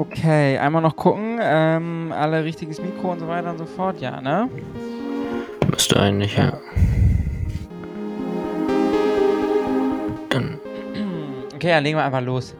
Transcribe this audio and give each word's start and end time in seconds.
Okay, 0.00 0.56
einmal 0.56 0.80
noch 0.80 0.96
gucken. 0.96 1.38
Ähm, 1.42 2.10
alle 2.16 2.42
richtiges 2.42 2.80
Mikro 2.80 3.12
und 3.12 3.18
so 3.18 3.28
weiter 3.28 3.50
und 3.50 3.58
so 3.58 3.66
fort, 3.66 4.00
ja, 4.00 4.18
ne? 4.18 4.48
Müsste 5.70 6.00
eigentlich, 6.00 6.38
ja. 6.38 6.58
Dann. 10.30 10.58
Okay, 11.54 11.68
dann 11.68 11.84
legen 11.84 11.98
wir 11.98 12.04
einfach 12.04 12.22
los. 12.22 12.54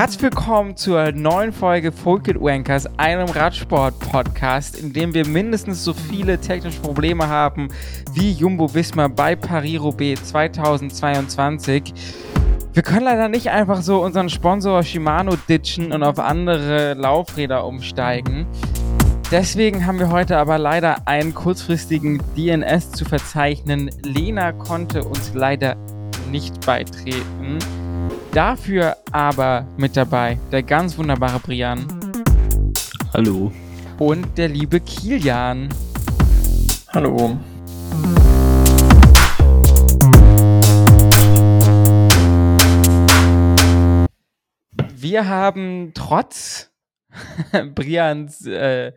Herzlich 0.00 0.22
willkommen 0.22 0.78
zur 0.78 1.12
neuen 1.12 1.52
Folge 1.52 1.92
Folk 1.92 2.26
It 2.26 2.40
Wankers, 2.40 2.88
einem 2.98 3.28
Radsport-Podcast, 3.28 4.74
in 4.78 4.94
dem 4.94 5.12
wir 5.12 5.26
mindestens 5.26 5.84
so 5.84 5.92
viele 5.92 6.40
technische 6.40 6.80
Probleme 6.80 7.28
haben 7.28 7.68
wie 8.14 8.32
Jumbo 8.32 8.72
Wismar 8.72 9.10
bei 9.10 9.36
Paris-Roubaix 9.36 10.24
2022. 10.30 11.92
Wir 12.72 12.82
können 12.82 13.04
leider 13.04 13.28
nicht 13.28 13.50
einfach 13.50 13.82
so 13.82 14.02
unseren 14.02 14.30
Sponsor 14.30 14.82
Shimano 14.82 15.36
ditchen 15.36 15.92
und 15.92 16.02
auf 16.02 16.18
andere 16.18 16.94
Laufräder 16.94 17.66
umsteigen. 17.66 18.46
Deswegen 19.30 19.84
haben 19.84 19.98
wir 19.98 20.08
heute 20.08 20.38
aber 20.38 20.56
leider 20.56 21.06
einen 21.08 21.34
kurzfristigen 21.34 22.22
DNS 22.38 22.92
zu 22.92 23.04
verzeichnen. 23.04 23.90
Lena 24.02 24.52
konnte 24.52 25.04
uns 25.04 25.34
leider 25.34 25.76
nicht 26.30 26.64
beitreten. 26.64 27.58
Dafür 28.32 28.96
aber 29.10 29.66
mit 29.76 29.96
dabei 29.96 30.38
der 30.52 30.62
ganz 30.62 30.96
wunderbare 30.96 31.40
Brian. 31.40 31.84
Hallo. 33.12 33.50
Und 33.98 34.38
der 34.38 34.46
liebe 34.46 34.78
Kilian. 34.78 35.68
Hallo. 36.94 37.40
Wir 44.94 45.26
haben 45.28 45.90
trotz 45.92 46.70
Brians 47.74 48.46
äh, 48.46 48.92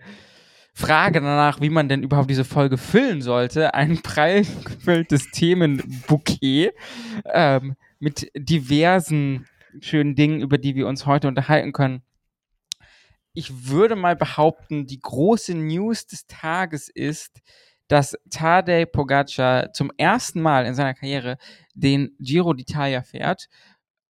Frage 0.75 1.21
danach, 1.21 1.59
wie 1.59 1.71
man 1.71 1.89
denn 1.89 2.03
überhaupt 2.03 2.29
diese 2.29 2.45
Folge 2.45 2.77
füllen 2.77 3.23
sollte, 3.23 3.73
ein 3.73 3.99
prall 4.03 4.43
gefülltes 4.63 5.31
Themenbouquet. 5.31 6.73
Ähm, 7.25 7.75
mit 8.03 8.29
diversen 8.35 9.47
schönen 9.79 10.13
Dingen, 10.13 10.41
über 10.41 10.57
die 10.57 10.75
wir 10.75 10.87
uns 10.87 11.05
heute 11.05 11.29
unterhalten 11.29 11.71
können. 11.71 12.03
Ich 13.31 13.69
würde 13.69 13.95
mal 13.95 14.17
behaupten, 14.17 14.85
die 14.85 14.99
große 14.99 15.55
News 15.55 16.05
des 16.05 16.27
Tages 16.27 16.89
ist, 16.89 17.39
dass 17.87 18.17
Tadej 18.29 18.87
Pogacar 18.87 19.71
zum 19.71 19.89
ersten 19.95 20.41
Mal 20.41 20.65
in 20.65 20.75
seiner 20.75 20.93
Karriere 20.93 21.37
den 21.75 22.13
Giro 22.19 22.51
d'Italia 22.51 23.03
fährt. 23.03 23.47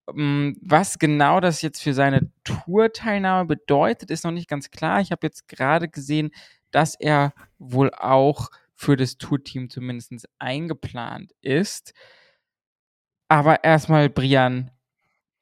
Ähm, 0.10 0.58
was 0.60 0.98
genau 0.98 1.40
das 1.40 1.62
jetzt 1.62 1.84
für 1.84 1.94
seine 1.94 2.32
Tourteilnahme 2.44 3.46
bedeutet, 3.46 4.10
ist 4.10 4.24
noch 4.24 4.32
nicht 4.32 4.50
ganz 4.50 4.72
klar. 4.72 5.02
Ich 5.02 5.12
habe 5.12 5.28
jetzt 5.28 5.48
gerade 5.48 5.88
gesehen, 5.88 6.32
dass 6.72 6.96
er 7.00 7.34
wohl 7.60 7.94
auch 7.94 8.50
für 8.74 8.98
das 8.98 9.18
Tourteam 9.20 9.70
zumindest 9.70 10.28
eingeplant 10.40 11.32
ist. 11.42 11.94
Aber 13.28 13.64
erstmal, 13.64 14.10
Brian, 14.10 14.72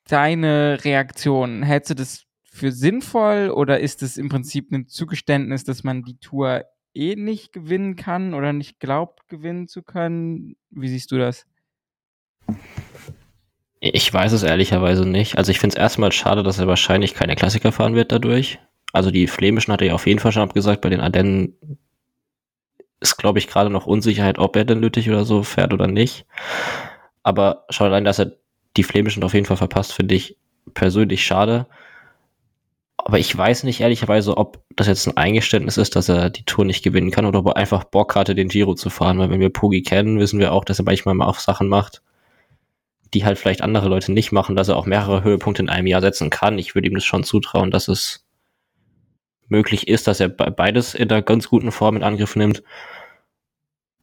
deine 0.07 0.79
Reaktion. 0.83 1.63
Hältst 1.63 1.89
du 1.89 1.95
das 1.95 2.25
für 2.43 2.71
sinnvoll 2.71 3.49
oder 3.49 3.79
ist 3.79 4.03
es 4.03 4.17
im 4.17 4.29
Prinzip 4.29 4.71
ein 4.71 4.87
Zugeständnis, 4.87 5.63
dass 5.63 5.83
man 5.83 6.03
die 6.03 6.17
Tour 6.17 6.65
eh 6.93 7.15
nicht 7.15 7.53
gewinnen 7.53 7.95
kann 7.95 8.33
oder 8.33 8.53
nicht 8.53 8.79
glaubt, 8.79 9.27
gewinnen 9.29 9.67
zu 9.67 9.83
können? 9.83 10.55
Wie 10.69 10.89
siehst 10.89 11.11
du 11.11 11.17
das? 11.17 11.45
Ich 13.79 14.13
weiß 14.13 14.33
es 14.33 14.43
ehrlicherweise 14.43 15.07
nicht. 15.07 15.37
Also 15.37 15.51
ich 15.51 15.59
finde 15.59 15.75
es 15.75 15.81
erstmal 15.81 16.11
schade, 16.11 16.43
dass 16.43 16.59
er 16.59 16.67
wahrscheinlich 16.67 17.13
keine 17.13 17.35
Klassiker 17.35 17.71
fahren 17.71 17.95
wird 17.95 18.11
dadurch. 18.11 18.59
Also 18.93 19.09
die 19.09 19.27
Flämischen 19.27 19.71
hat 19.71 19.81
er 19.81 19.87
ja 19.87 19.93
auf 19.93 20.05
jeden 20.05 20.19
Fall 20.19 20.31
schon 20.31 20.43
abgesagt. 20.43 20.81
Bei 20.81 20.89
den 20.89 20.99
Ardennen 20.99 21.55
ist, 22.99 23.17
glaube 23.17 23.39
ich, 23.39 23.47
gerade 23.47 23.69
noch 23.69 23.87
Unsicherheit, 23.87 24.37
ob 24.37 24.55
er 24.55 24.65
denn 24.65 24.81
Lüttich 24.81 25.09
oder 25.09 25.25
so 25.25 25.41
fährt 25.43 25.73
oder 25.73 25.87
nicht. 25.87 26.25
Aber 27.23 27.65
schon 27.69 27.87
allein, 27.87 28.05
dass 28.05 28.19
er 28.19 28.33
die 28.77 28.83
Flämischen 28.83 29.23
auf 29.23 29.33
jeden 29.33 29.45
Fall 29.45 29.57
verpasst, 29.57 29.93
finde 29.93 30.15
ich 30.15 30.37
persönlich 30.73 31.25
schade. 31.25 31.67
Aber 32.97 33.17
ich 33.17 33.35
weiß 33.35 33.63
nicht 33.63 33.81
ehrlicherweise, 33.81 34.37
ob 34.37 34.63
das 34.75 34.87
jetzt 34.87 35.07
ein 35.07 35.17
Eingeständnis 35.17 35.77
ist, 35.77 35.95
dass 35.95 36.07
er 36.07 36.29
die 36.29 36.45
Tour 36.45 36.65
nicht 36.65 36.83
gewinnen 36.83 37.11
kann 37.11 37.25
oder 37.25 37.39
ob 37.39 37.47
er 37.47 37.57
einfach 37.57 37.83
Bock 37.83 38.15
hatte, 38.15 38.35
den 38.35 38.47
Giro 38.47 38.75
zu 38.75 38.89
fahren. 38.89 39.17
Weil 39.17 39.31
wenn 39.31 39.39
wir 39.39 39.49
Pogi 39.49 39.81
kennen, 39.81 40.19
wissen 40.19 40.39
wir 40.39 40.51
auch, 40.51 40.63
dass 40.63 40.79
er 40.79 40.85
manchmal 40.85 41.15
mal 41.15 41.25
auf 41.25 41.39
Sachen 41.39 41.67
macht, 41.67 42.01
die 43.13 43.25
halt 43.25 43.39
vielleicht 43.39 43.63
andere 43.63 43.89
Leute 43.89 44.11
nicht 44.11 44.31
machen, 44.31 44.55
dass 44.55 44.67
er 44.67 44.77
auch 44.77 44.85
mehrere 44.85 45.23
Höhepunkte 45.23 45.63
in 45.63 45.69
einem 45.69 45.87
Jahr 45.87 46.01
setzen 46.01 46.29
kann. 46.29 46.59
Ich 46.59 46.75
würde 46.75 46.87
ihm 46.87 46.93
das 46.93 47.03
schon 47.03 47.23
zutrauen, 47.23 47.71
dass 47.71 47.87
es 47.87 48.25
möglich 49.47 49.87
ist, 49.87 50.07
dass 50.07 50.19
er 50.19 50.29
beides 50.29 50.93
in 50.93 51.09
der 51.09 51.21
ganz 51.21 51.49
guten 51.49 51.71
Form 51.71 51.97
in 51.97 52.03
Angriff 52.03 52.35
nimmt. 52.35 52.63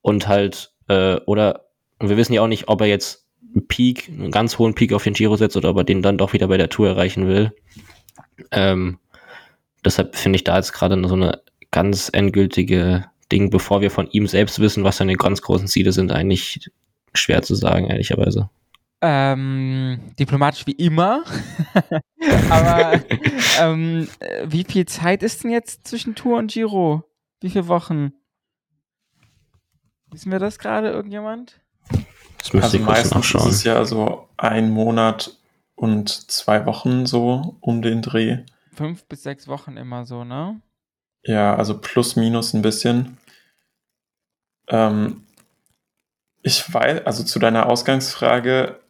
Und 0.03 0.27
halt, 0.27 0.73
äh, 0.89 1.17
oder 1.27 1.68
und 1.99 2.09
wir 2.09 2.17
wissen 2.17 2.33
ja 2.33 2.43
auch 2.43 2.49
nicht, 2.49 2.69
ob 2.69 2.81
er 2.81 2.87
jetzt 2.87 3.27
einen 3.55 3.67
Peak, 3.67 4.09
einen 4.09 4.31
ganz 4.31 4.59
hohen 4.59 4.75
Peak 4.75 4.93
auf 4.93 5.05
den 5.05 5.15
Giro 5.15 5.37
setzt 5.37 5.57
oder 5.57 5.71
ob 5.71 5.79
er 5.79 5.85
den 5.85 6.03
dann 6.03 6.19
doch 6.19 6.33
wieder 6.33 6.49
bei 6.49 6.57
der 6.57 6.69
Tour 6.69 6.89
erreichen 6.89 7.27
will. 7.27 7.53
Ähm, 8.51 8.99
deshalb 9.85 10.17
finde 10.17 10.37
ich 10.37 10.45
da 10.45 10.57
jetzt 10.57 10.73
gerade 10.73 11.01
so 11.09 11.15
eine 11.15 11.43
ganz 11.71 12.11
endgültige 12.13 13.07
Ding, 13.31 13.51
bevor 13.51 13.81
wir 13.81 13.91
von 13.91 14.11
ihm 14.11 14.27
selbst 14.27 14.59
wissen, 14.59 14.85
was 14.85 14.99
seine 14.99 15.15
ganz 15.15 15.43
großen 15.43 15.69
Ziele 15.69 15.93
sind, 15.93 16.13
eigentlich 16.13 16.71
schwer 17.15 17.43
zu 17.43 17.55
sagen, 17.55 17.87
ehrlicherweise. 17.87 18.51
Ähm, 19.01 20.01
diplomatisch 20.19 20.67
wie 20.67 20.73
immer. 20.73 21.25
Aber 22.51 23.01
ähm, 23.61 24.09
wie 24.45 24.65
viel 24.65 24.87
Zeit 24.87 25.23
ist 25.23 25.45
denn 25.45 25.51
jetzt 25.51 25.87
zwischen 25.87 26.15
Tour 26.15 26.39
und 26.39 26.51
Giro? 26.51 27.05
Wie 27.41 27.51
viele 27.51 27.69
Wochen? 27.69 28.13
Wissen 30.11 30.33
wir 30.33 30.39
das 30.39 30.59
gerade, 30.59 30.89
irgendjemand? 30.89 31.61
Das 32.49 32.55
müsste 32.55 32.65
also 32.65 32.77
ich 32.79 32.85
meistens 32.85 33.15
nachschauen. 33.15 33.51
ist 33.51 33.57
es 33.57 33.65
ja 33.65 33.85
so 33.85 34.29
ein 34.39 34.71
Monat 34.71 35.37
und 35.75 36.09
zwei 36.09 36.65
Wochen 36.65 37.05
so 37.05 37.57
um 37.61 37.83
den 37.83 38.01
Dreh. 38.01 38.39
Fünf 38.73 39.05
bis 39.05 39.23
sechs 39.23 39.49
Wochen 39.49 39.77
immer 39.77 40.07
so, 40.07 40.25
ne? 40.25 40.61
Ja, 41.25 41.55
also 41.57 41.79
plus 41.79 42.17
minus 42.17 42.55
ein 42.55 42.63
bisschen. 42.63 43.19
Ähm, 44.69 45.27
ich 46.43 46.73
weiß, 46.73 47.05
also 47.05 47.23
zu 47.23 47.39
deiner 47.39 47.67
Ausgangsfrage, 47.67 48.81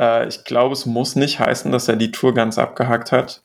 äh, 0.00 0.26
ich 0.26 0.44
glaube, 0.44 0.72
es 0.72 0.84
muss 0.84 1.14
nicht 1.14 1.38
heißen, 1.38 1.70
dass 1.70 1.86
er 1.86 1.96
die 1.96 2.10
Tour 2.10 2.34
ganz 2.34 2.58
abgehakt 2.58 3.12
hat. 3.12 3.42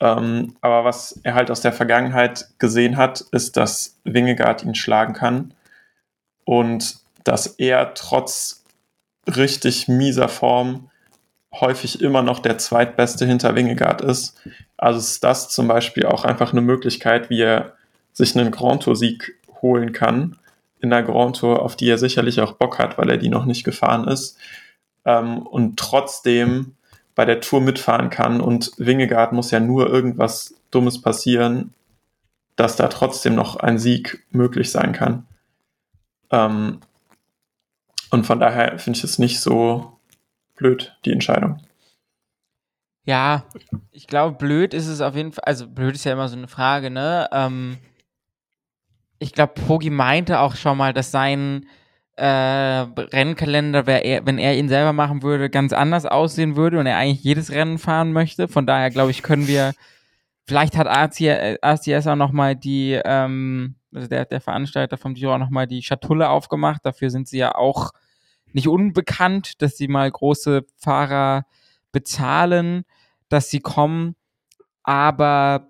Ähm, 0.00 0.56
aber 0.60 0.84
was 0.84 1.18
er 1.22 1.34
halt 1.34 1.50
aus 1.50 1.62
der 1.62 1.72
Vergangenheit 1.72 2.48
gesehen 2.58 2.98
hat, 2.98 3.22
ist, 3.32 3.56
dass 3.56 3.98
Wingegaard 4.04 4.62
ihn 4.62 4.74
schlagen 4.74 5.14
kann. 5.14 5.54
Und 6.44 7.07
dass 7.28 7.46
er 7.46 7.94
trotz 7.94 8.64
richtig 9.26 9.86
mieser 9.86 10.28
Form 10.28 10.90
häufig 11.52 12.00
immer 12.00 12.22
noch 12.22 12.38
der 12.38 12.58
zweitbeste 12.58 13.26
hinter 13.26 13.54
Wingegaard 13.54 14.00
ist. 14.00 14.40
Also 14.76 14.98
ist 14.98 15.22
das 15.24 15.50
zum 15.50 15.68
Beispiel 15.68 16.06
auch 16.06 16.24
einfach 16.24 16.52
eine 16.52 16.60
Möglichkeit, 16.60 17.30
wie 17.30 17.42
er 17.42 17.74
sich 18.12 18.36
einen 18.36 18.50
Grand 18.50 18.82
Tour-Sieg 18.82 19.36
holen 19.60 19.92
kann 19.92 20.38
in 20.80 20.90
der 20.90 21.02
Grand 21.02 21.36
Tour, 21.36 21.62
auf 21.62 21.76
die 21.76 21.88
er 21.88 21.98
sicherlich 21.98 22.40
auch 22.40 22.52
Bock 22.52 22.78
hat, 22.78 22.96
weil 22.96 23.10
er 23.10 23.18
die 23.18 23.28
noch 23.28 23.44
nicht 23.44 23.64
gefahren 23.64 24.08
ist 24.08 24.38
ähm, 25.04 25.38
und 25.38 25.78
trotzdem 25.78 26.76
bei 27.14 27.24
der 27.24 27.40
Tour 27.40 27.60
mitfahren 27.60 28.10
kann. 28.10 28.40
Und 28.40 28.72
Wingegaard 28.78 29.32
muss 29.32 29.50
ja 29.50 29.60
nur 29.60 29.88
irgendwas 29.88 30.54
Dummes 30.70 31.02
passieren, 31.02 31.74
dass 32.56 32.76
da 32.76 32.88
trotzdem 32.88 33.34
noch 33.34 33.56
ein 33.56 33.78
Sieg 33.78 34.24
möglich 34.30 34.70
sein 34.70 34.92
kann. 34.92 35.26
Ähm, 36.30 36.80
und 38.10 38.26
von 38.26 38.40
daher 38.40 38.78
finde 38.78 38.98
ich 38.98 39.04
es 39.04 39.18
nicht 39.18 39.40
so 39.40 39.98
blöd, 40.56 40.96
die 41.04 41.12
Entscheidung. 41.12 41.60
Ja, 43.04 43.44
ich 43.90 44.06
glaube, 44.06 44.36
blöd 44.36 44.74
ist 44.74 44.86
es 44.86 45.00
auf 45.00 45.16
jeden 45.16 45.32
Fall. 45.32 45.44
Also, 45.44 45.66
blöd 45.66 45.94
ist 45.94 46.04
ja 46.04 46.12
immer 46.12 46.28
so 46.28 46.36
eine 46.36 46.48
Frage, 46.48 46.90
ne? 46.90 47.28
Ähm, 47.32 47.78
ich 49.18 49.32
glaube, 49.32 49.54
Pogi 49.54 49.90
meinte 49.90 50.40
auch 50.40 50.56
schon 50.56 50.76
mal, 50.76 50.92
dass 50.92 51.10
sein 51.10 51.66
äh, 52.16 52.26
Rennkalender, 52.26 53.86
er, 53.86 54.26
wenn 54.26 54.38
er 54.38 54.56
ihn 54.56 54.68
selber 54.68 54.92
machen 54.92 55.22
würde, 55.22 55.48
ganz 55.50 55.72
anders 55.72 56.04
aussehen 56.04 56.56
würde 56.56 56.78
und 56.80 56.86
er 56.86 56.98
eigentlich 56.98 57.22
jedes 57.22 57.50
Rennen 57.50 57.78
fahren 57.78 58.12
möchte. 58.12 58.48
Von 58.48 58.66
daher, 58.66 58.90
glaube 58.90 59.10
ich, 59.10 59.22
können 59.22 59.46
wir. 59.46 59.72
Vielleicht 60.46 60.76
hat 60.76 60.88
ACS 60.88 62.06
auch 62.06 62.16
nochmal 62.16 62.56
die, 62.56 63.00
ähm, 63.04 63.74
also 63.94 64.08
der, 64.08 64.24
der 64.24 64.40
Veranstalter 64.40 64.96
vom 64.96 65.14
Giro 65.14 65.34
auch 65.34 65.38
nochmal 65.38 65.66
die 65.66 65.82
Schatulle 65.82 66.28
aufgemacht. 66.28 66.84
Dafür 66.84 67.10
sind 67.10 67.28
sie 67.28 67.38
ja 67.38 67.54
auch 67.54 67.92
nicht 68.52 68.68
unbekannt, 68.68 69.60
dass 69.62 69.76
sie 69.76 69.88
mal 69.88 70.10
große 70.10 70.64
Fahrer 70.76 71.46
bezahlen, 71.92 72.84
dass 73.28 73.50
sie 73.50 73.60
kommen. 73.60 74.16
Aber 74.82 75.68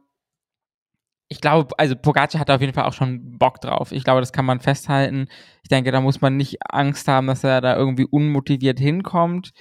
ich 1.28 1.40
glaube, 1.40 1.78
also 1.78 1.94
Pogacar 1.94 2.40
hat 2.40 2.50
auf 2.50 2.60
jeden 2.60 2.72
Fall 2.72 2.84
auch 2.84 2.92
schon 2.94 3.38
Bock 3.38 3.60
drauf. 3.60 3.92
Ich 3.92 4.04
glaube, 4.04 4.20
das 4.20 4.32
kann 4.32 4.46
man 4.46 4.60
festhalten. 4.60 5.28
Ich 5.62 5.68
denke, 5.68 5.92
da 5.92 6.00
muss 6.00 6.20
man 6.20 6.36
nicht 6.36 6.58
Angst 6.70 7.06
haben, 7.08 7.26
dass 7.26 7.44
er 7.44 7.60
da 7.60 7.76
irgendwie 7.76 8.06
unmotiviert 8.06 8.78
hinkommt. 8.78 9.52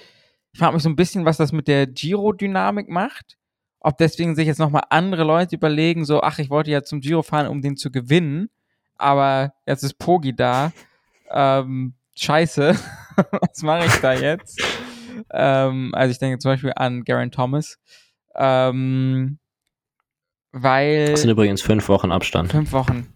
Ich 0.52 0.60
frage 0.60 0.74
mich 0.74 0.82
so 0.82 0.88
ein 0.88 0.96
bisschen, 0.96 1.24
was 1.24 1.36
das 1.36 1.52
mit 1.52 1.68
der 1.68 1.86
Giro-Dynamik 1.86 2.88
macht. 2.88 3.37
Ob 3.80 3.96
deswegen 3.98 4.34
sich 4.34 4.46
jetzt 4.46 4.58
nochmal 4.58 4.84
andere 4.90 5.24
Leute 5.24 5.56
überlegen, 5.56 6.04
so, 6.04 6.22
ach, 6.22 6.38
ich 6.38 6.50
wollte 6.50 6.70
ja 6.70 6.82
zum 6.82 7.00
Giro 7.00 7.22
fahren, 7.22 7.46
um 7.46 7.62
den 7.62 7.76
zu 7.76 7.90
gewinnen, 7.90 8.50
aber 8.96 9.54
jetzt 9.66 9.82
ist 9.82 9.98
Pogi 9.98 10.34
da. 10.34 10.72
Ähm, 11.30 11.92
scheiße, 12.16 12.74
was 13.16 13.60
mache 13.60 13.84
ich 13.84 13.94
da 13.96 14.14
jetzt? 14.14 14.62
ähm, 15.30 15.90
also 15.94 16.10
ich 16.10 16.18
denke 16.18 16.38
zum 16.38 16.52
Beispiel 16.52 16.72
an 16.74 17.04
Garen 17.04 17.30
Thomas. 17.30 17.78
Ähm, 18.34 19.38
weil. 20.52 21.10
Das 21.10 21.20
sind 21.20 21.30
übrigens 21.30 21.60
fünf 21.60 21.88
Wochen 21.88 22.12
Abstand. 22.12 22.50
Fünf 22.50 22.72
Wochen. 22.72 23.12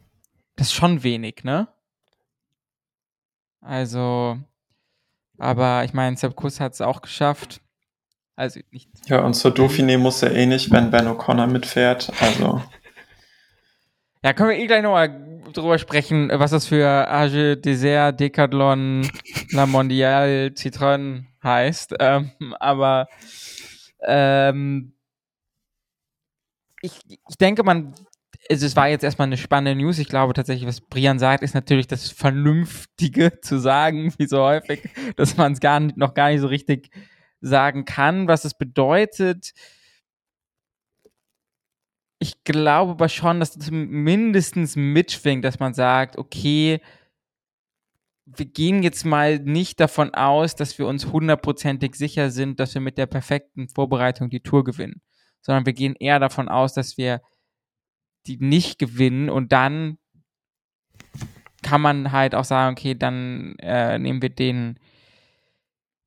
Das 0.56 0.68
ist 0.68 0.74
schon 0.74 1.02
wenig, 1.02 1.44
ne? 1.44 1.68
Also, 3.60 4.38
aber 5.38 5.84
ich 5.84 5.94
meine, 5.94 6.16
Sepp 6.16 6.34
Kuss 6.36 6.60
hat 6.60 6.74
es 6.74 6.80
auch 6.80 7.00
geschafft. 7.00 7.60
Also 8.36 8.60
nicht. 8.70 8.88
Ja, 9.06 9.20
und 9.20 9.34
zur 9.34 9.52
Dauphiné 9.52 9.98
muss 9.98 10.22
er 10.22 10.34
eh 10.34 10.46
nicht, 10.46 10.70
wenn 10.70 10.90
Ben 10.90 11.06
O'Connor 11.06 11.46
mitfährt. 11.46 12.10
Also. 12.20 12.62
Ja, 14.24 14.32
können 14.32 14.50
wir 14.50 14.58
eh 14.58 14.66
gleich 14.66 14.82
nochmal 14.82 15.40
drüber 15.52 15.78
sprechen, 15.78 16.30
was 16.32 16.52
das 16.52 16.66
für 16.66 16.86
Age 17.08 17.60
Dessert 17.60 18.18
Decathlon 18.20 19.08
La 19.50 19.66
Mondiale 19.66 20.48
Citroën 20.48 21.24
heißt. 21.42 21.96
Ähm, 21.98 22.30
aber 22.58 23.08
ähm, 24.04 24.94
ich, 26.80 27.00
ich 27.08 27.36
denke, 27.36 27.62
man, 27.64 27.94
also 28.50 28.66
es 28.66 28.76
war 28.76 28.88
jetzt 28.88 29.04
erstmal 29.04 29.26
eine 29.26 29.36
spannende 29.36 29.80
News. 29.80 29.98
Ich 29.98 30.08
glaube 30.08 30.34
tatsächlich, 30.34 30.66
was 30.66 30.80
Brian 30.80 31.18
sagt, 31.18 31.42
ist 31.42 31.54
natürlich 31.54 31.86
das 31.86 32.10
Vernünftige 32.10 33.40
zu 33.40 33.58
sagen, 33.58 34.12
wie 34.18 34.26
so 34.26 34.42
häufig, 34.42 34.88
dass 35.16 35.36
man 35.36 35.52
es 35.52 35.60
gar 35.60 35.80
nicht, 35.80 35.96
noch 35.96 36.14
gar 36.14 36.30
nicht 36.30 36.40
so 36.40 36.48
richtig 36.48 36.90
sagen 37.42 37.84
kann, 37.84 38.28
was 38.28 38.44
es 38.44 38.54
bedeutet. 38.54 39.52
Ich 42.18 42.44
glaube 42.44 42.92
aber 42.92 43.08
schon, 43.08 43.40
dass 43.40 43.52
das 43.52 43.70
mindestens 43.70 44.76
mitschwingt, 44.76 45.44
dass 45.44 45.58
man 45.58 45.74
sagt, 45.74 46.16
okay, 46.16 46.80
wir 48.24 48.46
gehen 48.46 48.82
jetzt 48.82 49.04
mal 49.04 49.38
nicht 49.40 49.80
davon 49.80 50.14
aus, 50.14 50.54
dass 50.54 50.78
wir 50.78 50.86
uns 50.86 51.06
hundertprozentig 51.12 51.96
sicher 51.96 52.30
sind, 52.30 52.60
dass 52.60 52.72
wir 52.74 52.80
mit 52.80 52.96
der 52.96 53.06
perfekten 53.06 53.68
Vorbereitung 53.68 54.30
die 54.30 54.40
Tour 54.40 54.64
gewinnen 54.64 55.02
sondern 55.42 55.66
wir 55.66 55.72
gehen 55.72 55.94
eher 55.98 56.20
davon 56.20 56.48
aus, 56.48 56.72
dass 56.72 56.96
wir 56.96 57.20
die 58.26 58.38
nicht 58.38 58.78
gewinnen 58.78 59.28
und 59.28 59.52
dann 59.52 59.98
kann 61.62 61.80
man 61.80 62.12
halt 62.12 62.34
auch 62.34 62.44
sagen, 62.44 62.76
okay, 62.76 62.94
dann 62.94 63.56
äh, 63.58 63.98
nehmen 63.98 64.22
wir 64.22 64.30
den, 64.30 64.78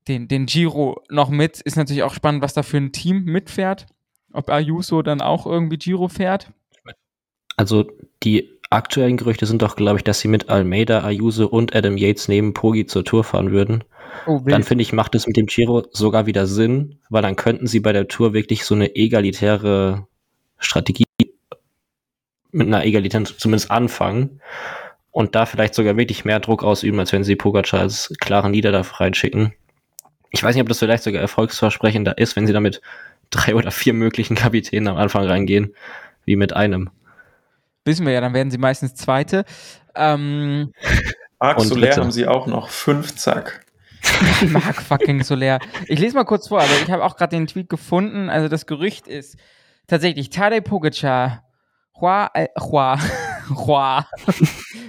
den, 0.08 0.28
den 0.28 0.46
Giro 0.46 1.02
noch 1.10 1.30
mit. 1.30 1.60
Ist 1.60 1.76
natürlich 1.76 2.02
auch 2.02 2.14
spannend, 2.14 2.42
was 2.42 2.54
da 2.54 2.62
für 2.62 2.76
ein 2.76 2.92
Team 2.92 3.24
mitfährt. 3.24 3.86
Ob 4.32 4.50
Ayuso 4.50 5.02
dann 5.02 5.20
auch 5.20 5.46
irgendwie 5.46 5.78
Giro 5.78 6.08
fährt. 6.08 6.52
Also 7.56 7.86
die 8.22 8.50
aktuellen 8.70 9.16
Gerüchte 9.16 9.46
sind 9.46 9.62
doch, 9.62 9.76
glaube 9.76 9.98
ich, 9.98 10.04
dass 10.04 10.20
sie 10.20 10.28
mit 10.28 10.48
Almeida, 10.50 11.02
Ayuso 11.02 11.46
und 11.46 11.74
Adam 11.74 11.96
Yates 11.96 12.28
neben 12.28 12.52
Pogi 12.52 12.86
zur 12.86 13.04
Tour 13.04 13.24
fahren 13.24 13.50
würden. 13.50 13.84
Oh, 14.26 14.40
dann 14.44 14.62
finde 14.62 14.82
ich, 14.82 14.92
macht 14.92 15.14
es 15.14 15.26
mit 15.26 15.36
dem 15.36 15.46
Giro 15.46 15.84
sogar 15.92 16.26
wieder 16.26 16.46
Sinn, 16.46 16.98
weil 17.10 17.22
dann 17.22 17.36
könnten 17.36 17.66
sie 17.66 17.80
bei 17.80 17.92
der 17.92 18.08
Tour 18.08 18.32
wirklich 18.32 18.64
so 18.64 18.74
eine 18.74 18.94
egalitäre 18.94 20.06
Strategie 20.58 21.04
mit 22.50 22.66
einer 22.66 22.84
egalitären 22.84 23.26
zumindest 23.26 23.70
anfangen 23.70 24.40
und 25.10 25.34
da 25.34 25.46
vielleicht 25.46 25.74
sogar 25.74 25.96
wirklich 25.96 26.24
mehr 26.24 26.40
Druck 26.40 26.62
ausüben, 26.62 26.98
als 26.98 27.12
wenn 27.12 27.24
sie 27.24 27.36
Pogacar 27.36 27.80
als 27.80 28.14
klaren 28.20 28.52
Leader 28.52 28.72
da 28.72 28.80
reinschicken. 28.80 29.52
Ich 30.36 30.42
weiß 30.42 30.54
nicht, 30.54 30.62
ob 30.62 30.68
das 30.68 30.78
vielleicht 30.78 31.02
sogar 31.02 31.22
erfolgsversprechender 31.22 32.18
ist, 32.18 32.36
wenn 32.36 32.46
sie 32.46 32.52
da 32.52 32.60
mit 32.60 32.82
drei 33.30 33.54
oder 33.54 33.70
vier 33.70 33.94
möglichen 33.94 34.36
Kapitänen 34.36 34.86
am 34.88 34.98
Anfang 34.98 35.24
reingehen, 35.24 35.74
wie 36.26 36.36
mit 36.36 36.52
einem. 36.52 36.90
Wissen 37.86 38.04
wir 38.04 38.12
ja, 38.12 38.20
dann 38.20 38.34
werden 38.34 38.50
sie 38.50 38.58
meistens 38.58 38.94
Zweite. 38.94 39.46
Ähm, 39.94 40.72
Marc 41.40 41.60
Soler 41.62 41.96
haben 41.96 42.10
sie 42.12 42.26
auch 42.26 42.46
noch. 42.46 42.68
Fünf, 42.68 43.16
zack. 43.16 43.64
Ich 44.42 44.50
mag 44.50 44.76
fucking 44.76 45.22
Soler. 45.24 45.58
Ich 45.86 45.98
lese 45.98 46.14
mal 46.14 46.24
kurz 46.24 46.48
vor, 46.48 46.60
aber 46.60 46.70
ich 46.82 46.90
habe 46.90 47.02
auch 47.02 47.16
gerade 47.16 47.34
den 47.34 47.46
Tweet 47.46 47.70
gefunden. 47.70 48.28
Also 48.28 48.48
das 48.48 48.66
Gerücht 48.66 49.08
ist 49.08 49.36
tatsächlich 49.86 50.28
Tadej 50.30 50.60
Pogacar, 50.60 51.44
Juan, 51.98 52.28
äh, 52.34 52.48
Juan, 52.58 53.00
Juan, 53.48 54.04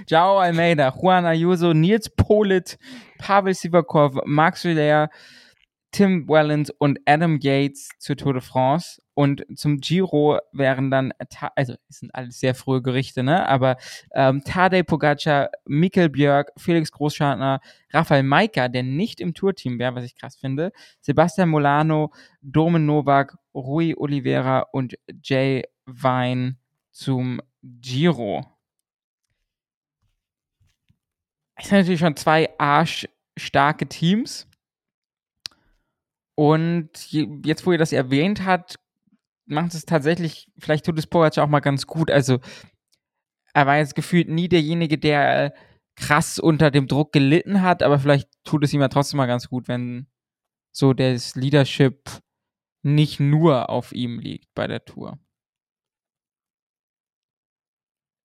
Jao 0.06 0.38
Almeida, 0.38 0.94
Juan 0.94 1.24
Ayuso, 1.24 1.72
Nils 1.72 2.10
Polit, 2.10 2.78
Pavel 3.18 3.54
Sivakov, 3.54 4.18
Max 4.24 4.62
Soler, 4.62 5.08
Tim 5.90 6.28
Wellens 6.28 6.70
und 6.70 7.00
Adam 7.06 7.38
Yates 7.40 7.88
zur 7.98 8.16
Tour 8.16 8.34
de 8.34 8.42
France. 8.42 9.00
Und 9.14 9.44
zum 9.56 9.78
Giro 9.78 10.38
wären 10.52 10.90
dann, 10.90 11.12
also 11.56 11.74
es 11.88 11.98
sind 11.98 12.14
alles 12.14 12.38
sehr 12.38 12.54
frühe 12.54 12.82
Gerichte, 12.82 13.22
ne? 13.22 13.48
Aber 13.48 13.76
ähm, 14.14 14.42
Tadej 14.44 14.84
Pogacar, 14.84 15.50
Mikkel 15.64 16.08
Björk, 16.08 16.52
Felix 16.56 16.92
Großschartner, 16.92 17.60
Rafael 17.90 18.22
Maika, 18.22 18.68
der 18.68 18.84
nicht 18.84 19.20
im 19.20 19.34
Tourteam 19.34 19.78
wäre, 19.78 19.94
was 19.96 20.04
ich 20.04 20.14
krass 20.14 20.36
finde, 20.36 20.72
Sebastian 21.00 21.48
Molano, 21.48 22.12
Domen 22.42 22.86
Novak, 22.86 23.36
Rui 23.54 23.94
Oliveira 23.96 24.66
und 24.72 24.96
Jay 25.22 25.64
Vine 25.86 26.56
zum 26.92 27.40
Giro. 27.62 28.44
Es 31.56 31.68
sind 31.68 31.78
natürlich 31.78 32.00
schon 32.00 32.16
zwei 32.16 32.50
arschstarke 32.58 33.88
Teams. 33.88 34.47
Und 36.38 37.10
jetzt, 37.10 37.66
wo 37.66 37.72
ihr 37.72 37.78
das 37.78 37.92
erwähnt 37.92 38.44
habt, 38.44 38.76
macht 39.46 39.74
es 39.74 39.84
tatsächlich, 39.86 40.48
vielleicht 40.56 40.86
tut 40.86 40.96
es 40.96 41.08
Pogacar 41.08 41.42
auch 41.42 41.48
mal 41.48 41.58
ganz 41.58 41.88
gut. 41.88 42.12
Also, 42.12 42.38
er 43.54 43.66
war 43.66 43.78
jetzt 43.78 43.96
gefühlt 43.96 44.28
nie 44.28 44.48
derjenige, 44.48 44.98
der 44.98 45.52
krass 45.96 46.38
unter 46.38 46.70
dem 46.70 46.86
Druck 46.86 47.12
gelitten 47.12 47.62
hat, 47.62 47.82
aber 47.82 47.98
vielleicht 47.98 48.28
tut 48.44 48.62
es 48.62 48.72
ihm 48.72 48.80
ja 48.80 48.86
trotzdem 48.86 49.16
mal 49.16 49.26
ganz 49.26 49.48
gut, 49.48 49.66
wenn 49.66 50.06
so 50.70 50.92
das 50.92 51.34
Leadership 51.34 52.08
nicht 52.84 53.18
nur 53.18 53.68
auf 53.68 53.90
ihm 53.90 54.20
liegt 54.20 54.54
bei 54.54 54.68
der 54.68 54.84
Tour. 54.84 55.18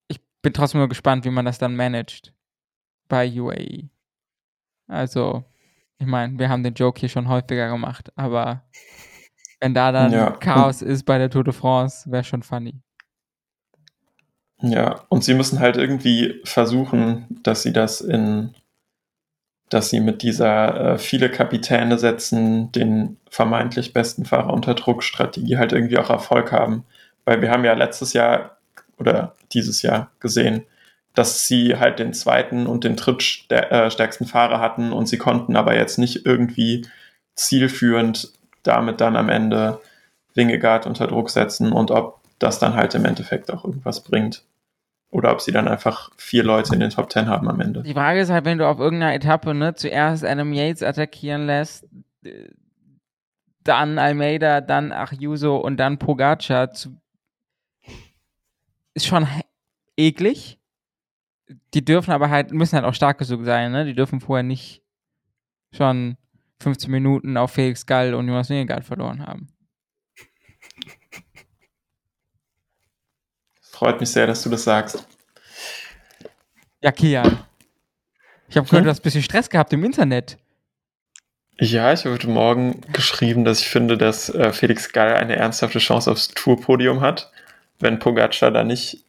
Ich 0.08 0.22
bin 0.44 0.54
trotzdem 0.54 0.82
nur 0.82 0.90
gespannt, 0.90 1.26
wie 1.26 1.32
man 1.32 1.46
das 1.46 1.58
dann 1.58 1.76
managt 1.76 2.32
bei 3.08 3.28
UAE. 3.28 3.90
Also, 4.86 5.46
ich 6.04 6.10
meine, 6.10 6.38
wir 6.38 6.50
haben 6.50 6.64
den 6.64 6.74
Joke 6.74 7.00
hier 7.00 7.08
schon 7.08 7.30
häufiger 7.30 7.70
gemacht, 7.70 8.12
aber 8.16 8.64
wenn 9.62 9.74
da 9.74 9.94
dann 9.94 10.12
ja. 10.12 10.32
Chaos 10.32 10.82
ist 10.82 11.06
bei 11.06 11.18
der 11.18 11.30
Tour 11.30 11.46
de 11.46 11.54
France, 11.54 12.12
wäre 12.12 12.26
schon 12.26 12.44
funny. 12.44 12.82
Ja, 14.62 15.06
und 15.08 15.24
sie 15.24 15.34
müssen 15.34 15.60
halt 15.60 15.78
irgendwie 15.78 16.42
versuchen, 16.44 17.40
dass 17.44 17.64
sie 17.64 17.72
das 17.72 18.02
in, 18.02 18.54
dass 19.70 19.90
sie 19.90 20.02
mit 20.02 20.22
dieser 20.22 20.94
äh, 20.94 20.98
viele 20.98 21.30
Kapitäne 21.30 21.98
setzen, 21.98 22.72
den 22.74 23.18
vermeintlich 23.30 23.94
besten 23.94 24.26
Fahrer 24.26 24.54
unter 24.54 24.74
Druck 24.74 25.04
Strategie 25.04 25.58
halt 25.58 25.72
irgendwie 25.72 25.98
auch 25.98 26.10
Erfolg 26.10 26.52
haben. 26.52 26.84
Weil 27.24 27.42
wir 27.42 27.50
haben 27.50 27.64
ja 27.64 27.74
letztes 27.74 28.12
Jahr 28.12 28.58
oder 28.98 29.36
dieses 29.54 29.82
Jahr 29.82 30.12
gesehen, 30.20 30.66
dass 31.14 31.48
sie 31.48 31.78
halt 31.78 32.00
den 32.00 32.14
zweiten 32.14 32.66
und 32.66 32.84
den 32.84 32.96
drittstärksten 32.96 34.26
äh, 34.26 34.30
Fahrer 34.30 34.60
hatten 34.60 34.92
und 34.92 35.08
sie 35.08 35.18
konnten 35.18 35.56
aber 35.56 35.76
jetzt 35.76 35.98
nicht 35.98 36.26
irgendwie 36.26 36.88
zielführend 37.36 38.34
damit 38.64 39.02
dann 39.02 39.16
am 39.16 39.30
Ende 39.30 39.80
Wingegaard 40.34 40.88
unter 40.88 41.08
Druck 41.08 41.30
setzen 41.30 41.72
und 41.72 41.92
ob 41.92 42.22
das 42.40 42.60
dann 42.60 42.74
halt 42.74 42.96
im 42.96 43.06
Endeffekt 43.06 43.52
auch 43.52 43.64
irgendwas 43.66 44.04
bringt. 44.04 44.44
Oder 45.12 45.32
ob 45.32 45.42
sie 45.42 45.52
dann 45.52 45.68
einfach 45.68 46.10
vier 46.18 46.44
Leute 46.44 46.74
in 46.74 46.80
den 46.80 46.90
Top 46.90 47.08
Ten 47.08 47.28
haben 47.28 47.48
am 47.48 47.60
Ende. 47.60 47.84
Die 47.84 47.94
Frage 47.94 48.20
ist 48.20 48.32
halt, 48.32 48.46
wenn 48.46 48.58
du 48.58 48.68
auf 48.68 48.80
irgendeiner 48.80 49.14
Etappe 49.14 49.54
ne, 49.54 49.76
zuerst 49.76 50.26
Adam 50.26 50.54
Yates 50.54 50.82
attackieren 50.82 51.46
lässt, 51.46 51.88
dann 53.64 54.00
Almeida, 54.00 54.60
dann 54.62 54.92
Achjuso 54.92 55.58
und 55.58 55.78
dann 55.78 56.00
Pogacar, 56.00 56.72
ist 58.96 59.06
schon 59.06 59.28
eklig. 59.98 60.58
Die 61.74 61.84
dürfen 61.84 62.12
aber 62.12 62.30
halt, 62.30 62.52
müssen 62.52 62.76
halt 62.76 62.86
auch 62.86 62.94
stark 62.94 63.18
genug 63.18 63.46
sein, 63.46 63.72
ne? 63.72 63.86
Die 63.86 63.96
dürfen 63.96 64.22
vorher 64.22 64.44
nicht 64.44 64.82
schon 65.72 66.18
15 66.62 66.90
Minuten 66.90 67.38
auf 67.38 67.52
Felix 67.52 67.86
Gall 67.86 68.14
und 68.14 68.28
Jonas 68.28 68.50
Wingegaard 68.50 68.86
verloren 68.86 69.26
haben. 69.26 69.50
Freut 73.62 74.00
mich 74.00 74.10
sehr, 74.10 74.28
dass 74.28 74.44
du 74.44 74.50
das 74.50 74.64
sagst. 74.64 75.06
Ja, 76.82 76.92
Kian. 76.92 77.40
Ich 78.48 78.58
habe 78.58 78.68
gehört, 78.68 78.82
hm? 78.82 78.84
du 78.84 78.90
hast 78.90 79.00
ein 79.00 79.04
bisschen 79.04 79.24
Stress 79.24 79.50
gehabt 79.50 79.74
im 79.74 79.84
Internet. 79.84 80.38
Ja, 81.60 81.94
ich 81.94 82.02
habe 82.02 82.16
heute 82.16 82.30
Morgen 82.30 82.82
geschrieben, 82.94 83.46
dass 83.46 83.60
ich 83.60 83.70
finde, 83.70 83.98
dass 83.98 84.30
äh, 84.30 84.54
Felix 84.54 84.92
Gall 84.92 85.16
eine 85.16 85.36
ernsthafte 85.36 85.80
Chance 85.80 86.12
aufs 86.12 86.30
Tourpodium 86.30 87.02
hat, 87.02 87.32
wenn 87.80 88.00
Pogacar 88.00 88.52
da 88.52 88.64
nicht 88.64 89.06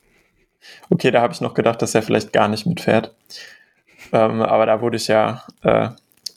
Okay, 0.91 1.11
da 1.11 1.21
habe 1.21 1.33
ich 1.33 1.41
noch 1.41 1.55
gedacht, 1.55 1.83
dass 1.83 1.95
er 1.95 2.03
vielleicht 2.03 2.33
gar 2.33 2.49
nicht 2.49 2.67
mitfährt. 2.67 3.15
Ähm, 4.13 4.43
aber 4.43 4.67
da 4.67 4.81
wurde 4.81 4.97
ich 4.97 5.09
ja 5.09 5.45
äh, 5.63 5.89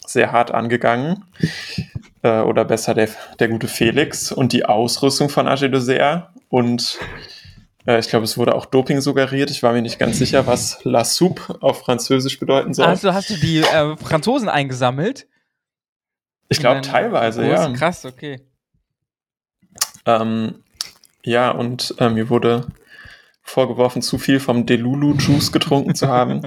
sehr 0.05 0.31
hart 0.31 0.51
angegangen. 0.51 1.25
Äh, 2.24 2.41
oder 2.41 2.65
besser 2.65 2.93
der, 2.93 3.10
der 3.39 3.48
gute 3.50 3.67
Felix 3.67 4.31
und 4.31 4.53
die 4.53 4.65
Ausrüstung 4.65 5.29
von 5.29 5.48
Age 5.48 5.69
Dessert. 5.69 6.29
Und 6.50 6.98
äh, 7.86 8.00
ich 8.00 8.10
glaube, 8.10 8.25
es 8.25 8.38
wurde 8.38 8.55
auch 8.55 8.65
Doping 8.65 9.01
suggeriert. 9.01 9.51
Ich 9.51 9.63
war 9.63 9.74
mir 9.74 9.81
nicht 9.81 10.00
ganz 10.00 10.17
sicher, 10.17 10.48
was 10.48 10.79
La 10.84 11.03
Soupe 11.03 11.57
auf 11.62 11.81
Französisch 11.81 12.39
bedeuten 12.39 12.74
soll. 12.74 12.86
Also 12.86 13.13
hast 13.13 13.29
du 13.29 13.36
die 13.36 13.60
äh, 13.60 13.98
Franzosen 13.98 14.50
eingesammelt? 14.50 15.27
ich 16.50 16.60
glaube 16.60 16.81
teilweise, 16.81 17.46
ja. 17.46 17.69
Krass, 17.74 18.05
okay. 18.05 18.39
Ähm, 20.05 20.63
ja, 21.24 21.51
und 21.51 21.93
äh, 22.00 22.10
mir 22.10 22.29
wurde 22.29 22.67
vorgeworfen, 23.48 24.01
zu 24.01 24.18
viel 24.18 24.39
vom 24.39 24.66
Delulu-Juice 24.66 25.51
getrunken 25.51 25.96
zu 25.96 26.08
haben. 26.08 26.42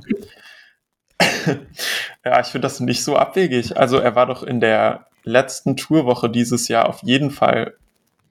ja, 2.24 2.40
ich 2.40 2.48
finde 2.48 2.66
das 2.66 2.80
nicht 2.80 3.02
so 3.02 3.16
abwegig. 3.16 3.76
Also 3.76 3.98
er 3.98 4.14
war 4.14 4.26
doch 4.26 4.42
in 4.42 4.60
der 4.60 5.06
letzten 5.24 5.76
Tourwoche 5.76 6.30
dieses 6.30 6.68
Jahr 6.68 6.88
auf 6.88 7.02
jeden 7.02 7.30
Fall 7.30 7.74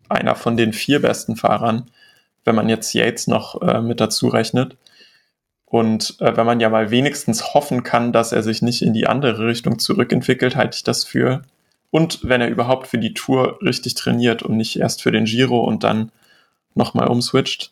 einer 0.07 0.35
von 0.35 0.57
den 0.57 0.73
vier 0.73 1.01
besten 1.01 1.35
Fahrern, 1.35 1.89
wenn 2.45 2.55
man 2.55 2.69
jetzt 2.69 2.93
Yates 2.93 3.27
noch 3.27 3.61
äh, 3.61 3.81
mit 3.81 3.99
dazu 3.99 4.27
rechnet. 4.27 4.77
Und 5.65 6.19
äh, 6.19 6.35
wenn 6.35 6.45
man 6.45 6.59
ja 6.59 6.69
mal 6.69 6.89
wenigstens 6.89 7.53
hoffen 7.53 7.83
kann, 7.83 8.11
dass 8.11 8.31
er 8.31 8.41
sich 8.43 8.61
nicht 8.61 8.81
in 8.81 8.93
die 8.93 9.07
andere 9.07 9.45
Richtung 9.45 9.77
zurückentwickelt, 9.77 10.55
halte 10.55 10.75
ich 10.75 10.83
das 10.83 11.03
für. 11.03 11.43
Und 11.91 12.19
wenn 12.23 12.41
er 12.41 12.49
überhaupt 12.49 12.87
für 12.87 12.97
die 12.97 13.13
Tour 13.13 13.59
richtig 13.61 13.95
trainiert 13.95 14.43
und 14.43 14.57
nicht 14.57 14.79
erst 14.79 15.01
für 15.01 15.11
den 15.11 15.25
Giro 15.25 15.59
und 15.59 15.83
dann 15.83 16.11
nochmal 16.75 17.07
umswitcht, 17.07 17.71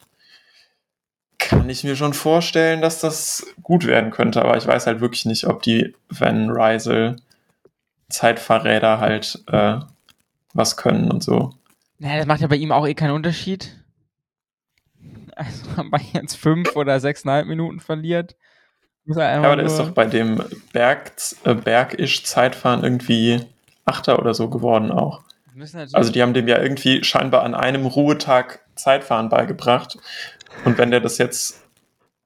kann 1.39 1.69
ich 1.69 1.83
mir 1.83 1.95
schon 1.95 2.13
vorstellen, 2.13 2.81
dass 2.81 2.99
das 2.99 3.45
gut 3.61 3.85
werden 3.85 4.11
könnte. 4.11 4.41
Aber 4.41 4.57
ich 4.57 4.67
weiß 4.67 4.87
halt 4.87 5.01
wirklich 5.01 5.25
nicht, 5.25 5.45
ob 5.45 5.61
die 5.61 5.95
Van 6.09 6.49
Rysel 6.49 7.17
Zeitfahrräder 8.09 8.99
halt 8.99 9.43
äh, 9.47 9.79
was 10.53 10.77
können 10.77 11.11
und 11.11 11.23
so. 11.23 11.51
Naja, 11.99 12.17
das 12.17 12.25
macht 12.25 12.41
ja 12.41 12.47
bei 12.47 12.55
ihm 12.55 12.71
auch 12.71 12.87
eh 12.87 12.93
keinen 12.93 13.11
Unterschied. 13.11 13.75
Also, 15.35 15.65
ob 15.77 15.91
man 15.91 16.01
jetzt 16.13 16.35
fünf 16.35 16.75
oder 16.75 16.99
sechseinhalb 16.99 17.47
Minuten 17.47 17.79
verliert. 17.79 18.35
Er 19.07 19.15
Ja, 19.15 19.43
aber 19.43 19.55
der 19.55 19.65
ist 19.65 19.77
doch 19.77 19.91
bei 19.91 20.05
dem 20.05 20.43
Berg, 20.73 21.13
äh, 21.45 21.53
Bergisch 21.53 22.23
Zeitfahren 22.23 22.83
irgendwie 22.83 23.39
Achter 23.85 24.19
oder 24.19 24.33
so 24.33 24.49
geworden 24.49 24.91
auch. 24.91 25.23
Also 25.93 26.11
die 26.11 26.21
haben 26.21 26.33
dem 26.33 26.47
ja 26.47 26.61
irgendwie 26.61 27.03
scheinbar 27.03 27.43
an 27.43 27.55
einem 27.55 27.85
Ruhetag 27.85 28.59
Zeitfahren 28.75 29.29
beigebracht. 29.29 29.97
Und 30.65 30.77
wenn 30.77 30.91
der 30.91 30.99
das 30.99 31.17
jetzt 31.17 31.63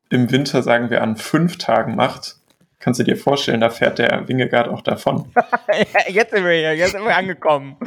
im 0.10 0.32
Winter, 0.32 0.62
sagen 0.64 0.90
wir, 0.90 1.02
an 1.02 1.16
fünf 1.16 1.58
Tagen 1.58 1.96
macht, 1.96 2.38
kannst 2.80 3.00
du 3.00 3.04
dir 3.04 3.16
vorstellen, 3.16 3.62
da 3.62 3.70
fährt 3.70 4.00
der 4.00 4.28
Wingegaard 4.28 4.68
auch 4.68 4.82
davon. 4.82 5.32
Jetzt 6.08 6.32
sind 6.32 6.44
wir 6.44 6.52
hier, 6.52 6.76
jetzt 6.76 6.92
sind 6.92 7.04
wir 7.04 7.16
angekommen. 7.16 7.78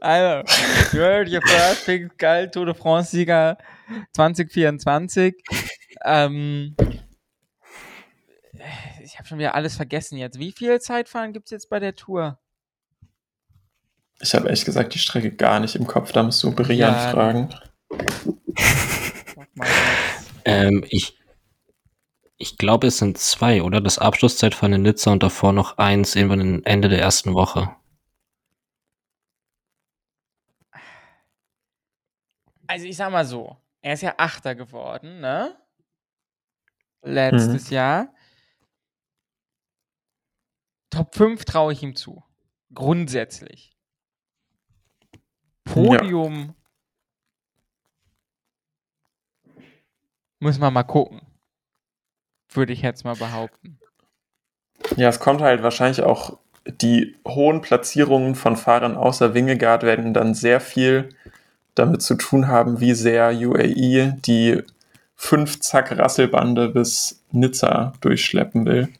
Also, 0.00 0.48
you're 0.96 1.28
your 1.30 1.42
first 1.42 1.86
big 1.86 2.16
geil 2.16 2.50
Tour 2.50 2.66
de 2.66 2.74
France-Sieger 2.74 3.58
2024. 4.12 5.34
Ähm, 6.04 6.76
ich 9.02 9.18
habe 9.18 9.28
schon 9.28 9.38
wieder 9.38 9.54
alles 9.54 9.76
vergessen 9.76 10.16
jetzt. 10.16 10.38
Wie 10.38 10.52
viel 10.52 10.80
Zeitfahren 10.80 11.32
gibt 11.32 11.46
es 11.46 11.50
jetzt 11.50 11.68
bei 11.68 11.80
der 11.80 11.94
Tour? 11.94 12.38
Ich 14.20 14.34
habe 14.34 14.46
ehrlich 14.46 14.64
gesagt 14.64 14.94
die 14.94 14.98
Strecke 14.98 15.32
gar 15.32 15.60
nicht 15.60 15.74
im 15.74 15.86
Kopf, 15.86 16.12
da 16.12 16.22
musst 16.22 16.42
du 16.42 16.52
Brian 16.54 16.94
Ja, 16.94 17.10
fragen. 17.10 17.54
Sag 19.44 19.56
mal. 19.56 19.68
Ähm, 20.46 20.84
ich 20.88 21.18
ich 22.36 22.58
glaube, 22.58 22.88
es 22.88 22.98
sind 22.98 23.18
zwei, 23.18 23.62
oder? 23.62 23.80
Das 23.80 23.98
Abschlusszeitfahren 23.98 24.74
in 24.74 24.82
Nizza 24.82 25.12
und 25.12 25.22
davor 25.22 25.52
noch 25.52 25.78
eins 25.78 26.16
irgendwann 26.16 26.64
Ende 26.64 26.88
der 26.88 27.00
ersten 27.00 27.34
Woche. 27.34 27.76
Also 32.66 32.86
ich 32.86 32.96
sag 32.96 33.12
mal 33.12 33.24
so, 33.24 33.56
er 33.82 33.94
ist 33.94 34.02
ja 34.02 34.14
Achter 34.18 34.54
geworden, 34.54 35.20
ne? 35.20 35.56
Letztes 37.02 37.70
Jahr. 37.70 38.12
Top 40.90 41.14
5 41.14 41.44
traue 41.44 41.72
ich 41.72 41.82
ihm 41.82 41.94
zu. 41.94 42.24
Grundsätzlich. 42.72 43.76
Podium. 45.64 46.54
Muss 50.44 50.58
man 50.58 50.74
mal 50.74 50.82
gucken. 50.82 51.22
Würde 52.52 52.74
ich 52.74 52.82
jetzt 52.82 53.02
mal 53.02 53.16
behaupten. 53.16 53.78
Ja, 54.94 55.08
es 55.08 55.18
kommt 55.18 55.40
halt 55.40 55.62
wahrscheinlich 55.62 56.02
auch, 56.02 56.36
die 56.66 57.16
hohen 57.26 57.62
Platzierungen 57.62 58.34
von 58.34 58.54
Fahrern 58.58 58.94
außer 58.94 59.32
Wingegaard 59.32 59.84
werden 59.84 60.12
dann 60.12 60.34
sehr 60.34 60.60
viel 60.60 61.08
damit 61.74 62.02
zu 62.02 62.16
tun 62.16 62.46
haben, 62.46 62.78
wie 62.80 62.92
sehr 62.92 63.30
UAE 63.30 64.18
die 64.26 64.62
fünf 65.14 65.60
Zack 65.60 65.96
Rasselbande 65.96 66.68
bis 66.68 67.24
Nizza 67.32 67.94
durchschleppen 68.02 68.66
will. 68.66 68.90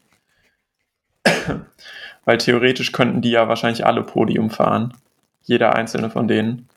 Weil 2.25 2.39
theoretisch 2.39 2.93
könnten 2.93 3.21
die 3.21 3.33
ja 3.33 3.49
wahrscheinlich 3.49 3.85
alle 3.85 4.03
Podium 4.03 4.49
fahren. 4.49 4.95
Jeder 5.43 5.75
einzelne 5.75 6.09
von 6.09 6.27
denen. 6.27 6.71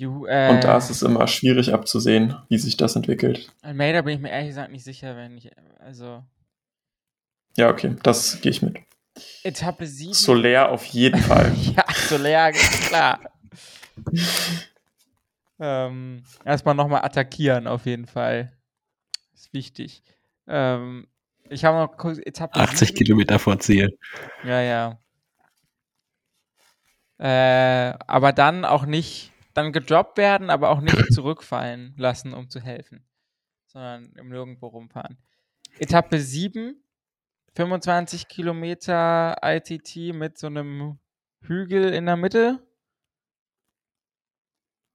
Ju, 0.00 0.24
äh, 0.24 0.48
Und 0.48 0.64
da 0.64 0.78
ist 0.78 0.88
es 0.88 1.02
immer 1.02 1.26
schwierig 1.26 1.74
abzusehen, 1.74 2.34
wie 2.48 2.56
sich 2.56 2.78
das 2.78 2.96
entwickelt. 2.96 3.52
Almeida 3.60 4.00
bin 4.00 4.14
ich 4.14 4.20
mir 4.22 4.30
ehrlich 4.30 4.48
gesagt 4.48 4.72
nicht 4.72 4.82
sicher, 4.82 5.14
wenn 5.14 5.36
ich. 5.36 5.50
Also. 5.78 6.24
Ja, 7.58 7.68
okay, 7.68 7.96
das 8.02 8.40
gehe 8.40 8.50
ich 8.50 8.62
mit. 8.62 8.78
Etappe 9.42 9.86
7. 9.86 10.14
Soler 10.14 10.70
auf 10.70 10.86
jeden 10.86 11.20
Fall. 11.20 11.54
Ja, 11.76 11.84
Soler, 12.08 12.50
klar. 12.52 13.20
ähm, 15.60 16.22
erstmal 16.46 16.74
nochmal 16.74 17.04
attackieren, 17.04 17.66
auf 17.66 17.84
jeden 17.84 18.06
Fall. 18.06 18.56
Ist 19.34 19.52
wichtig. 19.52 20.02
Ähm, 20.48 21.08
ich 21.50 21.66
habe 21.66 21.76
noch 21.76 21.98
kurz 21.98 22.16
Etappe 22.16 22.58
80 22.58 22.88
sieben. 22.88 22.96
Kilometer 22.96 23.38
vor 23.38 23.58
Ziel. 23.58 23.98
Ja, 24.44 24.62
ja. 24.62 24.98
Äh, 27.18 27.98
aber 28.06 28.32
dann 28.32 28.64
auch 28.64 28.86
nicht, 28.86 29.30
dann 29.54 29.72
gedroppt 29.72 30.18
werden, 30.18 30.50
aber 30.50 30.70
auch 30.70 30.80
nicht 30.80 30.96
zurückfallen 31.12 31.94
lassen, 31.96 32.34
um 32.34 32.48
zu 32.48 32.60
helfen. 32.60 33.06
Sondern 33.66 34.12
im 34.16 34.28
Nirgendwo 34.28 34.68
rumfahren. 34.68 35.18
Etappe 35.78 36.18
7, 36.18 36.82
25 37.54 38.28
Kilometer 38.28 39.36
ITT 39.42 40.14
mit 40.14 40.38
so 40.38 40.48
einem 40.48 40.98
Hügel 41.42 41.92
in 41.92 42.06
der 42.06 42.16
Mitte. 42.16 42.66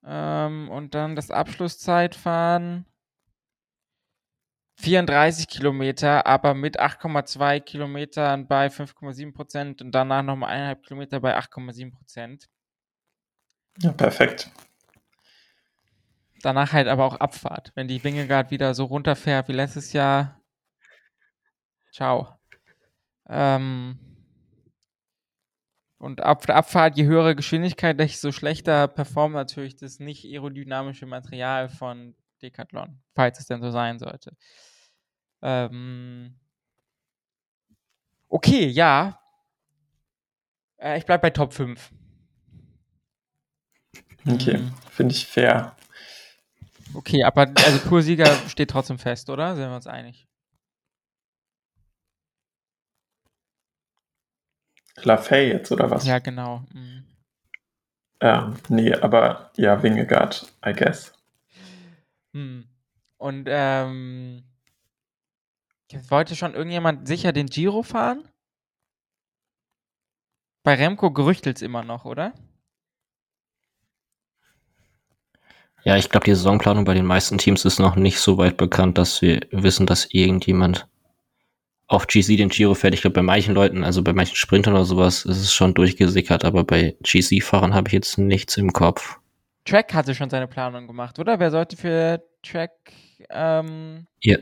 Ähm, 0.04 0.70
und 0.70 0.94
dann 0.94 1.16
das 1.16 1.32
Abschlusszeitfahren. 1.32 2.86
34 4.78 5.48
Kilometer, 5.48 6.28
aber 6.28 6.54
mit 6.54 6.80
8,2 6.80 7.62
Kilometern 7.62 8.48
bei 8.48 8.68
5,7 8.68 9.34
Prozent 9.34 9.82
und 9.82 9.92
danach 9.92 10.22
nochmal 10.22 10.54
1,5 10.54 10.82
Kilometer 10.82 11.20
bei 11.22 11.38
8,7 11.38 11.92
Prozent. 11.92 12.50
Ja, 13.80 13.92
perfekt. 13.92 14.50
Danach 16.42 16.74
halt 16.74 16.88
aber 16.88 17.06
auch 17.06 17.16
Abfahrt. 17.16 17.72
Wenn 17.76 17.88
die 17.88 18.04
Wingegaard 18.04 18.52
wieder 18.52 18.74
so 18.74 18.86
runterfährt 18.86 19.48
wie 19.48 19.54
letztes 19.54 19.94
Jahr. 19.94 20.40
Ciao. 21.92 22.38
Ähm, 23.28 24.00
und 25.98 26.22
ab 26.22 26.46
der 26.46 26.56
Abfahrt, 26.58 26.98
je 26.98 27.06
höhere 27.06 27.36
Geschwindigkeit, 27.36 28.00
desto 28.00 28.32
schlechter 28.32 28.88
performt 28.88 29.34
natürlich 29.34 29.76
das 29.76 30.00
nicht 30.00 30.26
aerodynamische 30.26 31.06
Material 31.06 31.68
von 31.68 32.16
Decathlon, 32.42 33.02
falls 33.16 33.40
es 33.40 33.48
denn 33.48 33.62
so 33.62 33.72
sein 33.72 33.98
sollte. 33.98 34.36
Ähm, 35.42 36.38
okay, 38.30 38.68
ja. 38.68 39.20
Äh, 40.78 40.98
ich 40.98 41.06
bleib 41.06 41.22
bei 41.22 41.32
Top 41.32 41.54
5. 41.54 41.92
Okay, 44.28 44.58
Mhm. 44.58 44.74
finde 44.90 45.14
ich 45.14 45.28
fair. 45.28 45.76
Okay, 46.94 47.24
aber 47.24 47.42
also 47.56 47.78
Tour-Sieger 47.90 48.26
steht 48.50 48.70
trotzdem 48.72 48.98
fest, 48.98 49.30
oder? 49.30 49.56
Sind 49.56 49.70
wir 49.70 49.76
uns 49.76 49.88
einig? 49.88 50.28
Lafay 55.04 55.50
jetzt 55.50 55.72
oder 55.72 55.90
was? 55.92 56.06
Ja, 56.06 56.20
genau. 56.20 56.64
Mhm. 56.74 57.06
Ähm, 58.22 58.56
nee, 58.70 58.94
aber 58.94 59.52
ja, 59.58 59.84
Wingegaard, 59.84 60.52
I 60.66 60.74
guess. 60.74 61.14
Hm. 62.34 62.66
Und 63.18 63.48
ähm, 63.50 64.44
wollte 66.10 66.36
schon 66.36 66.54
irgendjemand 66.54 67.08
sicher 67.08 67.34
den 67.34 67.48
Giro 67.48 67.84
fahren? 67.84 68.28
Bei 70.64 70.76
Remco 70.76 71.12
gerüchtelt 71.12 71.58
es 71.58 71.62
immer 71.62 71.84
noch, 71.84 72.06
oder? 72.06 72.34
Ja, 75.86 75.96
ich 75.98 76.10
glaube, 76.10 76.26
die 76.26 76.34
Saisonplanung 76.34 76.84
bei 76.84 76.96
den 76.96 77.06
meisten 77.06 77.38
Teams 77.38 77.64
ist 77.64 77.78
noch 77.78 77.96
nicht 77.96 78.20
so 78.20 78.40
weit 78.40 78.58
bekannt, 78.58 78.98
dass 78.98 79.22
wir 79.22 79.42
wissen, 79.52 79.86
dass 79.86 80.08
irgendjemand 80.12 80.88
auf 81.88 82.08
GC 82.08 82.38
den 82.38 82.50
Giro 82.50 82.74
fährt. 82.74 82.96
Ich 82.96 83.02
glaube, 83.02 83.14
bei 83.14 83.22
manchen 83.22 83.54
Leuten, 83.54 83.84
also 83.84 84.02
bei 84.02 84.12
manchen 84.12 84.36
Sprintern 84.36 84.74
oder 84.74 84.86
sowas, 84.86 85.26
ist 85.26 85.38
es 85.38 85.54
schon 85.54 85.76
durchgesickert, 85.76 86.44
aber 86.44 86.64
bei 86.64 86.96
GC-Fahrern 87.04 87.76
habe 87.76 87.88
ich 87.90 87.94
jetzt 87.94 88.18
nichts 88.18 88.58
im 88.58 88.74
Kopf. 88.74 89.20
Track 89.66 89.94
hatte 89.94 90.16
schon 90.16 90.32
seine 90.32 90.48
Planung 90.48 90.88
gemacht, 90.88 91.20
oder? 91.20 91.40
Wer 91.40 91.52
sollte 91.52 91.78
für 91.78 92.24
Track 92.42 92.72
ähm, 93.30 94.08
Ja. 94.24 94.38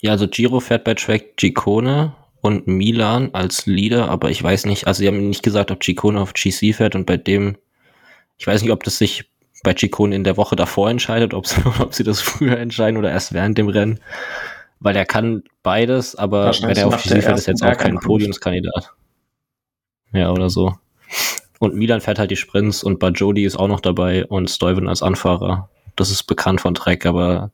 Ja, 0.00 0.12
also 0.12 0.26
Giro 0.26 0.60
fährt 0.60 0.84
bei 0.84 0.94
Track 0.94 1.36
Gicone 1.36 2.14
und 2.42 2.66
Milan 2.66 3.30
als 3.32 3.66
Leader, 3.66 4.08
aber 4.08 4.30
ich 4.30 4.42
weiß 4.42 4.66
nicht, 4.66 4.86
also 4.86 4.98
sie 4.98 5.06
haben 5.06 5.28
nicht 5.28 5.44
gesagt, 5.44 5.70
ob 5.70 5.80
Gicone 5.80 6.20
auf 6.20 6.34
GC 6.34 6.74
fährt 6.74 6.94
und 6.94 7.06
bei 7.06 7.16
dem, 7.16 7.56
ich 8.36 8.46
weiß 8.46 8.62
nicht, 8.62 8.72
ob 8.72 8.82
das 8.82 8.98
sich 8.98 9.30
bei 9.62 9.72
Gicone 9.72 10.14
in 10.14 10.24
der 10.24 10.36
Woche 10.36 10.56
davor 10.56 10.90
entscheidet, 10.90 11.34
ob 11.34 11.46
sie, 11.46 11.62
ob 11.80 11.94
sie 11.94 12.02
das 12.02 12.20
früher 12.20 12.58
entscheiden 12.58 12.98
oder 12.98 13.10
erst 13.10 13.32
während 13.32 13.56
dem 13.58 13.68
Rennen, 13.68 14.00
weil 14.80 14.96
er 14.96 15.06
kann 15.06 15.44
beides, 15.62 16.16
aber 16.16 16.52
wenn 16.62 16.76
er 16.76 16.88
auf 16.88 17.00
GC 17.02 17.22
fährt, 17.22 17.38
ist 17.38 17.46
jetzt 17.46 17.62
auch 17.62 17.76
kein. 17.76 17.98
Podiumskandidat. 18.00 18.92
Ja, 20.12 20.32
oder 20.32 20.50
so. 20.50 20.74
Und 21.60 21.76
Milan 21.76 22.00
fährt 22.00 22.18
halt 22.18 22.32
die 22.32 22.36
Sprints 22.36 22.82
und 22.82 22.98
Bajoli 22.98 23.44
ist 23.44 23.56
auch 23.56 23.68
noch 23.68 23.80
dabei 23.80 24.26
und 24.26 24.50
Stuyven 24.50 24.88
als 24.88 25.00
Anfahrer. 25.00 25.70
Das 25.94 26.10
ist 26.10 26.24
bekannt 26.24 26.60
von 26.60 26.74
Trek, 26.74 27.06
aber 27.06 27.52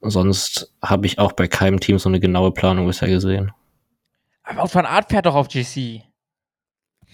sonst 0.00 0.72
habe 0.82 1.06
ich 1.06 1.18
auch 1.18 1.32
bei 1.32 1.48
keinem 1.48 1.80
Team 1.80 1.98
so 1.98 2.08
eine 2.08 2.20
genaue 2.20 2.52
Planung 2.52 2.86
bisher 2.86 3.08
gesehen. 3.08 3.52
Aber 4.42 4.62
Wout 4.62 4.74
van 4.74 4.86
Art 4.86 5.10
fährt 5.10 5.26
doch 5.26 5.34
auf 5.34 5.48
GC. 5.48 6.02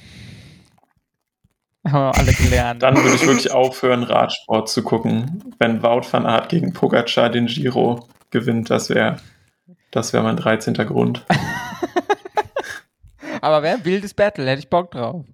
Haben 1.84 1.94
wir 1.94 2.16
alle 2.16 2.32
gelernt. 2.32 2.82
Dann 2.82 2.96
würde 2.96 3.16
ich 3.16 3.26
wirklich 3.26 3.50
aufhören, 3.50 4.04
Radsport 4.04 4.68
zu 4.68 4.82
gucken. 4.82 5.52
Wenn 5.58 5.82
Wout 5.82 6.06
van 6.10 6.26
Aert 6.26 6.48
gegen 6.48 6.72
Pogacar 6.72 7.28
den 7.28 7.46
Giro 7.46 8.08
gewinnt, 8.30 8.70
das 8.70 8.88
wäre 8.88 9.16
das 9.92 10.12
wär 10.12 10.22
mein 10.22 10.36
13. 10.36 10.74
Grund. 10.74 11.24
Aber 13.40 13.62
wäre 13.62 13.76
ein 13.76 13.84
wildes 13.84 14.14
Battle, 14.14 14.48
hätte 14.48 14.60
ich 14.60 14.70
Bock 14.70 14.90
drauf. 14.90 15.26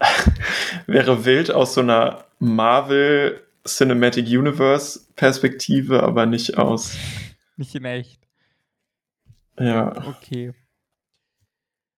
Wäre 0.86 1.24
wild 1.24 1.52
aus 1.52 1.74
so 1.74 1.80
einer 1.80 2.24
Marvel 2.40 3.40
Cinematic 3.66 4.26
Universe 4.26 5.06
Perspektive, 5.14 6.02
aber 6.02 6.26
nicht 6.26 6.58
aus. 6.58 6.96
Nicht 7.56 7.74
in 7.74 7.84
echt. 7.84 8.20
Ja. 9.58 10.06
Okay. 10.08 10.52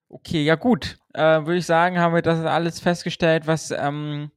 Okay, 0.08 0.44
ja 0.44 0.54
gut. 0.54 0.98
Äh, 1.12 1.20
Würde 1.46 1.56
ich 1.56 1.66
sagen, 1.66 1.98
haben 1.98 2.14
wir 2.14 2.22
das 2.22 2.44
alles 2.44 2.80
festgestellt, 2.80 3.46
was 3.46 3.70
ähm, 3.70 4.30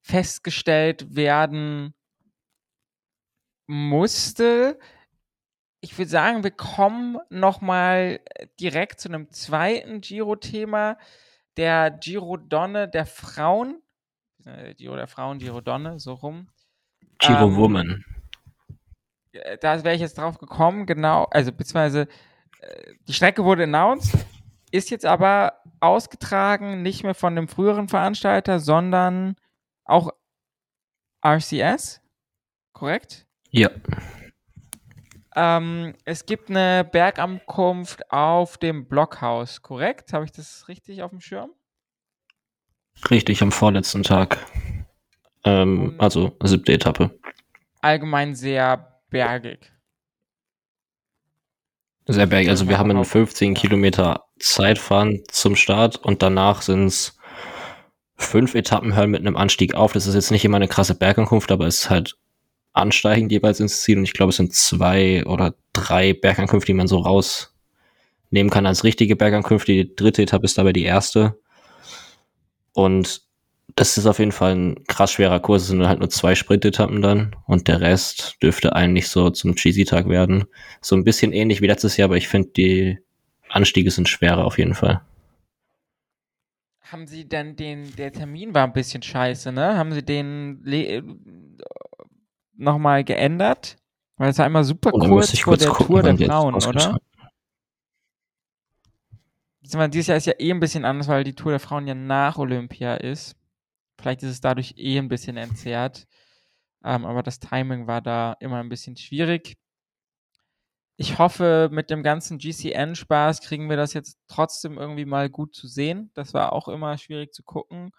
festgestellt 0.00 1.14
werden 1.14 1.94
musste. 3.66 4.78
Ich 5.80 5.96
würde 5.96 6.10
sagen, 6.10 6.42
wir 6.42 6.50
kommen 6.50 7.18
nochmal 7.30 8.20
direkt 8.58 9.00
zu 9.00 9.08
einem 9.08 9.30
zweiten 9.30 10.00
Giro-Thema. 10.00 10.98
Der 11.56 11.90
Giro 11.90 12.36
Donne 12.36 12.88
der 12.88 13.06
Frauen. 13.06 13.80
Äh, 14.48 14.74
Giro 14.74 14.96
der 14.96 15.08
Frauen, 15.08 15.38
Giro 15.38 15.60
Donne, 15.60 15.98
so 15.98 16.14
rum. 16.14 16.48
Giro 17.18 17.48
Ähm, 17.48 17.56
Woman. 17.56 18.04
Da 19.60 19.84
wäre 19.84 19.94
ich 19.94 20.00
jetzt 20.00 20.18
drauf 20.18 20.38
gekommen, 20.38 20.86
genau, 20.86 21.24
also 21.30 21.52
beziehungsweise 21.52 22.08
äh, 22.60 22.94
die 23.06 23.12
Strecke 23.12 23.44
wurde 23.44 23.64
announced, 23.64 24.26
ist 24.70 24.90
jetzt 24.90 25.04
aber 25.06 25.60
ausgetragen, 25.80 26.82
nicht 26.82 27.04
mehr 27.04 27.14
von 27.14 27.36
dem 27.36 27.46
früheren 27.46 27.88
Veranstalter, 27.88 28.58
sondern 28.58 29.36
auch 29.84 30.10
RCS, 31.24 32.00
korrekt? 32.72 33.26
Ja. 33.50 33.70
Ähm, 35.36 35.94
es 36.04 36.26
gibt 36.26 36.50
eine 36.50 36.84
Bergankunft 36.90 38.10
auf 38.10 38.58
dem 38.58 38.88
Blockhaus, 38.88 39.62
korrekt? 39.62 40.12
Habe 40.12 40.24
ich 40.24 40.32
das 40.32 40.66
richtig 40.68 41.02
auf 41.02 41.10
dem 41.10 41.20
Schirm? 41.20 41.50
Richtig, 43.10 43.42
am 43.42 43.52
vorletzten 43.52 44.02
Tag. 44.02 44.38
Ähm, 45.44 45.94
also 45.98 46.36
siebte 46.42 46.72
Etappe. 46.72 47.10
Allgemein 47.80 48.34
sehr 48.34 49.00
bergig. 49.10 49.72
Sehr 52.06 52.26
bergig. 52.26 52.48
Also 52.50 52.68
wir 52.68 52.78
haben 52.78 52.90
einen 52.90 53.00
auch. 53.00 53.06
15 53.06 53.54
Ja. 53.54 53.60
Kilometer 53.60 54.24
Zeitfahren 54.38 55.22
zum 55.28 55.56
Start 55.56 55.96
und 55.96 56.22
danach 56.22 56.62
sind 56.62 56.86
es 56.86 57.18
fünf 58.16 58.54
Etappen 58.54 58.94
hören 58.96 59.10
mit 59.10 59.20
einem 59.20 59.36
Anstieg 59.36 59.74
auf. 59.74 59.92
Das 59.92 60.06
ist 60.06 60.14
jetzt 60.14 60.30
nicht 60.30 60.44
immer 60.44 60.56
eine 60.56 60.68
krasse 60.68 60.94
Bergankunft, 60.94 61.52
aber 61.52 61.66
es 61.66 61.82
ist 61.82 61.90
halt 61.90 62.16
ansteigend 62.72 63.30
jeweils 63.30 63.60
ins 63.60 63.82
Ziel 63.82 63.98
und 63.98 64.04
ich 64.04 64.12
glaube, 64.12 64.30
es 64.30 64.36
sind 64.36 64.54
zwei 64.54 65.24
oder 65.26 65.54
drei 65.72 66.12
Bergankünfte, 66.14 66.66
die 66.66 66.74
man 66.74 66.88
so 66.88 66.98
rausnehmen 66.98 68.50
kann 68.50 68.66
als 68.66 68.84
richtige 68.84 69.14
Bergankünfte. 69.16 69.72
Die 69.72 69.94
dritte 69.94 70.22
Etappe 70.22 70.44
ist 70.44 70.58
dabei 70.58 70.72
die 70.72 70.84
erste. 70.84 71.38
Und 72.78 73.22
das 73.74 73.98
ist 73.98 74.06
auf 74.06 74.20
jeden 74.20 74.30
Fall 74.30 74.54
ein 74.54 74.84
krass 74.86 75.10
schwerer 75.10 75.40
Kurs. 75.40 75.62
Es 75.62 75.68
sind 75.68 75.84
halt 75.84 75.98
nur 75.98 76.10
zwei 76.10 76.36
Sprintetappen 76.36 77.02
dann 77.02 77.34
und 77.46 77.66
der 77.66 77.80
Rest 77.80 78.36
dürfte 78.40 78.76
eigentlich 78.76 79.08
so 79.08 79.30
zum 79.30 79.56
Cheesy-Tag 79.56 80.08
werden. 80.08 80.44
So 80.80 80.94
ein 80.94 81.02
bisschen 81.02 81.32
ähnlich 81.32 81.60
wie 81.60 81.66
letztes 81.66 81.96
Jahr, 81.96 82.06
aber 82.06 82.16
ich 82.16 82.28
finde, 82.28 82.50
die 82.50 82.98
Anstiege 83.48 83.90
sind 83.90 84.08
schwerer 84.08 84.44
auf 84.44 84.58
jeden 84.58 84.74
Fall. 84.74 85.00
Haben 86.82 87.08
Sie 87.08 87.28
denn 87.28 87.56
den, 87.56 87.96
der 87.96 88.12
Termin 88.12 88.54
war 88.54 88.62
ein 88.64 88.72
bisschen 88.72 89.02
scheiße, 89.02 89.50
ne? 89.50 89.76
Haben 89.76 89.92
Sie 89.92 90.04
den 90.04 90.60
le- 90.62 91.02
nochmal 92.56 93.02
geändert? 93.02 93.76
Weil 94.18 94.30
es 94.30 94.38
war 94.38 94.46
immer 94.46 94.62
super 94.62 94.92
dann 94.92 95.10
kurz 95.10 95.34
ich 95.34 95.42
vor 95.42 95.54
kurz 95.54 95.62
der 95.64 95.70
gucken, 95.72 95.86
Tour 95.86 96.02
der 96.02 96.12
wann 96.12 96.16
die 96.16 96.26
oder? 99.74 99.88
Beziehungsweise 99.88 99.90
Dieses 99.90 100.06
Jahr 100.08 100.16
ist 100.18 100.26
ja 100.26 100.34
eh 100.38 100.50
ein 100.52 100.60
bisschen 100.60 100.84
anders, 100.84 101.08
weil 101.08 101.24
die 101.24 101.34
Tour 101.34 101.52
der 101.52 101.60
Frauen 101.60 101.86
ja 101.86 101.94
nach 101.94 102.38
Olympia 102.38 102.94
ist. 102.96 103.36
Vielleicht 104.00 104.22
ist 104.22 104.30
es 104.30 104.40
dadurch 104.40 104.74
eh 104.76 104.98
ein 104.98 105.08
bisschen 105.08 105.36
entzerrt. 105.36 106.06
Ähm, 106.84 107.04
aber 107.04 107.22
das 107.22 107.40
Timing 107.40 107.86
war 107.86 108.00
da 108.00 108.36
immer 108.40 108.58
ein 108.58 108.68
bisschen 108.68 108.96
schwierig. 108.96 109.56
Ich 110.96 111.18
hoffe, 111.18 111.68
mit 111.72 111.90
dem 111.90 112.02
ganzen 112.02 112.38
GCN-Spaß 112.38 113.40
kriegen 113.42 113.68
wir 113.70 113.76
das 113.76 113.94
jetzt 113.94 114.18
trotzdem 114.26 114.78
irgendwie 114.78 115.04
mal 115.04 115.30
gut 115.30 115.54
zu 115.54 115.68
sehen. 115.68 116.10
Das 116.14 116.34
war 116.34 116.52
auch 116.52 116.68
immer 116.68 116.98
schwierig 116.98 117.32
zu 117.32 117.44
gucken, 117.44 117.92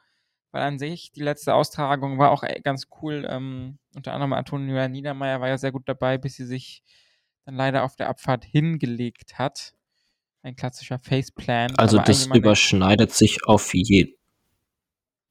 weil 0.51 0.63
an 0.63 0.79
sich 0.79 1.11
die 1.13 1.21
letzte 1.21 1.53
Austragung 1.53 2.19
war 2.19 2.31
auch 2.31 2.43
äh, 2.43 2.61
ganz 2.61 2.87
cool. 3.01 3.25
Ähm, 3.29 3.79
unter 3.95 4.13
anderem 4.13 4.33
Antonia 4.33 4.87
Niedermeyer 4.89 5.41
war 5.41 5.47
ja 5.49 5.57
sehr 5.57 5.71
gut 5.71 5.87
dabei, 5.87 6.17
bis 6.17 6.35
sie 6.35 6.45
sich 6.45 6.83
dann 7.45 7.55
leider 7.55 7.83
auf 7.83 7.95
der 7.95 8.09
Abfahrt 8.09 8.45
hingelegt 8.45 9.39
hat. 9.39 9.73
Ein 10.41 10.55
klassischer 10.55 10.99
Faceplan. 10.99 11.75
Also 11.75 11.99
das 11.99 12.27
überschneidet 12.27 13.11
sich 13.13 13.45
auf 13.45 13.73
je 13.73 14.15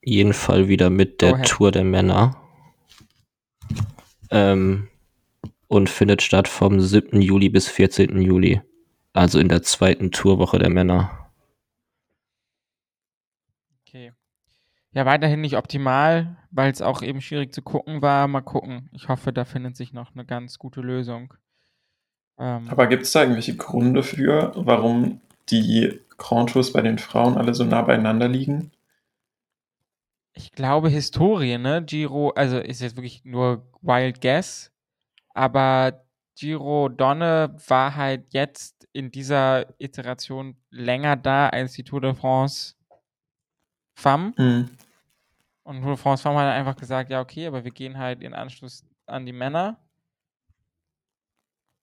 jeden 0.02 0.32
Fall 0.32 0.68
wieder 0.68 0.90
mit 0.90 1.22
der. 1.22 1.42
Tour 1.42 1.70
der 1.72 1.84
Männer. 1.84 2.36
Ähm, 4.30 4.88
und 5.66 5.90
findet 5.90 6.22
statt 6.22 6.48
vom 6.48 6.80
7. 6.80 7.20
Juli 7.20 7.48
bis 7.48 7.68
14. 7.68 8.20
Juli. 8.20 8.60
Also 9.12 9.38
in 9.38 9.48
der 9.48 9.62
zweiten 9.62 10.10
Tourwoche 10.10 10.58
der 10.58 10.70
Männer. 10.70 11.30
Okay. 13.82 14.12
Ja, 14.92 15.06
weiterhin 15.06 15.40
nicht 15.40 15.56
optimal, 15.56 16.36
weil 16.50 16.70
es 16.70 16.82
auch 16.82 17.02
eben 17.02 17.20
schwierig 17.20 17.52
zu 17.52 17.62
gucken 17.62 18.02
war. 18.02 18.28
Mal 18.28 18.42
gucken. 18.42 18.88
Ich 18.92 19.08
hoffe, 19.08 19.32
da 19.32 19.44
findet 19.44 19.76
sich 19.76 19.92
noch 19.92 20.14
eine 20.14 20.24
ganz 20.24 20.58
gute 20.58 20.80
Lösung. 20.80 21.34
Ähm, 22.38 22.68
Aber 22.68 22.86
gibt 22.86 23.04
es 23.04 23.12
da 23.12 23.20
irgendwelche 23.20 23.56
Gründe 23.56 24.02
für, 24.02 24.52
warum 24.54 25.20
die 25.50 26.00
Grand 26.16 26.50
Tours 26.50 26.72
bei 26.72 26.82
den 26.82 26.98
Frauen 26.98 27.36
alle 27.36 27.54
so 27.54 27.64
nah 27.64 27.82
beieinander 27.82 28.28
liegen? 28.28 28.70
ich 30.38 30.52
glaube, 30.52 30.88
Historie, 30.88 31.58
ne? 31.58 31.82
Giro, 31.82 32.30
also 32.30 32.58
ist 32.58 32.80
jetzt 32.80 32.96
wirklich 32.96 33.24
nur 33.24 33.66
Wild 33.82 34.20
Guess, 34.20 34.72
aber 35.34 36.04
Giro 36.38 36.88
Donne 36.88 37.56
war 37.66 37.96
halt 37.96 38.32
jetzt 38.32 38.88
in 38.92 39.10
dieser 39.10 39.66
Iteration 39.80 40.56
länger 40.70 41.16
da 41.16 41.48
als 41.48 41.72
die 41.72 41.82
Tour 41.82 42.00
de 42.00 42.14
France 42.14 42.76
Femme. 43.96 44.32
Hm. 44.36 44.70
Und 45.64 45.80
Tour 45.80 45.90
de 45.90 45.96
France 45.96 46.22
Femme 46.22 46.38
hat 46.38 46.54
einfach 46.54 46.76
gesagt, 46.76 47.10
ja, 47.10 47.20
okay, 47.20 47.48
aber 47.48 47.64
wir 47.64 47.72
gehen 47.72 47.98
halt 47.98 48.22
in 48.22 48.32
Anschluss 48.32 48.84
an 49.06 49.26
die 49.26 49.32
Männer. 49.32 49.80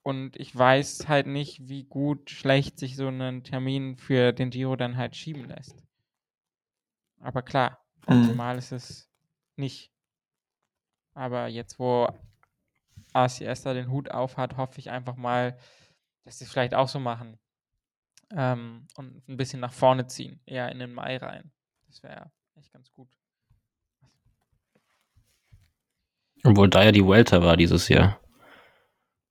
Und 0.06 0.36
ich 0.38 0.56
weiß 0.56 1.08
halt 1.08 1.26
nicht, 1.26 1.68
wie 1.68 1.84
gut, 1.84 2.30
schlecht 2.30 2.78
sich 2.78 2.96
so 2.96 3.08
ein 3.08 3.44
Termin 3.44 3.98
für 3.98 4.34
den 4.34 4.52
Giro 4.52 4.76
dann 4.76 4.98
halt 4.98 5.15
schieben 5.15 5.46
lässt. 5.46 5.84
Aber 7.20 7.41
klar, 7.41 7.84
Mhm. 8.08 8.20
optimal 8.22 8.56
ist 8.60 8.72
es 8.72 9.10
nicht. 9.56 9.91
Aber 11.15 11.48
jetzt, 11.48 11.80
wo 11.80 12.08
ACS 13.13 13.63
da 13.63 13.74
den 13.74 13.89
Hut 13.89 14.12
auf 14.12 14.38
hat, 14.38 14.58
hoffe 14.58 14.78
ich 14.78 14.91
einfach 14.91 15.15
mal, 15.15 15.58
dass 16.24 16.38
sie 16.38 16.46
es 16.46 16.52
vielleicht 16.52 16.76
auch 16.76 16.88
so 16.88 17.00
machen. 17.00 17.39
Ähm, 18.30 18.86
und 18.98 19.28
ein 19.28 19.38
bisschen 19.38 19.60
nach 19.60 19.74
vorne 19.74 20.06
ziehen, 20.06 20.39
eher 20.46 20.72
in 20.72 20.78
den 20.78 20.94
Mai 20.94 21.18
rein. 21.18 21.52
Das 21.88 22.04
wäre 22.04 22.32
echt 22.54 22.72
ganz 22.72 22.91
gut. 22.91 23.10
Obwohl 26.44 26.70
da 26.70 26.84
ja 26.84 26.91
die 26.91 27.08
Welter 27.08 27.41
war 27.41 27.58
dieses 27.58 27.89
Jahr. 27.89 28.20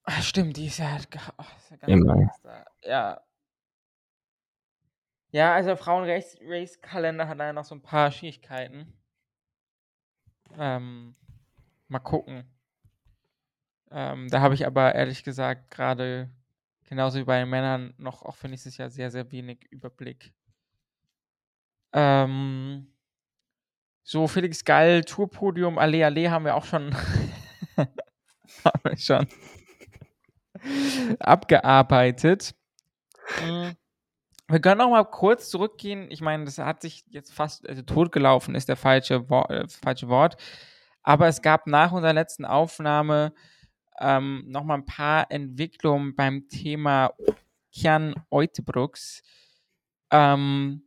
Ach, 0.04 0.22
stimmt, 0.22 0.56
die 0.56 0.66
ist 0.66 0.78
ja, 0.78 0.92
halt 0.92 1.08
oh, 1.38 1.42
ist 1.56 1.70
ja 1.70 1.76
ganz 1.76 1.92
Im 1.92 2.00
Mai. 2.00 2.12
anders 2.12 2.42
da. 2.42 2.64
Ja. 2.82 3.20
Ja, 5.30 5.54
also 5.54 5.68
der 5.68 5.76
Frauen-Race-Kalender 5.76 7.26
hat 7.26 7.38
leider 7.38 7.54
noch 7.54 7.64
so 7.64 7.74
ein 7.74 7.82
paar 7.82 8.12
Schwierigkeiten. 8.12 8.92
Ähm, 10.56 11.16
mal 11.88 11.98
gucken. 11.98 12.44
Ähm, 13.90 14.28
da 14.28 14.40
habe 14.40 14.54
ich 14.54 14.66
aber 14.66 14.94
ehrlich 14.94 15.24
gesagt 15.24 15.70
gerade 15.70 16.30
genauso 16.84 17.18
wie 17.18 17.24
bei 17.24 17.40
den 17.40 17.48
Männern 17.48 17.94
noch 17.96 18.22
auch 18.22 18.36
für 18.36 18.48
nächstes 18.48 18.76
Jahr 18.76 18.90
sehr, 18.90 19.10
sehr 19.10 19.32
wenig 19.32 19.64
Überblick. 19.70 20.32
Ähm, 21.92 22.92
so, 24.02 24.28
Felix 24.28 24.64
Gall, 24.64 25.02
Tourpodium, 25.02 25.78
Allee 25.78 26.04
Allee 26.04 26.28
haben 26.28 26.44
wir 26.44 26.54
auch 26.54 26.64
schon, 26.64 26.94
haben 27.76 28.80
wir 28.84 28.96
schon 28.98 29.26
abgearbeitet. 31.20 32.54
Mm, 33.46 33.70
Wir 34.48 34.60
können 34.60 34.78
noch 34.78 34.90
mal 34.90 35.04
kurz 35.04 35.50
zurückgehen. 35.50 36.10
Ich 36.10 36.20
meine, 36.20 36.44
das 36.44 36.58
hat 36.58 36.82
sich 36.82 37.04
jetzt 37.08 37.32
fast 37.32 37.68
also 37.68 37.82
totgelaufen, 37.82 38.54
ist 38.54 38.68
der 38.68 38.76
falsche, 38.76 39.28
Wo 39.30 39.42
äh, 39.42 39.66
falsche 39.68 40.08
Wort. 40.08 40.36
Aber 41.02 41.28
es 41.28 41.42
gab 41.42 41.66
nach 41.66 41.92
unserer 41.92 42.12
letzten 42.14 42.44
Aufnahme 42.44 43.34
ähm, 44.00 44.44
noch 44.46 44.64
mal 44.64 44.74
ein 44.74 44.86
paar 44.86 45.30
Entwicklungen 45.30 46.14
beim 46.16 46.48
Thema 46.48 47.12
Kian 47.72 48.14
Eutebrooks. 48.30 49.22
Ähm, 50.10 50.82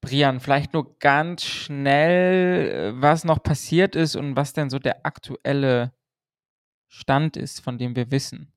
Brian, 0.00 0.40
vielleicht 0.40 0.72
nur 0.72 0.98
ganz 0.98 1.44
schnell, 1.44 2.94
äh, 2.96 3.02
was 3.02 3.24
noch 3.24 3.42
passiert 3.42 3.96
ist 3.96 4.16
und 4.16 4.34
was 4.36 4.52
denn 4.54 4.70
so 4.70 4.78
der 4.78 5.04
aktuelle 5.04 5.92
Stand 6.88 7.36
ist, 7.36 7.60
von 7.60 7.78
dem 7.78 7.94
wir 7.96 8.10
wissen. 8.10 8.52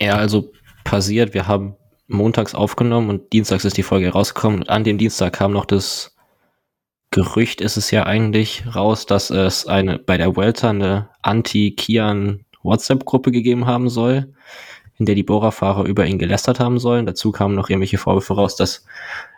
Ja, 0.00 0.16
also 0.16 0.52
passiert, 0.84 1.34
wir 1.34 1.46
haben 1.46 1.76
montags 2.08 2.54
aufgenommen 2.54 3.10
und 3.10 3.32
dienstags 3.32 3.64
ist 3.64 3.76
die 3.76 3.82
Folge 3.82 4.10
rausgekommen 4.10 4.60
und 4.60 4.68
an 4.70 4.82
dem 4.82 4.98
Dienstag 4.98 5.34
kam 5.34 5.52
noch 5.52 5.66
das 5.66 6.16
Gerücht, 7.10 7.60
ist 7.60 7.76
es 7.76 7.90
ja 7.90 8.04
eigentlich 8.04 8.64
raus, 8.74 9.04
dass 9.04 9.30
es 9.30 9.66
eine 9.66 9.98
bei 9.98 10.16
der 10.16 10.36
Welter 10.36 10.70
eine 10.70 11.08
Anti-Kian 11.22 12.44
WhatsApp-Gruppe 12.62 13.30
gegeben 13.30 13.66
haben 13.66 13.88
soll, 13.88 14.32
in 14.98 15.06
der 15.06 15.14
die 15.14 15.22
Bohrerfahrer 15.22 15.84
über 15.84 16.06
ihn 16.06 16.18
gelästert 16.18 16.60
haben 16.60 16.78
sollen. 16.78 17.06
Dazu 17.06 17.32
kamen 17.32 17.54
noch 17.54 17.68
irgendwelche 17.68 17.98
Vorwürfe 17.98 18.34
raus, 18.34 18.56
dass 18.56 18.86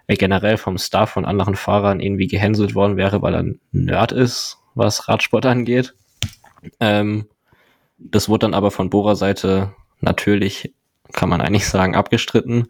er 0.07 0.16
generell 0.16 0.59
vom 0.59 0.79
Staff 0.79 1.11
von 1.11 1.25
anderen 1.25 1.57
Fahrern 1.57 2.01
irgendwie 2.01 2.27
gehänselt 2.27 2.75
worden 2.75 2.96
wäre, 2.96 3.22
weil 3.22 3.35
er 3.35 3.42
ein 3.42 3.61
Nerd 3.72 4.12
ist, 4.12 4.59
was 4.75 5.09
Radsport 5.09 5.46
angeht. 5.46 5.94
Ähm, 6.79 7.27
das 7.98 8.29
wurde 8.29 8.40
dann 8.40 8.55
aber 8.55 8.70
von 8.70 8.90
Bohrerseite 8.90 9.75
natürlich, 10.03 10.75
kann 11.12 11.29
man 11.29 11.41
eigentlich 11.41 11.67
sagen, 11.67 11.95
abgestritten. 11.95 12.69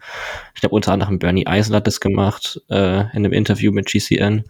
Ich 0.54 0.60
glaube, 0.60 0.74
unter 0.74 0.92
anderem 0.92 1.18
Bernie 1.18 1.46
Eisel 1.46 1.76
hat 1.76 1.86
das 1.86 2.00
gemacht 2.00 2.60
äh, 2.70 3.00
in 3.00 3.24
einem 3.24 3.32
Interview 3.32 3.72
mit 3.72 3.86
GCN. 3.86 4.44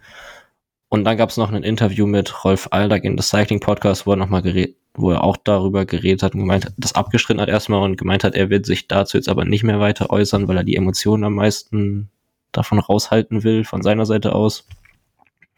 Und 0.89 1.05
dann 1.05 1.17
gab 1.17 1.29
es 1.29 1.37
noch 1.37 1.51
ein 1.51 1.63
Interview 1.63 2.05
mit 2.05 2.43
Rolf 2.43 2.67
Aldag 2.71 3.03
in 3.03 3.17
The 3.17 3.23
Cycling 3.23 3.59
Podcast, 3.59 4.05
wo 4.05 4.11
er 4.11 4.17
nochmal 4.17 4.43
geredet, 4.43 4.77
wo 4.95 5.11
er 5.11 5.23
auch 5.23 5.37
darüber 5.37 5.85
geredet 5.85 6.21
hat 6.21 6.35
und 6.35 6.41
gemeint 6.41 6.65
hat, 6.65 6.73
das 6.77 6.93
abgestritten 6.93 7.41
hat 7.41 7.49
erstmal 7.49 7.81
und 7.81 7.97
gemeint 7.97 8.23
hat, 8.23 8.35
er 8.35 8.51
wird 8.51 8.65
sich 8.67 8.87
dazu 8.87 9.17
jetzt 9.17 9.27
aber 9.27 9.43
nicht 9.43 9.63
mehr 9.63 9.79
weiter 9.79 10.11
äußern, 10.11 10.47
weil 10.47 10.57
er 10.57 10.63
die 10.63 10.75
Emotionen 10.75 11.23
am 11.23 11.33
meisten 11.33 12.11
davon 12.51 12.77
raushalten 12.77 13.43
will, 13.43 13.63
von 13.63 13.81
seiner 13.81 14.05
Seite 14.05 14.35
aus. 14.35 14.67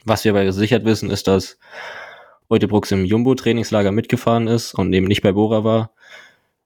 Was 0.05 0.23
wir 0.23 0.31
aber 0.31 0.45
gesichert 0.45 0.85
wissen, 0.85 1.09
ist, 1.09 1.27
dass 1.27 1.57
Eutebrooks 2.49 2.91
im 2.91 3.05
Jumbo-Trainingslager 3.05 3.91
mitgefahren 3.91 4.47
ist 4.47 4.73
und 4.73 4.93
eben 4.93 5.07
nicht 5.07 5.21
bei 5.21 5.31
Bora 5.31 5.63
war, 5.63 5.91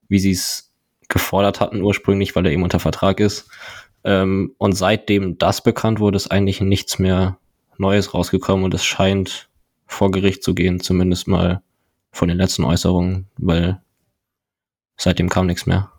wie 0.09 0.19
sie 0.19 0.31
es 0.31 0.71
gefordert 1.07 1.59
hatten 1.61 1.81
ursprünglich, 1.81 2.35
weil 2.35 2.45
er 2.45 2.51
eben 2.51 2.63
unter 2.63 2.79
Vertrag 2.79 3.19
ist. 3.19 3.49
Ähm, 4.03 4.53
und 4.57 4.73
seitdem 4.73 5.37
das 5.37 5.63
bekannt 5.63 5.99
wurde, 5.99 6.17
ist 6.17 6.31
eigentlich 6.31 6.61
nichts 6.61 6.99
mehr 6.99 7.37
Neues 7.77 8.13
rausgekommen 8.13 8.65
und 8.65 8.73
es 8.73 8.83
scheint 8.83 9.49
vor 9.87 10.11
Gericht 10.11 10.43
zu 10.43 10.53
gehen, 10.53 10.79
zumindest 10.79 11.27
mal 11.27 11.61
von 12.11 12.27
den 12.27 12.37
letzten 12.37 12.63
Äußerungen, 12.63 13.27
weil 13.37 13.81
seitdem 14.97 15.29
kam 15.29 15.47
nichts 15.47 15.65
mehr. 15.65 15.91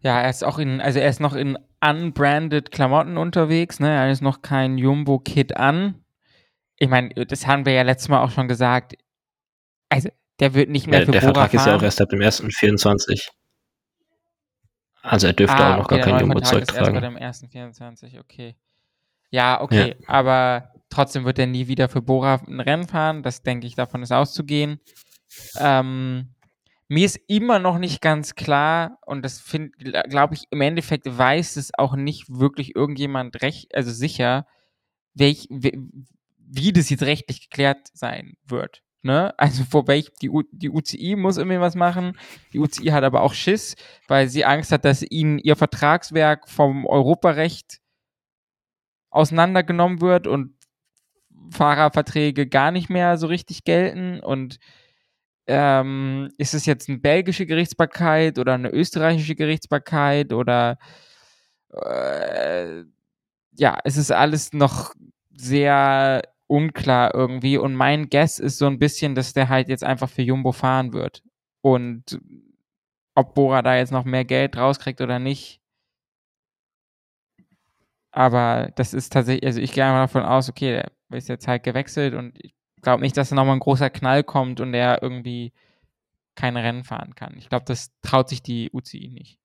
Ja, 0.00 0.20
er 0.20 0.30
ist 0.30 0.42
auch 0.42 0.58
in, 0.58 0.80
also 0.80 0.98
er 0.98 1.08
ist 1.08 1.20
noch 1.20 1.34
in 1.34 1.56
unbranded 1.80 2.70
Klamotten 2.72 3.16
unterwegs, 3.16 3.78
ne? 3.80 3.90
Er 3.90 4.10
ist 4.10 4.20
noch 4.22 4.42
kein 4.42 4.78
Jumbo-Kit 4.78 5.56
an. 5.56 6.02
Ich 6.76 6.88
meine, 6.88 7.10
das 7.26 7.46
haben 7.46 7.66
wir 7.66 7.72
ja 7.72 7.82
letztes 7.82 8.08
Mal 8.08 8.22
auch 8.22 8.30
schon 8.30 8.48
gesagt. 8.48 8.96
Also, 9.88 10.08
der 10.40 10.54
wird 10.54 10.68
nicht 10.70 10.86
mehr 10.86 11.00
Ja, 11.00 11.06
für 11.06 11.12
der 11.12 11.20
Bora 11.20 11.32
Vertrag 11.48 11.54
ist 11.54 11.66
ja 11.66 11.72
auch 11.72 11.76
fahren. 11.76 11.84
erst 11.84 12.00
ab 12.00 12.08
dem 12.10 12.20
1.24. 12.20 13.28
Also 15.02 15.26
er 15.26 15.32
dürfte 15.32 15.56
Ah, 15.56 15.74
auch 15.74 15.78
noch 15.78 15.84
okay, 15.86 15.96
gar 15.96 16.04
kein 16.04 16.12
neue 16.14 16.20
Jumbo 16.22 16.38
Vertrag 16.40 16.62
ist 16.62 16.68
erst 16.68 16.78
bei 16.78 16.84
zurücktragen. 16.84 17.14
dem 17.14 17.16
ersten 17.16 17.48
24, 17.48 18.18
okay. 18.20 18.56
Ja, 19.30 19.60
okay, 19.60 19.96
aber 20.06 20.70
trotzdem 20.90 21.24
wird 21.24 21.38
er 21.38 21.46
nie 21.46 21.66
wieder 21.66 21.88
für 21.88 22.02
Bora 22.02 22.34
ein 22.46 22.60
Rennen 22.60 22.86
fahren. 22.86 23.22
Das 23.22 23.42
denke 23.42 23.66
ich, 23.66 23.74
davon 23.74 24.02
ist 24.02 24.12
auszugehen. 24.12 24.78
Ähm, 25.58 26.34
mir 26.88 27.06
ist 27.06 27.18
immer 27.26 27.58
noch 27.58 27.78
nicht 27.78 28.02
ganz 28.02 28.34
klar, 28.34 28.98
und 29.06 29.24
das 29.24 29.40
finde, 29.40 29.70
glaube 30.08 30.34
ich, 30.34 30.44
im 30.50 30.60
Endeffekt 30.60 31.06
weiß 31.06 31.56
es 31.56 31.70
auch 31.78 31.96
nicht 31.96 32.26
wirklich 32.28 32.76
irgendjemand 32.76 33.40
recht, 33.42 33.74
also 33.74 33.90
sicher, 33.90 34.46
welch, 35.14 35.46
wie, 35.50 35.72
wie 36.38 36.72
das 36.72 36.90
jetzt 36.90 37.02
rechtlich 37.04 37.48
geklärt 37.48 37.88
sein 37.94 38.34
wird. 38.44 38.82
Ne? 39.02 39.34
Also 39.38 39.64
vor 39.64 39.88
welch, 39.88 40.10
die, 40.22 40.30
U, 40.30 40.42
die 40.52 40.70
UCI 40.70 41.16
muss 41.16 41.36
irgendwie 41.36 41.58
was 41.58 41.74
machen. 41.74 42.16
Die 42.52 42.60
UCI 42.60 42.86
hat 42.86 43.02
aber 43.02 43.22
auch 43.22 43.34
Schiss, 43.34 43.74
weil 44.06 44.28
sie 44.28 44.44
Angst 44.44 44.70
hat, 44.70 44.84
dass 44.84 45.02
ihnen 45.02 45.38
ihr 45.38 45.56
Vertragswerk 45.56 46.48
vom 46.48 46.86
Europarecht 46.86 47.80
auseinandergenommen 49.10 50.00
wird 50.00 50.26
und 50.26 50.54
Fahrerverträge 51.50 52.46
gar 52.46 52.70
nicht 52.70 52.88
mehr 52.90 53.18
so 53.18 53.26
richtig 53.26 53.64
gelten 53.64 54.20
und 54.20 54.58
ähm, 55.46 56.30
ist 56.38 56.54
es 56.54 56.66
jetzt 56.66 56.88
eine 56.88 56.98
belgische 56.98 57.46
Gerichtsbarkeit 57.46 58.38
oder 58.38 58.54
eine 58.54 58.70
österreichische 58.70 59.34
Gerichtsbarkeit 59.34 60.32
oder 60.32 60.78
äh, 61.72 62.84
ja, 63.52 63.78
es 63.84 63.96
ist 63.96 64.12
alles 64.12 64.52
noch 64.52 64.94
sehr 65.34 66.22
unklar 66.52 67.14
irgendwie 67.14 67.56
und 67.56 67.74
mein 67.74 68.10
Guess 68.10 68.38
ist 68.38 68.58
so 68.58 68.66
ein 68.66 68.78
bisschen, 68.78 69.14
dass 69.14 69.32
der 69.32 69.48
halt 69.48 69.68
jetzt 69.68 69.82
einfach 69.82 70.10
für 70.10 70.20
Jumbo 70.20 70.52
fahren 70.52 70.92
wird 70.92 71.22
und 71.62 72.20
ob 73.14 73.34
Bora 73.34 73.62
da 73.62 73.76
jetzt 73.76 73.90
noch 73.90 74.04
mehr 74.04 74.26
Geld 74.26 74.56
rauskriegt 74.56 75.00
oder 75.00 75.18
nicht. 75.18 75.60
Aber 78.10 78.70
das 78.76 78.92
ist 78.92 79.12
tatsächlich, 79.14 79.46
also 79.46 79.60
ich 79.60 79.72
gehe 79.72 79.84
einfach 79.84 80.12
davon 80.12 80.24
aus, 80.28 80.50
okay, 80.50 80.72
der 81.10 81.18
ist 81.18 81.28
jetzt 81.28 81.48
halt 81.48 81.62
gewechselt 81.62 82.14
und 82.14 82.38
ich 82.44 82.54
glaube 82.82 83.02
nicht, 83.02 83.16
dass 83.16 83.30
da 83.30 83.34
nochmal 83.36 83.56
ein 83.56 83.60
großer 83.60 83.88
Knall 83.88 84.22
kommt 84.22 84.60
und 84.60 84.72
der 84.72 85.02
irgendwie 85.02 85.52
kein 86.34 86.56
Rennen 86.58 86.84
fahren 86.84 87.14
kann. 87.14 87.34
Ich 87.38 87.48
glaube, 87.48 87.64
das 87.66 87.92
traut 88.02 88.28
sich 88.28 88.42
die 88.42 88.70
UCI 88.72 89.08
nicht. 89.08 89.38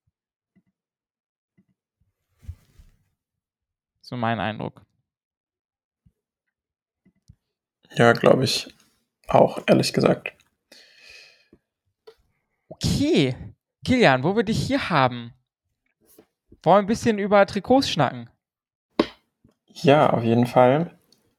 So 4.02 4.17
mein 4.17 4.39
Eindruck. 4.39 4.87
Ja, 7.95 8.13
glaube 8.13 8.43
ich 8.43 8.73
auch, 9.28 9.62
ehrlich 9.67 9.93
gesagt. 9.93 10.34
Okay, 12.69 13.36
Kilian, 13.84 14.23
wo 14.23 14.36
wir 14.36 14.43
dich 14.43 14.60
hier 14.60 14.89
haben, 14.89 15.34
wollen 16.63 16.76
wir 16.76 16.80
ein 16.80 16.88
bisschen 16.88 17.19
über 17.19 17.45
Trikots 17.45 17.89
schnacken. 17.89 18.30
Ja, 19.73 20.10
auf 20.10 20.23
jeden 20.23 20.47
Fall. 20.47 20.91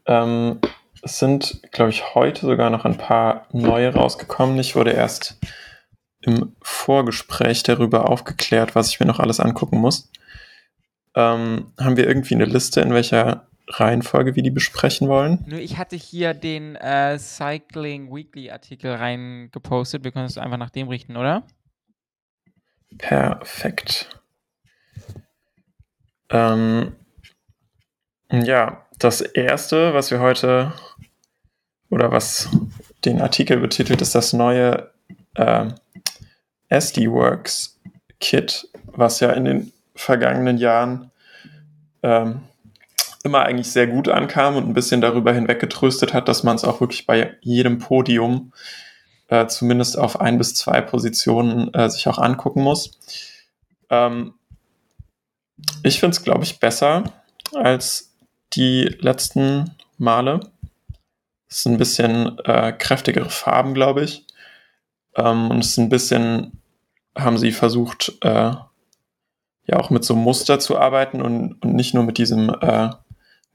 Ähm, 0.06 0.60
es 1.02 1.18
sind, 1.18 1.60
glaube 1.70 1.90
ich, 1.90 2.14
heute 2.14 2.46
sogar 2.46 2.70
noch 2.70 2.84
ein 2.84 2.96
paar 2.96 3.46
neue 3.52 3.92
rausgekommen. 3.92 4.58
Ich 4.58 4.74
wurde 4.74 4.92
erst 4.92 5.38
im 6.20 6.56
Vorgespräch 6.62 7.62
darüber 7.62 8.08
aufgeklärt, 8.08 8.74
was 8.74 8.88
ich 8.88 9.00
mir 9.00 9.06
noch 9.06 9.20
alles 9.20 9.40
angucken 9.40 9.78
muss. 9.78 10.10
Ähm, 11.14 11.72
haben 11.78 11.96
wir 11.96 12.06
irgendwie 12.06 12.34
eine 12.34 12.44
Liste, 12.44 12.80
in 12.80 12.92
welcher 12.92 13.48
Reihenfolge 13.70 14.34
wir 14.34 14.42
die 14.42 14.50
besprechen 14.50 15.08
wollen? 15.08 15.44
Nö, 15.46 15.58
ich 15.58 15.76
hatte 15.76 15.96
hier 15.96 16.34
den 16.34 16.76
äh, 16.76 17.18
Cycling 17.18 18.14
Weekly 18.14 18.50
Artikel 18.50 18.94
reingepostet. 18.94 20.04
Wir 20.04 20.12
können 20.12 20.26
es 20.26 20.38
einfach 20.38 20.56
nach 20.56 20.70
dem 20.70 20.88
richten, 20.88 21.16
oder? 21.16 21.46
Perfekt. 22.96 24.22
Ähm, 26.30 26.96
ja, 28.30 28.86
das 28.98 29.20
erste, 29.20 29.94
was 29.94 30.10
wir 30.10 30.20
heute 30.20 30.72
oder 31.90 32.10
was 32.10 32.48
den 33.04 33.20
Artikel 33.20 33.58
betitelt, 33.58 34.02
ist 34.02 34.14
das 34.14 34.32
neue 34.32 34.90
äh, 35.34 35.66
SD-Works 36.68 37.80
Kit, 38.20 38.68
was 38.84 39.20
ja 39.20 39.30
in 39.32 39.44
den 39.44 39.72
vergangenen 39.94 40.58
Jahren 40.58 41.10
ähm, 42.02 42.47
immer 43.28 43.44
eigentlich 43.44 43.70
sehr 43.70 43.86
gut 43.86 44.08
ankam 44.08 44.56
und 44.56 44.66
ein 44.66 44.74
bisschen 44.74 45.02
darüber 45.02 45.32
hinweggetröstet 45.34 46.14
hat, 46.14 46.28
dass 46.28 46.42
man 46.42 46.56
es 46.56 46.64
auch 46.64 46.80
wirklich 46.80 47.06
bei 47.06 47.36
jedem 47.42 47.78
Podium 47.78 48.52
äh, 49.28 49.46
zumindest 49.46 49.98
auf 49.98 50.20
ein 50.20 50.38
bis 50.38 50.54
zwei 50.54 50.80
Positionen 50.80 51.72
äh, 51.74 51.90
sich 51.90 52.08
auch 52.08 52.18
angucken 52.18 52.62
muss. 52.62 52.98
Ähm, 53.90 54.32
ich 55.82 56.00
finde 56.00 56.16
es, 56.16 56.24
glaube 56.24 56.44
ich, 56.44 56.58
besser 56.58 57.04
als 57.54 58.14
die 58.54 58.84
letzten 59.00 59.76
Male. 59.98 60.40
Es 61.50 61.62
sind 61.62 61.72
ein 61.72 61.78
bisschen 61.78 62.38
äh, 62.44 62.72
kräftigere 62.72 63.28
Farben, 63.28 63.74
glaube 63.74 64.04
ich. 64.04 64.26
Ähm, 65.16 65.50
und 65.50 65.58
es 65.58 65.72
ist 65.72 65.78
ein 65.78 65.90
bisschen, 65.90 66.62
haben 67.14 67.36
sie 67.36 67.52
versucht, 67.52 68.16
äh, 68.22 68.52
ja 69.66 69.76
auch 69.76 69.90
mit 69.90 70.04
so 70.04 70.16
Muster 70.16 70.58
zu 70.58 70.78
arbeiten 70.78 71.20
und, 71.20 71.62
und 71.62 71.74
nicht 71.74 71.92
nur 71.92 72.04
mit 72.04 72.16
diesem 72.16 72.48
äh, 72.48 72.88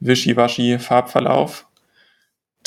Wischiwaschi-Farbverlauf, 0.06 1.68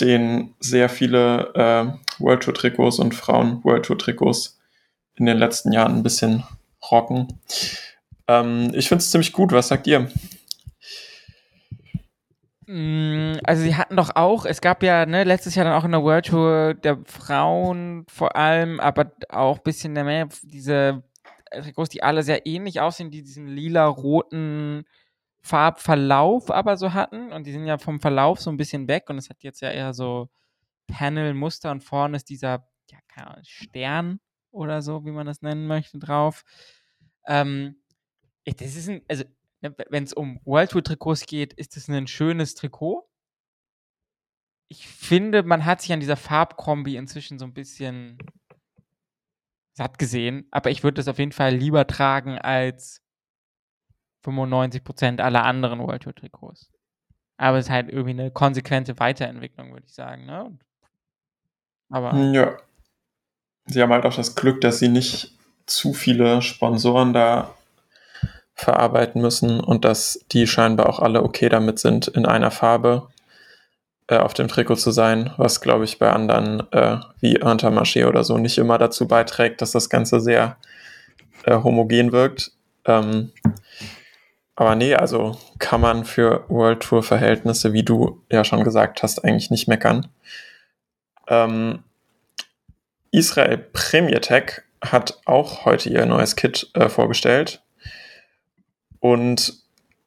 den 0.00 0.54
sehr 0.60 0.88
viele 0.88 1.52
äh, 1.54 2.22
World 2.22 2.42
Tour 2.42 2.54
Trikots 2.54 2.98
und 2.98 3.14
Frauen 3.14 3.62
World 3.64 3.86
Tour 3.86 3.98
Trikots 3.98 4.58
in 5.14 5.26
den 5.26 5.38
letzten 5.38 5.72
Jahren 5.72 5.96
ein 5.96 6.02
bisschen 6.02 6.44
rocken. 6.90 7.40
Ähm, 8.28 8.72
ich 8.74 8.88
finde 8.88 9.02
es 9.02 9.10
ziemlich 9.10 9.32
gut. 9.32 9.52
Was 9.52 9.68
sagt 9.68 9.86
ihr? 9.86 10.08
Mm, 12.66 13.34
also 13.44 13.62
sie 13.62 13.76
hatten 13.76 13.96
doch 13.96 14.10
auch, 14.16 14.44
es 14.44 14.60
gab 14.60 14.82
ja 14.82 15.06
ne, 15.06 15.24
letztes 15.24 15.54
Jahr 15.54 15.64
dann 15.64 15.74
auch 15.74 15.84
in 15.84 15.92
der 15.92 16.02
World 16.02 16.26
Tour 16.26 16.74
der 16.74 16.98
Frauen 17.04 18.04
vor 18.08 18.36
allem, 18.36 18.80
aber 18.80 19.12
auch 19.28 19.58
ein 19.58 19.62
bisschen 19.62 19.92
mehr 19.92 20.28
diese 20.42 21.04
Trikots, 21.52 21.90
die 21.90 22.02
alle 22.02 22.24
sehr 22.24 22.44
ähnlich 22.44 22.80
aussehen, 22.80 23.10
die 23.10 23.22
diesen 23.22 23.46
lila-roten 23.46 24.84
Farbverlauf 25.46 26.50
aber 26.50 26.76
so 26.76 26.92
hatten 26.92 27.32
und 27.32 27.46
die 27.46 27.52
sind 27.52 27.66
ja 27.66 27.78
vom 27.78 28.00
Verlauf 28.00 28.40
so 28.40 28.50
ein 28.50 28.56
bisschen 28.56 28.88
weg 28.88 29.08
und 29.08 29.18
es 29.18 29.30
hat 29.30 29.42
jetzt 29.42 29.60
ja 29.60 29.70
eher 29.70 29.94
so 29.94 30.28
Panel-Muster 30.88 31.70
und 31.70 31.82
vorne 31.82 32.16
ist 32.16 32.28
dieser 32.28 32.68
ja, 32.90 32.98
Ahnung, 33.14 33.42
Stern 33.44 34.20
oder 34.50 34.82
so, 34.82 35.04
wie 35.04 35.10
man 35.10 35.26
das 35.26 35.42
nennen 35.42 35.66
möchte, 35.66 35.98
drauf. 35.98 36.44
Ähm, 37.26 37.82
das 38.44 38.76
ist 38.76 38.88
ein, 38.88 39.02
also 39.08 39.24
Ne, 39.62 39.74
wenn 39.88 40.04
es 40.04 40.12
um 40.12 40.40
World 40.44 40.70
Tour 40.70 40.82
Trikots 40.82 41.26
geht, 41.26 41.52
ist 41.54 41.76
es 41.76 41.88
ein 41.88 42.06
schönes 42.06 42.54
Trikot. 42.54 43.08
Ich 44.68 44.86
finde, 44.86 45.42
man 45.42 45.64
hat 45.64 45.80
sich 45.80 45.92
an 45.92 46.00
dieser 46.00 46.16
Farbkombi 46.16 46.96
inzwischen 46.96 47.38
so 47.38 47.44
ein 47.44 47.54
bisschen 47.54 48.18
satt 49.72 49.98
gesehen, 49.98 50.46
aber 50.50 50.70
ich 50.70 50.82
würde 50.82 51.00
es 51.00 51.08
auf 51.08 51.18
jeden 51.18 51.32
Fall 51.32 51.54
lieber 51.54 51.86
tragen 51.86 52.38
als 52.38 53.02
95% 54.26 55.20
aller 55.20 55.44
anderen 55.44 55.80
World 55.80 56.02
Tour 56.02 56.14
Trikots. 56.14 56.70
Aber 57.36 57.58
es 57.58 57.66
ist 57.66 57.70
halt 57.70 57.88
irgendwie 57.88 58.10
eine 58.10 58.30
konsequente 58.30 58.98
Weiterentwicklung, 58.98 59.72
würde 59.72 59.86
ich 59.86 59.94
sagen. 59.94 60.26
Ne? 60.26 60.58
Aber 61.90 62.14
ja. 62.14 62.56
Sie 63.66 63.82
haben 63.82 63.92
halt 63.92 64.04
auch 64.04 64.14
das 64.14 64.34
Glück, 64.36 64.60
dass 64.60 64.78
sie 64.78 64.88
nicht 64.88 65.34
zu 65.66 65.92
viele 65.92 66.40
Sponsoren 66.40 67.12
da 67.12 67.54
verarbeiten 68.54 69.20
müssen 69.20 69.60
und 69.60 69.84
dass 69.84 70.24
die 70.32 70.46
scheinbar 70.46 70.88
auch 70.88 71.00
alle 71.00 71.22
okay 71.22 71.48
damit 71.48 71.78
sind, 71.78 72.08
in 72.08 72.24
einer 72.24 72.50
Farbe 72.50 73.08
äh, 74.06 74.16
auf 74.16 74.34
dem 74.34 74.48
Trikot 74.48 74.76
zu 74.76 74.92
sein, 74.92 75.32
was 75.36 75.60
glaube 75.60 75.84
ich 75.84 75.98
bei 75.98 76.10
anderen 76.10 76.60
äh, 76.72 76.98
wie 77.20 77.38
Intermarché 77.38 78.06
oder 78.06 78.24
so 78.24 78.38
nicht 78.38 78.56
immer 78.56 78.78
dazu 78.78 79.06
beiträgt, 79.08 79.60
dass 79.60 79.72
das 79.72 79.90
Ganze 79.90 80.20
sehr 80.20 80.56
äh, 81.44 81.56
homogen 81.56 82.12
wirkt. 82.12 82.52
Ähm, 82.86 83.32
aber 84.56 84.74
nee, 84.74 84.94
also 84.94 85.38
kann 85.58 85.82
man 85.82 86.04
für 86.04 86.44
World 86.48 86.82
Tour 86.82 87.02
Verhältnisse, 87.02 87.74
wie 87.74 87.82
du 87.82 88.22
ja 88.30 88.42
schon 88.42 88.64
gesagt 88.64 89.02
hast, 89.02 89.22
eigentlich 89.24 89.50
nicht 89.50 89.68
meckern. 89.68 90.08
Ähm, 91.28 91.84
Israel 93.10 93.58
Premier 93.58 94.20
Tech 94.20 94.62
hat 94.82 95.20
auch 95.26 95.66
heute 95.66 95.90
ihr 95.90 96.06
neues 96.06 96.36
Kit 96.36 96.70
äh, 96.74 96.88
vorgestellt. 96.88 97.62
Und 99.00 99.54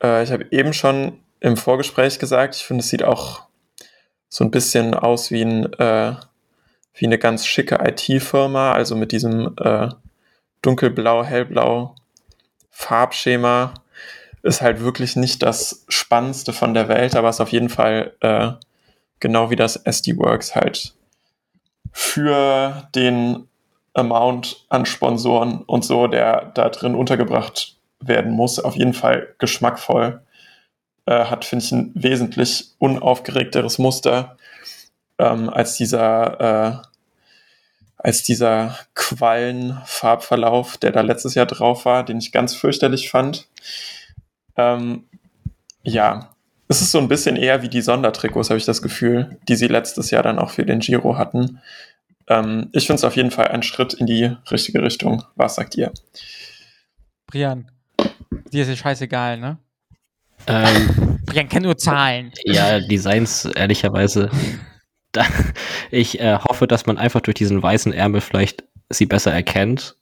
äh, 0.02 0.24
ich 0.24 0.32
habe 0.32 0.48
eben 0.52 0.74
schon 0.74 1.20
im 1.40 1.56
Vorgespräch 1.56 2.20
gesagt, 2.20 2.56
ich 2.56 2.64
finde, 2.64 2.82
es 2.84 2.90
sieht 2.90 3.04
auch 3.04 3.44
so 4.30 4.44
ein 4.44 4.52
bisschen 4.52 4.94
aus 4.94 5.32
wie, 5.32 5.44
ein, 5.44 5.72
äh, 5.74 6.16
wie 6.94 7.06
eine 7.06 7.18
ganz 7.18 7.46
schicke 7.46 7.80
IT-Firma, 7.84 8.74
also 8.74 8.96
mit 8.96 9.12
diesem 9.12 9.56
äh, 9.58 9.90
dunkelblau, 10.62 11.24
hellblau 11.24 11.96
Farbschema. 12.70 13.74
Ist 14.42 14.62
halt 14.62 14.82
wirklich 14.82 15.16
nicht 15.16 15.44
das 15.44 15.86
Spannendste 15.90 16.54
von 16.54 16.74
der 16.74 16.88
Welt, 16.88 17.16
aber 17.16 17.30
ist 17.30 17.42
auf 17.42 17.52
jeden 17.52 17.70
Fall 17.70 18.14
äh, 18.22 18.52
genau 19.20 19.50
wie 19.50 19.56
das 19.56 19.76
SD-Works 19.76 20.56
halt 20.56 20.94
für 21.92 22.88
den 22.96 23.48
Amount 23.94 24.66
an 24.70 24.86
Sponsoren 24.86 25.62
und 25.64 25.84
so, 25.84 26.08
der 26.08 26.52
da 26.54 26.70
drin 26.70 26.96
untergebracht 26.96 27.76
werden 28.00 28.32
muss. 28.32 28.60
Auf 28.60 28.76
jeden 28.76 28.94
Fall 28.94 29.36
geschmackvoll. 29.40 30.22
Äh, 31.06 31.26
hat, 31.26 31.46
finde 31.46 31.66
ich, 31.66 31.72
ein 31.72 31.92
wesentlich 31.96 32.72
unaufgeregteres 32.78 33.80
Muster 33.80 34.38
ähm, 35.18 35.50
als 35.50 35.76
dieser, 35.76 36.40
äh, 36.40 36.88
als 37.98 38.24
dieser 38.24 38.78
Quallenfarbverlauf, 38.96 40.78
der 40.78 40.92
da 40.92 41.02
letztes 41.02 41.36
Jahr 41.36 41.46
drauf 41.46 41.86
war, 41.86 42.04
den 42.04 42.20
ich 42.20 42.32
ganz 42.32 42.56
fürchterlich 42.56 43.10
fand. 43.10 43.48
Ähm, 44.60 45.04
ja, 45.84 46.36
es 46.68 46.82
ist 46.82 46.92
so 46.92 47.00
ein 47.00 47.08
bisschen 47.08 47.36
eher 47.36 47.62
wie 47.62 47.70
die 47.70 47.82
Sondertrikots, 47.82 48.50
habe 48.50 48.58
ich 48.58 48.66
das 48.66 48.82
Gefühl, 48.82 49.38
die 49.48 49.56
sie 49.56 49.68
letztes 49.68 50.12
Jahr 50.12 50.24
dann 50.24 50.40
auch 50.40 50.52
für 50.52 50.66
den 50.66 50.80
Giro 50.80 51.18
hatten. 51.18 51.60
Ähm, 52.28 52.70
ich 52.74 52.86
finde 52.86 53.00
es 53.00 53.04
auf 53.04 53.16
jeden 53.16 53.32
Fall 53.32 53.48
ein 53.48 53.64
Schritt 53.64 53.94
in 53.94 54.06
die 54.06 54.36
richtige 54.52 54.84
Richtung. 54.84 55.24
Was 55.36 55.56
sagt 55.56 55.76
ihr? 55.76 55.92
Brian, 57.28 57.70
Dir 58.52 58.64
ist 58.64 58.70
ja 58.70 58.76
scheißegal, 58.76 59.38
ne? 59.38 59.58
Ähm, 60.48 61.20
ich 61.32 61.50
kenne 61.50 61.68
nur 61.68 61.78
Zahlen. 61.78 62.32
Ja, 62.46 62.80
Designs, 62.80 63.46
ehrlicherweise. 63.46 64.30
Da, 65.12 65.26
ich 65.92 66.20
äh, 66.20 66.38
hoffe, 66.38 66.68
dass 66.68 66.86
man 66.86 66.98
einfach 66.98 67.22
durch 67.22 67.36
diesen 67.36 67.62
weißen 67.62 67.94
Ärmel 67.94 68.22
vielleicht 68.22 68.64
sie 68.90 69.06
besser 69.06 69.32
erkennt 69.32 69.98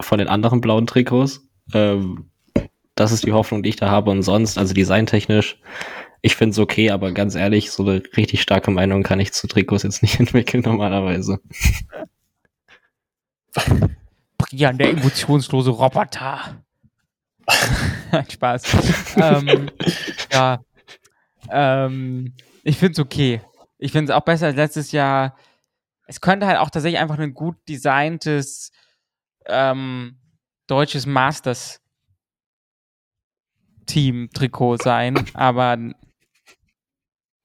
von 0.00 0.18
den 0.18 0.28
anderen 0.28 0.60
blauen 0.60 0.86
Trikots. 0.86 1.40
Ähm, 1.74 2.30
das 2.98 3.12
ist 3.12 3.24
die 3.24 3.32
Hoffnung, 3.32 3.62
die 3.62 3.70
ich 3.70 3.76
da 3.76 3.90
habe. 3.90 4.10
Und 4.10 4.22
sonst, 4.22 4.58
also 4.58 4.74
designtechnisch, 4.74 5.60
ich 6.20 6.34
finde 6.34 6.52
es 6.52 6.58
okay, 6.58 6.90
aber 6.90 7.12
ganz 7.12 7.34
ehrlich, 7.34 7.70
so 7.70 7.84
eine 7.84 8.02
richtig 8.16 8.42
starke 8.42 8.70
Meinung 8.70 9.02
kann 9.04 9.20
ich 9.20 9.32
zu 9.32 9.46
Trikots 9.46 9.84
jetzt 9.84 10.02
nicht 10.02 10.18
entwickeln 10.20 10.62
normalerweise. 10.64 11.38
Brian, 14.36 14.78
der 14.78 14.90
emotionslose 14.90 15.70
Roboter. 15.70 16.62
Spaß. 18.30 19.16
ähm, 19.16 19.70
ja. 20.32 20.60
Ähm, 21.50 22.34
ich 22.62 22.76
finde 22.76 22.92
es 22.92 22.98
okay. 22.98 23.40
Ich 23.78 23.92
finde 23.92 24.12
es 24.12 24.16
auch 24.16 24.24
besser 24.24 24.46
als 24.46 24.56
letztes 24.56 24.92
Jahr. 24.92 25.36
Es 26.06 26.20
könnte 26.20 26.46
halt 26.46 26.58
auch 26.58 26.70
tatsächlich 26.70 27.00
einfach 27.00 27.18
ein 27.18 27.32
gut 27.32 27.56
designtes 27.68 28.70
ähm, 29.46 30.18
deutsches 30.66 31.06
Masters 31.06 31.80
Team-Trikot 33.88 34.76
sein, 34.78 35.18
aber 35.34 35.76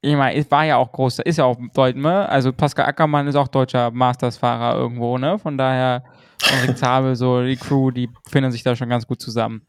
ich 0.01 0.15
meine, 0.15 0.37
es 0.37 0.51
war 0.51 0.65
ja 0.65 0.75
auch 0.75 0.91
groß, 0.91 1.19
ist 1.19 1.37
ja 1.37 1.45
auch 1.45 1.57
Deutsch, 1.73 1.95
ne? 1.95 2.27
Also 2.27 2.51
Pascal 2.51 2.85
Ackermann 2.85 3.25
ist 3.27 3.35
auch 3.35 3.47
deutscher 3.47 3.89
Masters-Fahrer 3.89 4.77
irgendwo, 4.77 5.17
ne? 5.17 5.39
Von 5.39 5.57
daher, 5.57 6.03
und 6.67 6.77
Zabel, 6.77 7.15
so 7.15 7.41
die 7.41 7.55
Crew, 7.55 7.89
die 7.89 8.09
finden 8.29 8.51
sich 8.51 8.63
da 8.63 8.75
schon 8.75 8.89
ganz 8.89 9.07
gut 9.07 9.21
zusammen. 9.21 9.61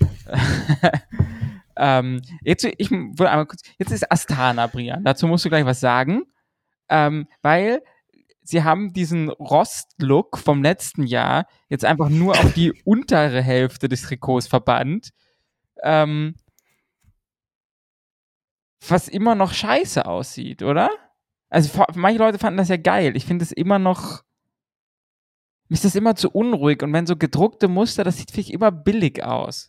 ähm, 1.76 2.22
jetzt, 2.42 2.64
ich 2.64 2.88
kurz, 2.88 3.62
jetzt 3.78 3.90
ist 3.90 4.10
Astana, 4.10 4.68
Brian. 4.68 5.02
Dazu 5.02 5.26
musst 5.26 5.44
du 5.44 5.48
gleich 5.48 5.64
was 5.64 5.80
sagen. 5.80 6.22
Ähm, 6.88 7.26
weil 7.42 7.82
sie 8.42 8.64
haben 8.64 8.92
diesen 8.92 9.28
Rost-Look 9.28 10.38
vom 10.38 10.62
letzten 10.62 11.06
Jahr 11.06 11.46
jetzt 11.68 11.84
einfach 11.84 12.08
nur 12.08 12.32
auf 12.32 12.52
die 12.54 12.72
untere 12.84 13.42
Hälfte 13.42 13.88
des 13.88 14.02
Trikots 14.02 14.46
verbannt. 14.46 15.10
Ähm, 15.82 16.34
was 18.86 19.08
immer 19.08 19.34
noch 19.34 19.52
scheiße 19.52 20.06
aussieht, 20.06 20.62
oder? 20.62 20.90
Also 21.50 21.84
manche 21.94 22.18
Leute 22.18 22.38
fanden 22.38 22.58
das 22.58 22.68
ja 22.68 22.76
geil. 22.76 23.16
Ich 23.16 23.24
finde 23.24 23.44
es 23.44 23.52
immer 23.52 23.78
noch. 23.78 24.22
Mir 25.68 25.74
ist 25.74 25.84
das 25.84 25.94
immer 25.94 26.14
zu 26.14 26.30
unruhig 26.30 26.82
und 26.82 26.92
wenn 26.92 27.06
so 27.06 27.16
gedruckte 27.16 27.68
Muster, 27.68 28.02
das 28.02 28.16
sieht 28.16 28.30
vielleicht 28.30 28.50
immer 28.50 28.72
billig 28.72 29.22
aus. 29.22 29.68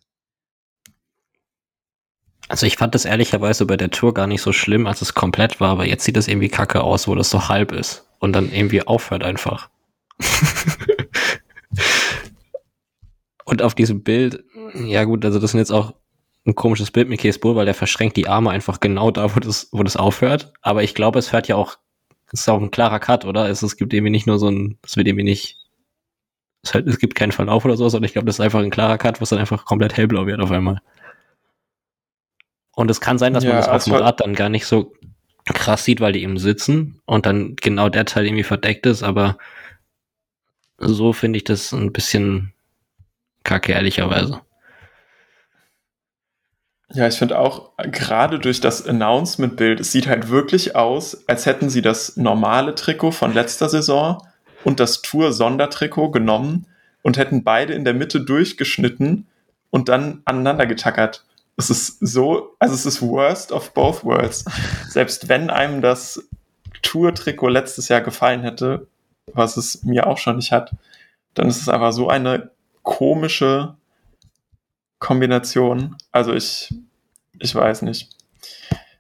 Also 2.48 2.66
ich 2.66 2.78
fand 2.78 2.96
das 2.96 3.06
ehrlicherweise 3.06 3.66
bei 3.66 3.76
der 3.76 3.92
Tour 3.92 4.14
gar 4.14 4.26
nicht 4.26 4.42
so 4.42 4.54
schlimm, 4.54 4.88
als 4.88 5.02
es 5.02 5.14
komplett 5.14 5.60
war, 5.60 5.70
aber 5.72 5.86
jetzt 5.86 6.06
sieht 6.06 6.16
das 6.16 6.28
irgendwie 6.28 6.50
kacke 6.50 6.82
aus, 6.82 7.08
wo 7.08 7.16
das 7.16 7.30
so 7.30 7.50
halb 7.50 7.72
ist 7.74 8.08
und 8.20 8.34
dann 8.34 8.52
irgendwie 8.52 8.82
aufhört 8.82 9.24
einfach. 9.24 9.70
und 13.46 13.62
auf 13.62 13.76
diesem 13.76 14.04
Bild, 14.04 14.44
Ja, 14.74 15.04
gut, 15.04 15.26
also 15.26 15.40
das 15.40 15.52
sind 15.52 15.60
jetzt 15.60 15.72
auch 15.72 15.94
ein 16.46 16.56
komisches 16.56 16.92
Bild 16.92 17.10
mit 17.10 17.20
Case 17.20 17.40
Bull, 17.40 17.56
weil 17.56 17.66
der 17.66 17.74
verschränkt 17.74 18.18
die 18.18 18.28
Arme 18.28 18.50
einfach 18.50 18.80
genau 18.80 19.12
da, 19.12 19.36
wo 19.36 19.40
das, 19.40 19.70
wo 19.72 19.84
das 19.84 19.98
aufhört. 19.98 20.54
Aber 20.62 20.84
ich 20.84 20.96
glaube, 20.96 21.20
es 21.20 21.32
hört 21.34 21.48
ja 21.48 21.56
auch, 21.56 21.78
es 22.32 22.42
ist 22.42 22.50
auch 22.50 22.62
ein 22.62 22.72
klarer 22.72 23.00
Cut, 23.00 23.26
oder? 23.26 23.50
Es, 23.50 23.62
es 23.62 23.78
gibt 23.78 23.94
irgendwie 23.94 24.12
nicht 24.12 24.28
nur 24.28 24.40
so 24.40 24.50
ein, 24.50 24.78
es 24.86 24.98
wird 24.98 25.08
irgendwie 25.08 25.24
nicht, 25.24 25.58
es, 26.64 26.74
halt, 26.74 26.88
es 26.88 27.00
gibt 27.00 27.16
keinen 27.16 27.32
Verlauf 27.32 27.66
oder 27.66 27.78
so, 27.78 27.88
sondern 27.90 28.06
ich 28.06 28.14
glaube, 28.14 28.26
das 28.26 28.36
ist 28.36 28.42
einfach 28.42 28.60
ein 28.60 28.70
klarer 28.70 28.98
Cut, 28.98 29.20
wo 29.20 29.24
es 29.24 29.30
dann 29.30 29.40
einfach 29.40 29.66
komplett 29.66 29.98
hellblau 29.98 30.26
wird 30.26 30.40
auf 30.40 30.52
einmal. 30.52 30.82
Und 32.76 32.90
es 32.90 33.02
kann 33.02 33.18
sein, 33.18 33.34
dass 33.34 33.44
ja, 33.44 33.50
man 33.50 33.60
das 33.60 33.68
auf 33.68 33.84
dem 33.84 33.94
Rad 33.94 34.22
dann 34.22 34.34
gar 34.36 34.50
nicht 34.50 34.66
so 34.66 34.94
krass 35.46 35.84
sieht, 35.84 36.00
weil 36.00 36.14
die 36.14 36.24
eben 36.24 36.38
sitzen 36.38 37.02
und 37.06 37.26
dann 37.26 37.56
genau 37.56 37.90
der 37.90 38.06
Teil 38.06 38.26
irgendwie 38.26 38.44
verdeckt 38.44 38.86
ist, 38.86 39.04
aber 39.04 39.38
so 40.78 41.12
finde 41.12 41.38
ich 41.38 41.44
das 41.44 41.74
ein 41.74 41.92
bisschen 41.92 42.54
kacke, 43.44 43.74
ehrlicherweise. 43.74 44.42
Ja, 46.92 47.08
ich 47.08 47.18
finde 47.18 47.38
auch, 47.38 47.72
gerade 47.78 48.40
durch 48.40 48.62
das 48.62 48.88
Announcement-Bild, 48.88 49.80
es 49.80 49.92
sieht 49.92 50.08
halt 50.08 50.30
wirklich 50.30 50.76
aus, 50.76 51.28
als 51.28 51.46
hätten 51.46 51.70
sie 51.70 51.84
das 51.84 52.18
normale 52.18 52.74
Trikot 52.74 53.12
von 53.12 53.34
letzter 53.34 53.70
Saison 53.70 54.26
und 54.64 54.80
das 54.80 55.04
Tour-Sondertrikot 55.04 56.10
genommen 56.10 56.66
und 57.04 57.18
hätten 57.18 57.44
beide 57.44 57.74
in 57.74 57.86
der 57.86 57.94
Mitte 57.94 58.22
durchgeschnitten 58.22 59.28
und 59.70 59.88
dann 59.88 60.22
aneinander 60.26 60.66
getackert. 60.66 61.26
Es 61.58 61.70
ist 61.70 61.98
so, 62.00 62.56
also 62.58 62.74
es 62.74 62.86
ist 62.88 63.02
worst 63.02 63.52
of 63.52 63.74
both 63.74 64.04
worlds. 64.04 64.46
Selbst 64.88 65.30
wenn 65.30 65.52
einem 65.52 65.82
das 65.82 66.28
Tour-Trikot 66.82 67.50
letztes 67.50 67.88
Jahr 67.90 68.02
gefallen 68.02 68.42
hätte, 68.42 68.88
was 69.34 69.58
es 69.58 69.84
mir 69.84 70.08
auch 70.08 70.18
schon 70.18 70.38
nicht 70.38 70.52
hat, 70.52 70.72
dann 71.36 71.48
ist 71.48 71.62
es 71.62 71.70
einfach 71.70 71.94
so 71.94 72.10
eine 72.10 72.50
komische 72.82 73.76
Kombination. 75.00 75.96
Also 76.12 76.34
ich, 76.34 76.74
ich 77.40 77.56
weiß 77.56 77.82
nicht. 77.84 78.10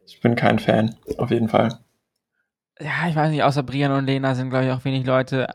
Ich 0.06 0.22
bin 0.22 0.36
kein 0.36 0.60
Fan, 0.60 0.96
auf 1.18 1.32
jeden 1.32 1.50
Fall. 1.50 1.80
Ja, 2.80 3.08
ich 3.10 3.16
weiß 3.16 3.30
nicht, 3.32 3.44
außer 3.44 3.64
Brian 3.64 3.92
und 3.92 4.06
Lena 4.06 4.36
sind, 4.36 4.50
glaube 4.50 4.66
ich, 4.66 4.72
auch 4.72 4.86
wenig 4.86 5.06
Leute 5.06 5.48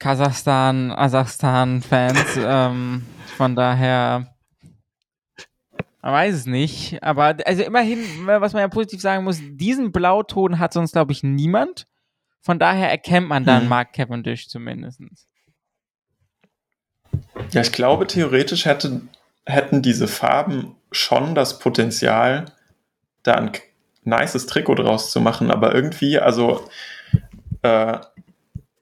Kasachstan, 0.00 0.90
Asachstan-Fans. 0.90 2.36
ähm, 2.44 3.06
von 3.36 3.54
daher, 3.54 4.34
man 6.02 6.12
weiß 6.12 6.34
es 6.34 6.46
nicht. 6.46 7.02
Aber 7.02 7.36
also 7.44 7.62
immerhin, 7.62 7.98
was 8.26 8.52
man 8.52 8.62
ja 8.62 8.68
positiv 8.68 9.00
sagen 9.00 9.24
muss, 9.24 9.40
diesen 9.40 9.92
Blauton 9.92 10.58
hat 10.58 10.72
sonst, 10.72 10.92
glaube 10.92 11.12
ich, 11.12 11.22
niemand. 11.22 11.86
Von 12.40 12.58
daher 12.58 12.90
erkennt 12.90 13.28
man 13.28 13.44
dann 13.44 13.62
hm. 13.62 13.68
Mark 13.68 13.92
Cavendish 13.92 14.48
zumindest. 14.48 15.00
Ja, 17.52 17.60
ich 17.60 17.72
glaube, 17.72 18.06
theoretisch 18.06 18.64
hätte, 18.64 19.02
hätten 19.44 19.82
diese 19.82 20.08
Farben 20.08 20.76
schon 20.92 21.34
das 21.34 21.58
Potenzial, 21.58 22.46
da 23.22 23.34
ein 23.34 23.52
nices 24.04 24.46
Trikot 24.46 24.76
draus 24.76 25.10
zu 25.10 25.20
machen, 25.20 25.50
aber 25.50 25.74
irgendwie, 25.74 26.18
also, 26.18 26.68
äh, 27.62 27.98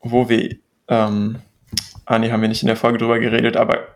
wo 0.00 0.28
wir, 0.28 0.56
ähm, 0.88 1.40
ah 2.06 2.14
haben 2.14 2.42
wir 2.42 2.48
nicht 2.48 2.62
in 2.62 2.68
der 2.68 2.76
Folge 2.76 2.98
drüber 2.98 3.18
geredet, 3.18 3.56
aber 3.56 3.88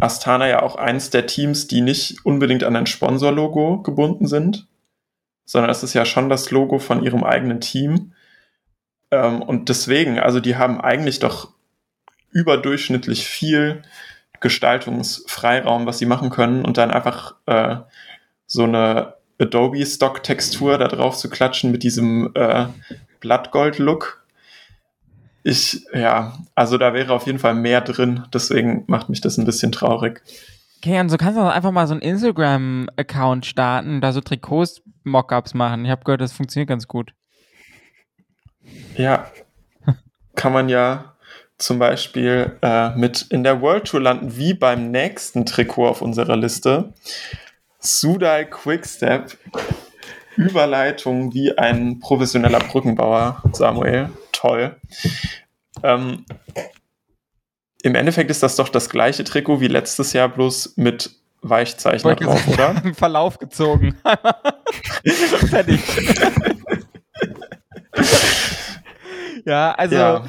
Astana 0.00 0.48
ja 0.48 0.62
auch 0.62 0.76
eins 0.76 1.10
der 1.10 1.26
Teams, 1.26 1.66
die 1.66 1.80
nicht 1.80 2.24
unbedingt 2.24 2.64
an 2.64 2.76
ein 2.76 2.86
Sponsorlogo 2.86 3.82
gebunden 3.82 4.26
sind, 4.26 4.66
sondern 5.44 5.70
es 5.70 5.82
ist 5.82 5.94
ja 5.94 6.04
schon 6.04 6.28
das 6.28 6.50
Logo 6.50 6.78
von 6.78 7.02
ihrem 7.02 7.24
eigenen 7.24 7.60
Team. 7.60 8.12
Ähm, 9.10 9.42
und 9.42 9.68
deswegen, 9.68 10.18
also 10.18 10.40
die 10.40 10.56
haben 10.56 10.80
eigentlich 10.80 11.20
doch 11.20 11.53
überdurchschnittlich 12.34 13.26
viel 13.26 13.82
Gestaltungsfreiraum, 14.40 15.86
was 15.86 15.98
sie 15.98 16.06
machen 16.06 16.28
können 16.28 16.66
und 16.66 16.76
dann 16.76 16.90
einfach 16.90 17.36
äh, 17.46 17.76
so 18.46 18.64
eine 18.64 19.14
Adobe 19.40 19.86
Stock 19.86 20.22
Textur 20.22 20.76
da 20.76 20.88
drauf 20.88 21.16
zu 21.16 21.30
klatschen 21.30 21.72
mit 21.72 21.82
diesem 21.82 22.30
äh, 22.34 22.66
Blattgold 23.20 23.78
Look. 23.78 24.22
Ich, 25.42 25.86
ja, 25.94 26.38
also 26.54 26.78
da 26.78 26.92
wäre 26.92 27.12
auf 27.12 27.26
jeden 27.26 27.38
Fall 27.38 27.54
mehr 27.54 27.80
drin, 27.80 28.24
deswegen 28.32 28.84
macht 28.86 29.08
mich 29.08 29.20
das 29.20 29.38
ein 29.38 29.44
bisschen 29.44 29.72
traurig. 29.72 30.22
Kian, 30.82 31.08
so 31.08 31.16
kannst 31.16 31.38
du 31.38 31.42
einfach 31.42 31.70
mal 31.70 31.86
so 31.86 31.94
einen 31.94 32.02
Instagram-Account 32.02 33.46
starten, 33.46 34.00
da 34.00 34.12
so 34.12 34.20
Trikots 34.20 34.82
Mockups 35.04 35.54
machen. 35.54 35.84
Ich 35.84 35.90
habe 35.90 36.04
gehört, 36.04 36.20
das 36.20 36.32
funktioniert 36.32 36.68
ganz 36.68 36.88
gut. 36.88 37.14
Ja, 38.96 39.30
kann 40.34 40.52
man 40.52 40.68
ja 40.68 41.13
zum 41.64 41.78
Beispiel 41.78 42.58
äh, 42.60 42.90
mit 42.90 43.22
in 43.30 43.42
der 43.42 43.62
World 43.62 43.86
Tour 43.86 44.02
landen, 44.02 44.36
wie 44.36 44.52
beim 44.52 44.90
nächsten 44.90 45.46
Trikot 45.46 45.88
auf 45.88 46.02
unserer 46.02 46.36
Liste. 46.36 46.92
Sudal 47.78 48.44
Quickstep. 48.44 49.38
Überleitung 50.36 51.32
wie 51.32 51.56
ein 51.56 52.00
professioneller 52.00 52.58
Brückenbauer, 52.58 53.42
Samuel. 53.52 54.10
Toll. 54.32 54.76
Ähm, 55.82 56.26
Im 57.82 57.94
Endeffekt 57.94 58.30
ist 58.30 58.42
das 58.42 58.56
doch 58.56 58.68
das 58.68 58.90
gleiche 58.90 59.24
Trikot 59.24 59.60
wie 59.60 59.68
letztes 59.68 60.12
Jahr, 60.12 60.28
bloß 60.28 60.74
mit 60.76 61.12
Weichzeichner 61.40 62.16
drauf, 62.16 62.46
oder? 62.46 62.82
Verlauf 62.94 63.38
gezogen. 63.38 63.96
Fertig. 65.48 65.80
ja, 69.46 69.72
also 69.72 69.94
ja 69.94 70.24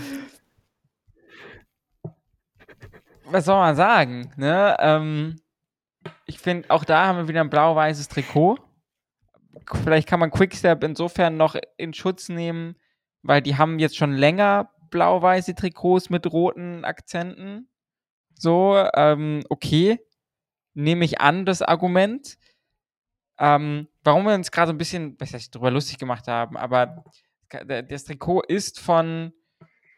was 3.35 3.45
soll 3.45 3.57
man 3.57 3.75
sagen? 3.75 4.31
Ne? 4.37 4.77
Ähm, 4.79 5.35
ich 6.25 6.39
finde, 6.39 6.69
auch 6.69 6.85
da 6.85 7.07
haben 7.07 7.17
wir 7.17 7.27
wieder 7.27 7.41
ein 7.41 7.49
blau-weißes 7.49 8.07
Trikot. 8.07 8.59
Vielleicht 9.83 10.07
kann 10.07 10.21
man 10.21 10.31
Quickstep 10.31 10.83
insofern 10.83 11.35
noch 11.35 11.55
in 11.75 11.93
Schutz 11.93 12.29
nehmen, 12.29 12.75
weil 13.23 13.41
die 13.41 13.57
haben 13.57 13.79
jetzt 13.79 13.97
schon 13.97 14.13
länger 14.13 14.71
blau-weiße 14.89 15.53
Trikots 15.53 16.09
mit 16.09 16.31
roten 16.31 16.85
Akzenten. 16.85 17.69
So, 18.35 18.81
ähm, 18.95 19.43
okay. 19.49 19.99
Nehme 20.73 21.03
ich 21.03 21.19
an, 21.19 21.45
das 21.45 21.61
Argument. 21.61 22.37
Ähm, 23.37 23.89
warum 24.03 24.25
wir 24.25 24.33
uns 24.33 24.51
gerade 24.51 24.71
ein 24.71 24.77
bisschen, 24.77 25.17
was 25.19 25.33
heißt, 25.33 25.53
drüber 25.53 25.71
lustig 25.71 25.97
gemacht 25.97 26.27
haben, 26.27 26.55
aber 26.55 27.03
das 27.49 28.05
Trikot 28.05 28.43
ist 28.43 28.79
von 28.79 29.33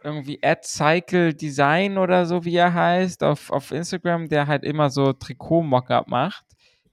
irgendwie 0.04 0.40
Ad 0.44 0.62
Cycle 0.64 1.34
Design 1.34 1.98
oder 1.98 2.26
so, 2.26 2.46
wie 2.46 2.56
er 2.56 2.74
heißt, 2.74 3.24
auf, 3.24 3.52
auf 3.52 3.72
Instagram, 3.72 4.30
der 4.30 4.48
halt 4.48 4.64
immer 4.64 4.90
so 4.90 5.14
Trikot-Mockup 5.14 6.08
macht. 6.08 6.46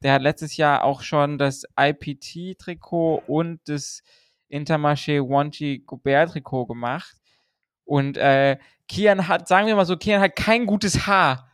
Der 0.03 0.15
hat 0.15 0.23
letztes 0.23 0.57
Jahr 0.57 0.85
auch 0.85 1.03
schon 1.03 1.39
das 1.39 1.65
IPT-Trikot 1.79 3.23
und 3.27 3.61
das 3.67 4.03
Intermarché 4.51 5.21
Wanty 5.21 5.83
Gobert-Trikot 5.87 6.67
gemacht. 6.67 7.17
Und 7.85 8.17
äh, 8.17 8.59
Kian 8.89 9.29
hat, 9.29 9.49
sagen 9.49 9.67
wir 9.67 9.77
mal 9.77 9.87
so, 9.87 9.97
Kian 9.97 10.21
hat 10.21 10.37
kein 10.37 10.67
gutes 10.67 11.07
Haar 11.07 11.51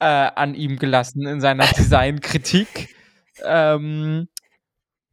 äh, 0.00 0.04
an 0.04 0.54
ihm 0.54 0.78
gelassen 0.78 1.26
in 1.26 1.40
seiner 1.40 1.66
Designkritik. 1.78 2.94
ähm, 3.44 4.28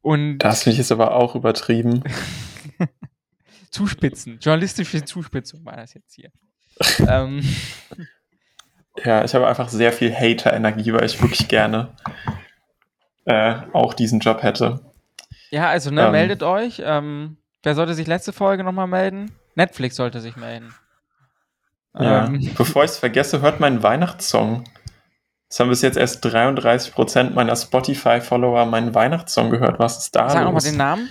und 0.02 0.38
das 0.38 0.62
finde 0.62 0.74
ich 0.74 0.78
jetzt 0.78 0.92
aber 0.92 1.14
auch 1.14 1.34
übertrieben. 1.34 2.02
Zuspitzen. 3.70 4.38
Journalistische 4.40 5.04
Zuspitzung 5.04 5.64
war 5.64 5.76
das 5.76 5.94
jetzt 5.94 6.14
hier. 6.14 6.30
ähm. 7.08 7.42
Ja, 9.04 9.24
ich 9.24 9.34
habe 9.34 9.46
einfach 9.46 9.68
sehr 9.68 9.92
viel 9.92 10.14
Hater-Energie, 10.14 10.92
weil 10.92 11.04
ich 11.04 11.22
wirklich 11.22 11.48
gerne 11.48 11.94
äh, 13.24 13.54
auch 13.72 13.94
diesen 13.94 14.20
Job 14.20 14.42
hätte. 14.42 14.80
Ja, 15.50 15.68
also 15.68 15.90
ne, 15.90 16.06
ähm, 16.06 16.12
meldet 16.12 16.42
euch. 16.42 16.82
Ähm, 16.84 17.38
wer 17.62 17.74
sollte 17.74 17.94
sich 17.94 18.06
letzte 18.06 18.32
Folge 18.32 18.64
nochmal 18.64 18.88
melden? 18.88 19.32
Netflix 19.54 19.96
sollte 19.96 20.20
sich 20.20 20.36
melden. 20.36 20.74
Ja, 21.98 22.26
ähm. 22.26 22.52
bevor 22.58 22.84
ich 22.84 22.90
es 22.90 22.98
vergesse, 22.98 23.40
hört 23.40 23.60
meinen 23.60 23.82
Weihnachtssong. 23.82 24.64
Es 25.48 25.58
haben 25.58 25.68
bis 25.68 25.82
jetzt 25.82 25.96
erst 25.96 26.24
33% 26.24 27.30
meiner 27.30 27.56
Spotify-Follower 27.56 28.66
meinen 28.66 28.94
Weihnachtssong 28.94 29.50
gehört. 29.50 29.78
Was 29.78 29.98
ist 29.98 30.14
da 30.14 30.28
Sag 30.28 30.44
nochmal 30.44 30.62
den 30.62 30.76
Namen. 30.76 31.08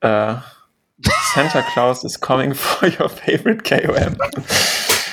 Äh, 0.00 0.36
Santa 1.34 1.62
Claus 1.62 2.04
is 2.04 2.18
coming 2.20 2.54
for 2.54 2.88
your 2.88 3.08
favorite 3.08 3.62
KOM. 3.62 4.16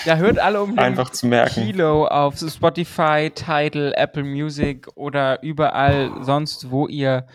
Ja, 0.06 0.18
hört 0.18 0.40
alle 0.40 0.62
um 0.62 0.78
Einfach 0.78 1.10
zu 1.12 1.28
merken. 1.28 1.64
Kilo 1.64 2.08
auf 2.08 2.38
Spotify, 2.38 3.32
Tidal, 3.34 3.94
Apple 3.96 4.24
Music 4.24 4.88
oder 4.96 5.42
überall 5.44 6.12
sonst, 6.24 6.70
wo 6.72 6.88
ihr 6.88 7.26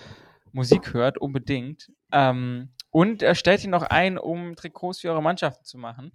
Musik 0.53 0.93
hört, 0.93 1.19
unbedingt. 1.19 1.91
Ähm, 2.13 2.71
und 2.91 3.23
äh, 3.23 3.35
stellt 3.35 3.65
ihn 3.65 3.71
noch 3.71 3.85
ein, 3.85 4.19
um 4.19 4.55
Trikots 4.57 5.01
für 5.01 5.11
eure 5.11 5.23
Mannschaften 5.23 5.65
zu 5.65 5.79
machen. 5.79 6.13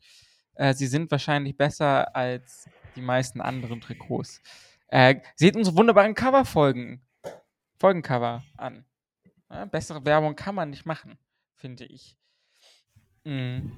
Äh, 0.56 0.74
sie 0.74 0.88
sind 0.88 1.10
wahrscheinlich 1.12 1.58
besser 1.58 2.16
als 2.16 2.70
die 2.96 3.02
meisten 3.02 3.42
anderen 3.42 3.82
Trikots. 3.82 4.42
Äh, 4.88 5.22
seht 5.36 5.56
unsere 5.56 5.76
wunderbaren 5.76 6.14
Coverfolgen, 6.14 7.02
Folgencover 7.80 8.44
an. 8.58 8.86
Ja, 9.50 9.66
bessere 9.66 10.06
Werbung 10.06 10.36
kann 10.36 10.56
man 10.56 10.70
nicht 10.70 10.86
machen, 10.86 11.18
finde 11.56 11.86
ich. 11.86 12.16
Mhm. 13.24 13.78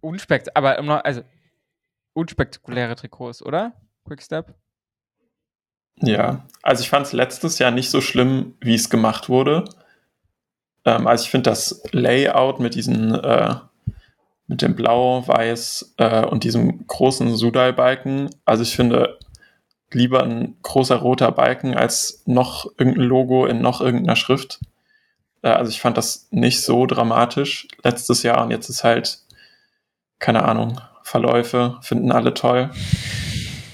Unspekt 0.00 0.56
aber 0.56 0.78
immer, 0.78 1.04
also 1.04 1.22
unspektakuläre 2.14 2.96
Trikots, 2.96 3.42
oder? 3.42 3.72
Quickstep? 4.04 4.54
Ja, 5.96 6.46
also 6.62 6.82
ich 6.82 6.88
fand 6.88 7.06
es 7.06 7.12
letztes 7.12 7.58
Jahr 7.58 7.70
nicht 7.70 7.90
so 7.90 8.00
schlimm, 8.00 8.54
wie 8.60 8.74
es 8.74 8.88
gemacht 8.88 9.28
wurde. 9.28 9.64
Ähm, 10.84 11.06
also 11.06 11.24
ich 11.24 11.30
finde 11.30 11.50
das 11.50 11.82
Layout 11.92 12.60
mit 12.60 12.74
diesen, 12.74 13.14
äh, 13.14 13.56
mit 14.46 14.62
dem 14.62 14.74
Blau, 14.74 15.26
Weiß 15.26 15.94
äh, 15.98 16.24
und 16.24 16.44
diesem 16.44 16.86
großen 16.86 17.36
Sudal-Balken, 17.36 18.30
also 18.44 18.62
ich 18.62 18.74
finde 18.74 19.18
lieber 19.92 20.22
ein 20.22 20.56
großer 20.62 20.96
roter 20.96 21.32
Balken 21.32 21.74
als 21.74 22.22
noch 22.26 22.66
irgendein 22.78 23.04
Logo 23.04 23.46
in 23.46 23.60
noch 23.60 23.80
irgendeiner 23.80 24.16
Schrift. 24.16 24.60
Äh, 25.42 25.48
also 25.50 25.70
ich 25.70 25.80
fand 25.80 25.96
das 25.96 26.28
nicht 26.30 26.62
so 26.62 26.86
dramatisch 26.86 27.68
letztes 27.84 28.22
Jahr 28.22 28.42
und 28.44 28.50
jetzt 28.50 28.68
ist 28.68 28.84
halt, 28.84 29.20
keine 30.18 30.42
Ahnung, 30.44 30.80
Verläufe 31.02 31.78
finden 31.82 32.12
alle 32.12 32.34
toll. 32.34 32.70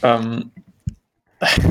Ähm, 0.03 0.53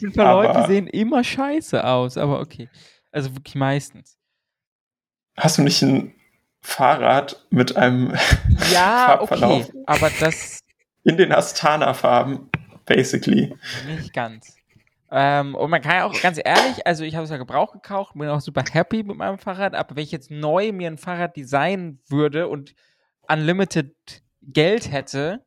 Die 0.00 0.08
Verläufe 0.10 0.50
Aber- 0.56 0.66
sehen 0.66 0.86
immer 0.88 1.22
scheiße 1.24 1.84
aus, 1.84 2.16
aber 2.18 2.40
okay. 2.40 2.68
Also 3.12 3.34
wirklich 3.34 3.54
meistens. 3.54 4.18
hast 5.36 5.56
du 5.58 5.62
nicht 5.62 5.80
ein 5.82 6.12
Fahrrad 6.60 7.46
mit 7.50 7.76
einem 7.76 8.10
Ja, 8.72 9.20
okay, 9.20 9.26
Farbverlauf? 9.38 9.70
aber 9.86 10.10
das 10.20 10.58
in 11.04 11.16
den 11.16 11.32
Astana-Farben, 11.32 12.50
basically? 12.84 13.54
nicht 13.86 14.12
ganz. 14.12 14.55
Ähm, 15.10 15.54
und 15.54 15.70
man 15.70 15.80
kann 15.82 15.96
ja 15.96 16.04
auch 16.04 16.20
ganz 16.20 16.40
ehrlich, 16.42 16.86
also 16.86 17.04
ich 17.04 17.14
habe 17.14 17.24
es 17.24 17.30
ja 17.30 17.36
Gebrauch 17.36 17.72
gekauft, 17.72 18.14
bin 18.14 18.28
auch 18.28 18.40
super 18.40 18.64
happy 18.70 19.04
mit 19.04 19.16
meinem 19.16 19.38
Fahrrad, 19.38 19.74
aber 19.74 19.94
wenn 19.94 20.02
ich 20.02 20.10
jetzt 20.10 20.30
neu 20.30 20.72
mir 20.72 20.90
ein 20.90 20.98
Fahrrad 20.98 21.36
designen 21.36 22.00
würde 22.08 22.48
und 22.48 22.74
unlimited 23.28 23.94
Geld 24.42 24.90
hätte, 24.90 25.44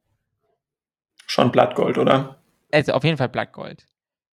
Schon 1.28 1.52
Blattgold, 1.52 1.98
oder? 1.98 2.42
also 2.72 2.94
auf 2.94 3.04
jeden 3.04 3.18
Fall 3.18 3.30
Blattgold. 3.30 3.86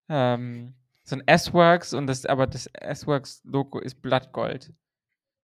Ähm, 0.08 0.74
so 1.04 1.16
ein 1.16 1.26
S-Works 1.26 1.92
und 1.92 2.06
das, 2.06 2.26
aber 2.26 2.46
das 2.46 2.66
S-Works-Logo 2.66 3.78
ist 3.78 4.02
Blattgold. 4.02 4.72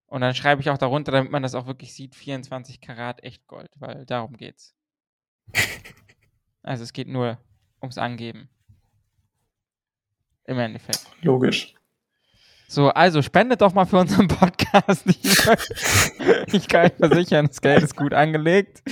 Und 0.06 0.20
dann 0.22 0.34
schreibe 0.34 0.60
ich 0.60 0.70
auch 0.70 0.78
darunter, 0.78 1.12
damit 1.12 1.30
man 1.30 1.42
das 1.42 1.54
auch 1.54 1.66
wirklich 1.66 1.92
sieht, 1.92 2.14
24 2.14 2.80
Karat 2.80 3.22
Echtgold, 3.22 3.70
weil 3.76 4.06
darum 4.06 4.36
geht's. 4.36 4.74
Also 6.62 6.82
es 6.82 6.92
geht 6.92 7.06
nur 7.06 7.38
ums 7.80 7.96
Angeben. 7.96 8.48
Im 10.46 10.58
Endeffekt. 10.58 11.06
Logisch. 11.22 11.74
So, 12.68 12.88
also 12.88 13.22
spendet 13.22 13.60
doch 13.60 13.74
mal 13.74 13.84
für 13.84 13.98
unseren 13.98 14.28
Podcast. 14.28 15.04
Ich, 15.06 15.46
ich 16.52 16.68
kann 16.68 16.86
euch 16.86 16.96
versichern, 16.98 17.46
das 17.46 17.60
Geld 17.60 17.82
ist 17.82 17.96
gut 17.96 18.12
angelegt. 18.12 18.82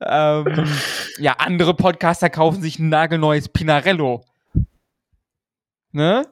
Ähm, 0.00 0.68
ja, 1.18 1.34
andere 1.38 1.74
Podcaster 1.74 2.30
kaufen 2.30 2.62
sich 2.62 2.78
ein 2.78 2.88
nagelneues 2.88 3.48
Pinarello. 3.48 4.24
Ne? 5.92 6.26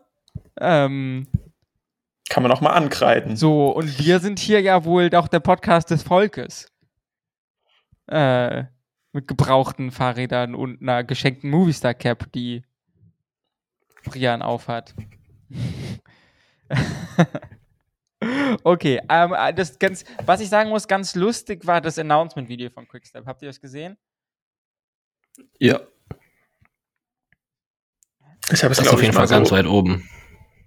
Ähm, 0.61 1.28
Kann 2.28 2.42
man 2.42 2.53
auch 2.53 2.61
mal 2.61 2.72
ankreiden. 2.72 3.36
so, 3.36 3.70
und 3.70 3.99
wir 3.99 4.18
sind 4.20 4.38
hier 4.38 4.61
ja 4.61 4.84
wohl 4.84 5.11
doch 5.11 5.28
der 5.28 5.40
Podcast 5.40 5.90
des 5.90 6.03
Volkes. 6.03 6.70
Äh, 8.07 8.64
mit 9.12 9.26
gebrauchten 9.26 9.90
Fahrrädern 9.90 10.55
und 10.55 10.82
einer 10.82 11.03
geschenkten 11.03 11.51
Movistar 11.51 11.94
Cap, 11.94 12.30
die 12.32 12.62
Brian 14.07 14.42
aufhat. 14.42 14.94
okay, 18.64 19.00
ähm, 19.09 19.34
äh, 19.36 19.52
das 19.52 19.78
ganz, 19.78 20.04
was 20.24 20.40
ich 20.40 20.48
sagen 20.48 20.70
muss, 20.70 20.88
ganz 20.88 21.14
lustig 21.14 21.66
war 21.66 21.80
das 21.80 21.98
Announcement-Video 21.98 22.70
von 22.70 22.88
Quickstep. 22.88 23.26
Habt 23.26 23.42
ihr 23.42 23.48
das 23.48 23.61
gesehen? 23.61 23.96
Ja. 25.59 25.80
Ich 28.52 28.62
habe 28.62 28.72
es, 28.72 28.78
ist 28.78 28.88
auf 28.88 29.02
jeden 29.02 29.12
Fall 29.12 29.26
ganz 29.26 29.48
so 29.48 29.57
weit 29.57 29.66
oben. 29.66 30.09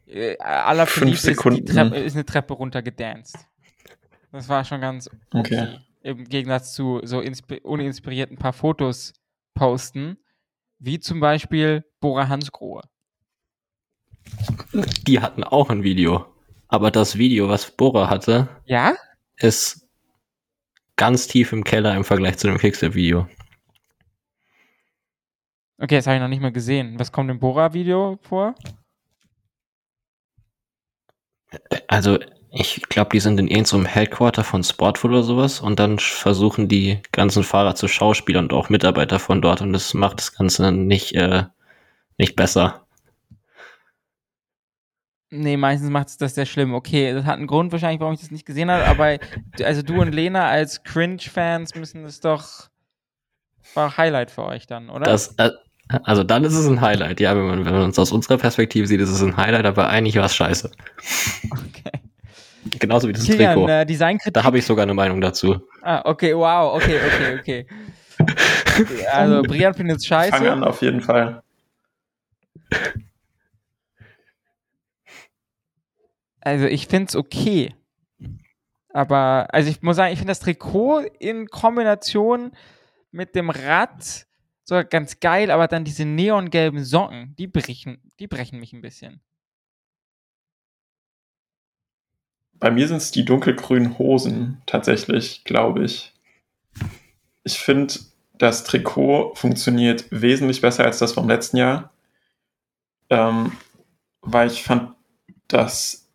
Äh, 0.05 0.37
aller 0.37 0.85
Fünf 0.85 1.13
ist, 1.13 1.21
Sekunden. 1.23 1.65
Treppe, 1.65 1.97
ist 1.97 2.15
eine 2.15 2.25
Treppe 2.25 2.53
runter 2.53 2.81
gedanced. 2.81 3.37
Das 4.31 4.49
war 4.49 4.63
schon 4.65 4.81
ganz 4.81 5.09
okay. 5.33 5.61
Okay. 5.61 5.79
Im 6.01 6.23
Gegensatz 6.25 6.73
zu 6.73 7.01
so 7.03 7.19
inspi 7.19 7.59
uninspirierten 7.61 8.37
paar 8.37 8.53
Fotos 8.53 9.13
posten, 9.53 10.17
wie 10.77 10.99
zum 10.99 11.19
Beispiel 11.19 11.83
Bora 11.99 12.29
Hansgrohe. 12.29 12.81
Die 15.07 15.19
hatten 15.19 15.43
auch 15.43 15.69
ein 15.69 15.83
Video. 15.83 16.25
Aber 16.67 16.91
das 16.91 17.17
Video, 17.17 17.49
was 17.49 17.71
Bora 17.71 18.09
hatte, 18.09 18.47
Ja? 18.65 18.95
ist 19.37 19.87
ganz 20.95 21.27
tief 21.27 21.51
im 21.51 21.63
Keller 21.63 21.95
im 21.95 22.03
Vergleich 22.03 22.37
zu 22.37 22.47
dem 22.47 22.57
Kickstep-Video. 22.57 23.27
Okay, 25.81 25.95
das 25.95 26.07
habe 26.07 26.17
ich 26.17 26.21
noch 26.21 26.27
nicht 26.27 26.41
mal 26.41 26.51
gesehen. 26.51 26.99
Was 26.99 27.11
kommt 27.11 27.31
im 27.31 27.39
Bora-Video 27.39 28.19
vor? 28.21 28.53
Also, 31.87 32.19
ich 32.51 32.81
glaube, 32.89 33.11
die 33.11 33.19
sind 33.19 33.39
in 33.39 33.47
irgendeinem 33.47 33.85
Headquarter 33.85 34.43
von 34.43 34.63
Sportful 34.63 35.11
oder 35.11 35.23
sowas 35.23 35.61
und 35.61 35.79
dann 35.79 35.97
versuchen 35.99 36.67
die 36.67 36.99
ganzen 37.11 37.43
Fahrer 37.43 37.75
zu 37.75 37.87
Schauspielern 37.87 38.45
und 38.45 38.53
auch 38.53 38.69
Mitarbeiter 38.69 39.19
von 39.19 39.41
dort 39.41 39.61
und 39.61 39.71
das 39.73 39.93
macht 39.93 40.19
das 40.19 40.33
Ganze 40.33 40.71
nicht, 40.71 41.13
äh, 41.15 41.45
nicht 42.17 42.35
besser. 42.35 42.85
Nee, 45.31 45.57
meistens 45.57 45.89
macht 45.89 46.07
es 46.07 46.17
das 46.17 46.35
sehr 46.35 46.45
schlimm. 46.45 46.73
Okay, 46.73 47.13
das 47.13 47.25
hat 47.25 47.37
einen 47.37 47.47
Grund 47.47 47.71
wahrscheinlich, 47.71 47.99
warum 47.99 48.13
ich 48.15 48.19
das 48.19 48.31
nicht 48.31 48.45
gesehen 48.45 48.71
habe, 48.71 48.85
aber 48.85 49.17
also 49.63 49.83
du 49.83 50.01
und 50.01 50.11
Lena 50.13 50.47
als 50.47 50.83
Cringe-Fans 50.83 51.75
müssen 51.75 52.03
das 52.03 52.19
doch 52.19 52.69
war 53.75 53.97
Highlight 53.97 54.31
für 54.31 54.45
euch 54.45 54.65
dann, 54.65 54.89
oder? 54.89 55.05
Das, 55.05 55.35
äh, 55.37 55.51
also 56.03 56.23
dann 56.23 56.43
ist 56.43 56.53
es 56.55 56.67
ein 56.67 56.81
Highlight, 56.81 57.19
ja, 57.19 57.35
wenn 57.35 57.45
man, 57.45 57.65
wenn 57.65 57.73
man 57.73 57.83
uns 57.83 57.99
aus 57.99 58.11
unserer 58.11 58.37
Perspektive 58.37 58.87
sieht, 58.87 58.99
ist 59.01 59.09
es 59.09 59.21
ein 59.21 59.37
Highlight, 59.37 59.65
aber 59.65 59.89
eigentlich 59.89 60.15
war 60.15 60.25
es 60.25 60.35
scheiße. 60.35 60.71
okay. 61.51 61.91
Genauso 62.79 63.07
wie 63.07 63.13
das 63.13 63.23
Kilian, 63.23 63.53
Trikot. 63.55 63.69
äh, 63.69 63.85
Designkritik. 63.85 64.33
Da 64.33 64.43
habe 64.43 64.57
ich 64.57 64.65
sogar 64.65 64.83
eine 64.83 64.93
Meinung 64.93 65.21
dazu. 65.21 65.61
Ah, 65.81 66.01
okay, 66.05 66.35
wow, 66.35 66.75
okay, 66.75 66.99
okay, 67.05 67.39
okay. 67.39 67.67
Okay, 68.79 69.05
Also, 69.11 69.41
Brian 69.43 69.73
findet 69.73 69.97
es 69.97 70.07
Fang 70.07 70.29
scheiße. 70.31 70.51
an, 70.51 70.63
auf 70.63 70.81
jeden 70.81 71.01
Fall. 71.01 71.41
Also, 76.41 76.65
ich 76.65 76.87
finde 76.87 77.09
es 77.09 77.15
okay. 77.15 77.75
Aber, 78.93 79.47
also, 79.51 79.69
ich 79.69 79.81
muss 79.81 79.95
sagen, 79.95 80.13
ich 80.13 80.19
finde 80.19 80.31
das 80.31 80.39
Trikot 80.39 81.01
in 81.19 81.47
Kombination 81.47 82.51
mit 83.11 83.35
dem 83.35 83.49
Rad 83.49 84.27
so 84.69 84.81
ganz 84.87 85.19
geil, 85.19 85.51
aber 85.51 85.67
dann 85.67 85.83
diese 85.83 86.05
neongelben 86.05 86.83
Socken, 86.83 87.35
die 87.37 87.47
brechen, 87.47 87.99
die 88.19 88.27
brechen 88.27 88.59
mich 88.59 88.71
ein 88.71 88.81
bisschen. 88.81 89.19
Bei 92.53 92.69
mir 92.71 92.87
sind 92.87 92.97
es 92.97 93.11
die 93.11 93.25
dunkelgrünen 93.25 93.97
Hosen, 93.97 94.61
tatsächlich, 94.65 95.43
glaube 95.43 95.85
ich. 95.85 96.13
Ich 97.43 97.57
finde, 97.57 97.95
das 98.33 98.63
Trikot 98.63 99.33
funktioniert 99.35 100.05
wesentlich 100.11 100.61
besser 100.61 100.85
als 100.85 100.99
das 100.99 101.13
vom 101.13 101.27
letzten 101.27 101.57
Jahr. 101.57 101.91
Ähm, 103.09 103.53
weil 104.21 104.51
ich 104.51 104.63
fand, 104.63 104.93
dass 105.47 106.08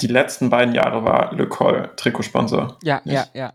die 0.00 0.06
letzten 0.06 0.50
beiden 0.50 0.74
Jahre 0.74 1.04
war 1.04 1.34
Le 1.34 1.48
Col 1.48 1.90
Trikotsponsor. 1.96 2.78
Ja, 2.82 3.00
Nicht? 3.04 3.14
ja, 3.14 3.26
ja. 3.34 3.52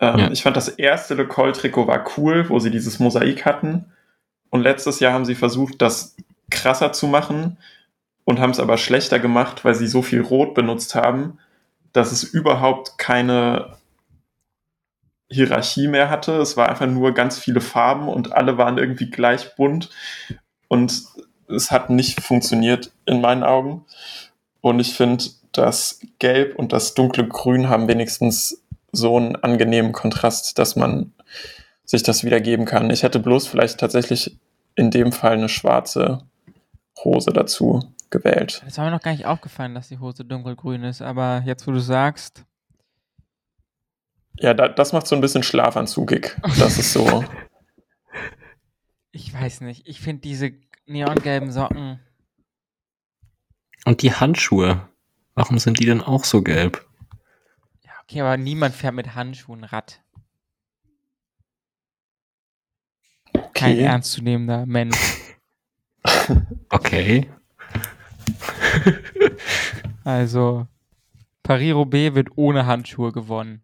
Ähm, 0.00 0.18
Ja. 0.18 0.30
Ich 0.30 0.42
fand, 0.42 0.56
das 0.56 0.68
erste 0.68 1.14
Le 1.14 1.26
Col-Trikot 1.26 1.86
war 1.86 2.04
cool, 2.16 2.48
wo 2.48 2.58
sie 2.58 2.70
dieses 2.70 2.98
Mosaik 2.98 3.44
hatten. 3.44 3.92
Und 4.50 4.62
letztes 4.62 5.00
Jahr 5.00 5.12
haben 5.12 5.24
sie 5.24 5.34
versucht, 5.34 5.80
das 5.80 6.16
krasser 6.50 6.92
zu 6.92 7.06
machen 7.06 7.56
und 8.24 8.38
haben 8.38 8.50
es 8.50 8.60
aber 8.60 8.76
schlechter 8.76 9.18
gemacht, 9.18 9.64
weil 9.64 9.74
sie 9.74 9.86
so 9.86 10.02
viel 10.02 10.20
Rot 10.20 10.54
benutzt 10.54 10.94
haben, 10.94 11.38
dass 11.92 12.12
es 12.12 12.22
überhaupt 12.24 12.98
keine 12.98 13.76
Hierarchie 15.30 15.88
mehr 15.88 16.10
hatte. 16.10 16.32
Es 16.36 16.56
war 16.56 16.68
einfach 16.68 16.86
nur 16.86 17.12
ganz 17.12 17.38
viele 17.38 17.60
Farben 17.60 18.08
und 18.08 18.32
alle 18.32 18.58
waren 18.58 18.78
irgendwie 18.78 19.10
gleich 19.10 19.56
bunt. 19.56 19.90
Und 20.68 21.04
es 21.48 21.70
hat 21.70 21.90
nicht 21.90 22.22
funktioniert 22.22 22.92
in 23.06 23.20
meinen 23.20 23.44
Augen. 23.44 23.84
Und 24.62 24.80
ich 24.80 24.94
finde, 24.94 25.24
das 25.52 26.00
Gelb 26.18 26.56
und 26.56 26.72
das 26.72 26.94
dunkle 26.94 27.28
Grün 27.28 27.68
haben 27.68 27.88
wenigstens 27.88 28.64
so 28.90 29.16
einen 29.16 29.36
angenehmen 29.36 29.92
Kontrast, 29.92 30.58
dass 30.58 30.76
man 30.76 31.12
sich 31.84 32.02
das 32.02 32.24
wieder 32.24 32.40
geben 32.40 32.64
kann. 32.64 32.88
Ich 32.90 33.02
hätte 33.02 33.18
bloß 33.18 33.46
vielleicht 33.46 33.78
tatsächlich 33.78 34.38
in 34.74 34.90
dem 34.90 35.12
Fall 35.12 35.32
eine 35.32 35.48
schwarze 35.48 36.22
Hose 37.04 37.32
dazu 37.32 37.92
gewählt. 38.10 38.62
Das 38.64 38.78
war 38.78 38.84
mir 38.84 38.92
noch 38.92 39.02
gar 39.02 39.12
nicht 39.12 39.26
aufgefallen, 39.26 39.74
dass 39.74 39.88
die 39.88 39.98
Hose 39.98 40.24
dunkelgrün 40.24 40.84
ist, 40.84 41.02
aber 41.02 41.42
jetzt, 41.44 41.66
wo 41.66 41.72
du 41.72 41.80
sagst, 41.80 42.44
Ja, 44.38 44.54
da, 44.54 44.68
das 44.68 44.92
macht 44.92 45.06
so 45.06 45.14
ein 45.14 45.20
bisschen 45.20 45.42
schlafanzugig. 45.42 46.36
Das 46.58 46.78
ist 46.78 46.92
so. 46.92 47.24
ich 49.12 49.34
weiß 49.34 49.62
nicht, 49.62 49.88
ich 49.88 50.00
finde 50.00 50.22
diese 50.22 50.52
neongelben 50.86 51.50
Socken, 51.50 52.00
Und 53.84 54.02
die 54.02 54.12
Handschuhe, 54.12 54.88
warum 55.34 55.58
sind 55.58 55.78
die 55.80 55.86
denn 55.86 56.00
auch 56.00 56.24
so 56.24 56.42
gelb? 56.42 56.86
ja, 57.84 57.92
okay, 58.02 58.20
aber 58.20 58.36
niemand 58.36 58.74
fährt 58.74 58.94
mit 58.94 59.14
Handschuhen 59.14 59.64
Rad. 59.64 60.02
Kein 63.54 63.72
Okay. 63.76 63.82
ernstzunehmender 63.84 64.66
Mensch. 64.66 64.96
Okay. 66.70 67.28
Also, 70.04 70.66
Paris-Roubaix 71.44 72.14
wird 72.16 72.28
ohne 72.36 72.66
Handschuhe 72.66 73.12
gewonnen. 73.12 73.62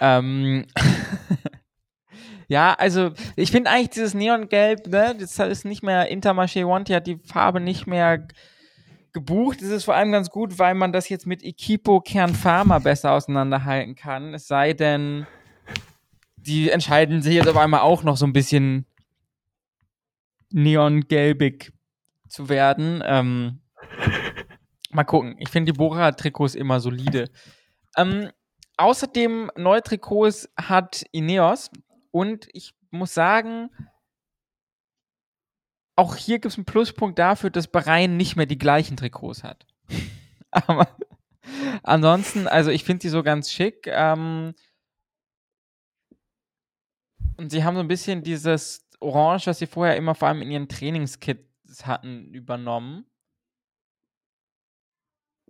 Ähm, 0.00 0.66
ja, 2.48 2.74
also 2.74 3.12
ich 3.36 3.50
finde 3.50 3.70
eigentlich 3.70 3.90
dieses 3.90 4.14
Neongelb, 4.14 4.86
ne, 4.86 5.14
das 5.18 5.38
ist 5.38 5.64
nicht 5.66 5.82
mehr 5.82 6.10
Intermarché 6.10 6.64
One, 6.64 6.84
die 6.84 6.94
hat 6.94 7.06
die 7.06 7.18
Farbe 7.18 7.60
nicht 7.60 7.86
mehr 7.86 8.26
gebucht. 9.12 9.60
Das 9.60 9.68
ist 9.68 9.84
vor 9.84 9.94
allem 9.94 10.12
ganz 10.12 10.30
gut, 10.30 10.58
weil 10.58 10.74
man 10.74 10.92
das 10.92 11.10
jetzt 11.10 11.26
mit 11.26 11.42
Equipo 11.42 12.00
Kern 12.00 12.34
Pharma 12.34 12.78
besser 12.78 13.12
auseinanderhalten 13.12 13.94
kann. 13.94 14.32
Es 14.32 14.46
sei 14.48 14.72
denn, 14.72 15.26
die 16.36 16.70
entscheiden 16.70 17.20
sich 17.20 17.34
jetzt 17.34 17.48
auf 17.48 17.56
einmal 17.56 17.80
auch 17.80 18.02
noch 18.02 18.16
so 18.16 18.26
ein 18.26 18.32
bisschen 18.32 18.86
neongelbig 20.50 21.72
zu 22.28 22.48
werden. 22.48 23.02
Ähm, 23.04 23.60
mal 24.90 25.04
gucken. 25.04 25.36
Ich 25.38 25.50
finde 25.50 25.72
die 25.72 25.76
Bora-Trikots 25.78 26.54
immer 26.54 26.80
solide. 26.80 27.28
Ähm, 27.96 28.30
außerdem 28.78 29.50
neue 29.56 29.82
Trikots 29.82 30.48
hat 30.56 31.04
Ineos 31.12 31.70
und 32.18 32.48
ich 32.52 32.74
muss 32.90 33.14
sagen, 33.14 33.70
auch 35.94 36.16
hier 36.16 36.40
gibt 36.40 36.52
es 36.52 36.58
einen 36.58 36.64
Pluspunkt 36.64 37.16
dafür, 37.16 37.50
dass 37.50 37.68
Bahrain 37.68 38.16
nicht 38.16 38.34
mehr 38.34 38.46
die 38.46 38.58
gleichen 38.58 38.96
Trikots 38.96 39.44
hat. 39.44 39.66
Aber 40.50 40.88
ansonsten, 41.84 42.48
also 42.48 42.72
ich 42.72 42.82
finde 42.82 43.02
sie 43.02 43.08
so 43.08 43.22
ganz 43.22 43.52
schick. 43.52 43.86
Ähm, 43.86 44.54
und 47.36 47.50
sie 47.50 47.62
haben 47.62 47.76
so 47.76 47.80
ein 47.80 47.88
bisschen 47.88 48.24
dieses 48.24 48.84
Orange, 48.98 49.46
was 49.46 49.60
sie 49.60 49.68
vorher 49.68 49.96
immer 49.96 50.16
vor 50.16 50.26
allem 50.26 50.42
in 50.42 50.50
ihren 50.50 50.68
Trainingskits 50.68 51.86
hatten, 51.86 52.34
übernommen. 52.34 53.06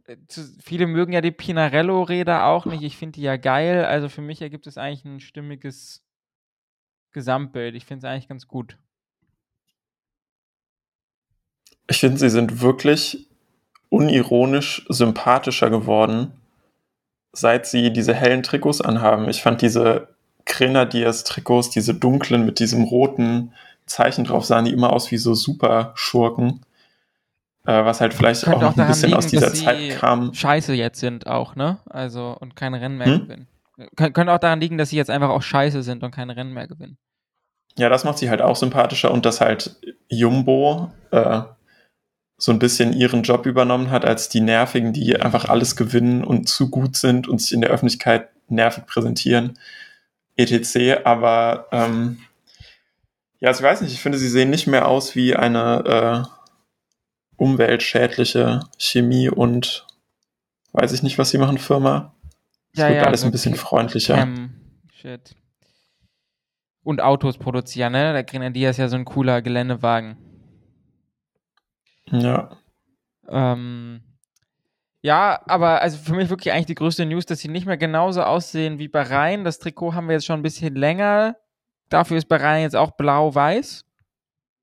Äh, 0.05 0.19
viele 0.61 0.87
mögen 0.87 1.15
ja 1.15 1.23
die 1.23 1.31
Pinarello-Räder 1.31 2.45
auch 2.45 2.67
nicht. 2.67 2.83
Ich 2.83 2.99
finde 2.99 3.15
die 3.15 3.23
ja 3.23 3.39
geil. 3.39 3.87
Also 3.87 4.11
für 4.11 4.21
mich 4.21 4.43
ergibt 4.43 4.67
es 4.67 4.77
eigentlich 4.77 5.07
ein 5.07 5.21
stimmiges 5.21 6.05
Gesamtbild. 7.13 7.75
Ich 7.75 7.85
finde 7.85 8.07
es 8.07 8.11
eigentlich 8.11 8.29
ganz 8.29 8.49
gut. 8.49 8.77
Ich 11.89 12.01
finde, 12.01 12.19
sie 12.19 12.31
sind 12.31 12.61
wirklich 12.61 13.29
unironisch 13.89 14.85
sympathischer 14.89 15.71
geworden, 15.71 16.33
seit 17.33 17.67
sie 17.67 17.93
diese 17.93 18.15
hellen 18.15 18.43
Trikots 18.43 18.81
anhaben. 18.81 19.29
Ich 19.29 19.43
fand 19.43 19.63
diese 19.63 20.09
Grenadiers-Trikots, 20.45 21.71
diese 21.71 21.95
dunklen 21.95 22.45
mit 22.45 22.59
diesem 22.59 22.85
roten 22.85 23.53
Zeichen 23.87 24.25
drauf, 24.25 24.45
sahen 24.45 24.67
die 24.67 24.73
immer 24.73 24.93
aus 24.93 25.11
wie 25.11 25.17
so 25.17 25.35
Super-Schurken. 25.35 26.61
Äh, 27.67 27.85
was 27.85 28.01
halt 28.01 28.15
vielleicht 28.15 28.47
auch, 28.49 28.63
auch 28.63 28.77
ein 28.77 28.87
bisschen 28.87 29.11
liegen, 29.11 29.19
aus 29.19 29.27
dieser 29.27 29.53
Zeit 29.53 29.99
kam. 29.99 30.33
Scheiße 30.33 30.75
jetzt 30.75 31.01
sind 31.01 31.27
auch, 31.27 31.55
ne? 31.55 31.79
Also, 31.87 32.37
und 32.39 32.57
keine 32.57 32.81
Rennen 32.81 32.97
mehr 32.97 33.09
hm? 33.09 33.21
gewinnen. 33.21 33.49
Kön 33.97 34.13
könnte 34.13 34.33
auch 34.33 34.39
daran 34.39 34.61
liegen, 34.61 34.79
dass 34.79 34.91
sie 34.91 34.97
jetzt 34.97 35.11
einfach 35.11 35.29
auch 35.29 35.43
scheiße 35.43 35.83
sind 35.83 36.03
und 36.03 36.11
keine 36.11 36.37
Rennen 36.37 36.53
mehr 36.53 36.67
gewinnen. 36.67 36.99
Ja, 37.77 37.89
das 37.89 38.05
macht 38.05 38.19
sie 38.19 38.29
halt 38.29 38.43
auch 38.43 38.57
sympathischer 38.57 39.13
und 39.13 39.25
dass 39.25 39.41
halt 39.41 39.77
Jumbo 40.09 40.91
äh, 41.13 41.43
so 42.37 42.53
ein 42.53 42.59
bisschen 42.59 42.93
ihren 42.93 43.23
Job 43.23 43.47
übernommen 43.47 43.91
hat 43.91 44.05
als 44.05 44.29
die 44.29 44.41
Nervigen, 44.41 44.93
die 44.93 45.21
einfach 45.21 45.49
alles 45.49 45.77
gewinnen 45.77 46.25
und 46.25 46.49
zu 46.49 46.71
gut 46.71 46.97
sind 46.97 47.29
und 47.29 47.41
sich 47.41 47.53
in 47.53 47.61
der 47.61 47.71
Öffentlichkeit 47.71 48.31
nervig 48.49 48.87
präsentieren, 48.87 49.59
etc. 50.37 51.05
Aber 51.05 51.67
ähm, 51.71 52.19
ja, 53.41 53.49
also 53.49 53.61
ich 53.61 53.71
weiß 53.71 53.81
nicht, 53.83 53.93
ich 53.93 54.01
finde, 54.01 54.19
sie 54.19 54.29
sehen 54.29 54.51
nicht 54.51 54.67
mehr 54.67 54.89
aus 54.89 55.15
wie 55.15 55.37
eine 55.37 56.27
äh, 56.27 56.49
umweltschädliche 57.37 58.61
Chemie 58.79 59.29
und 59.29 59.87
weiß 60.73 60.93
ich 60.93 61.03
nicht, 61.03 61.19
was 61.19 61.31
sie 61.31 61.39
machen, 61.39 61.59
Firma. 61.59 62.15
Es 62.79 62.83
ja, 62.85 62.89
wird 62.91 63.03
ja, 63.03 63.07
alles 63.09 63.25
ein 63.25 63.33
bisschen 63.33 63.57
freundlicher. 63.57 64.15
Cam, 64.15 64.51
shit. 64.93 65.35
Und 66.85 67.01
Autos 67.01 67.37
produzieren, 67.37 67.93
ne? 67.93 68.13
Der 68.13 68.23
Grenadier 68.23 68.71
ist 68.71 68.77
ja 68.77 68.89
so 68.89 68.95
ein 68.95 69.05
cooler 69.05 69.43
Geländewagen. 69.43 70.17
Ja. 72.07 72.57
Ähm, 73.29 74.01
ja, 75.03 75.41
aber 75.47 75.83
also 75.83 75.99
für 75.99 76.15
mich 76.15 76.31
wirklich 76.31 76.53
eigentlich 76.53 76.67
die 76.67 76.77
größte 76.77 77.05
News, 77.05 77.27
dass 77.27 77.41
sie 77.41 77.49
nicht 77.49 77.67
mehr 77.67 77.77
genauso 77.77 78.23
aussehen 78.23 78.79
wie 78.79 78.89
bei 78.89 79.03
Rhein. 79.03 79.43
Das 79.43 79.59
Trikot 79.59 79.95
haben 79.95 80.07
wir 80.07 80.15
jetzt 80.15 80.27
schon 80.27 80.39
ein 80.39 80.45
bisschen 80.45 80.77
länger. 80.77 81.37
Dafür 81.89 82.17
ist 82.17 82.29
bei 82.29 82.37
Rhein 82.37 82.63
jetzt 82.63 82.77
auch 82.77 82.93
blau-weiß. 82.93 83.85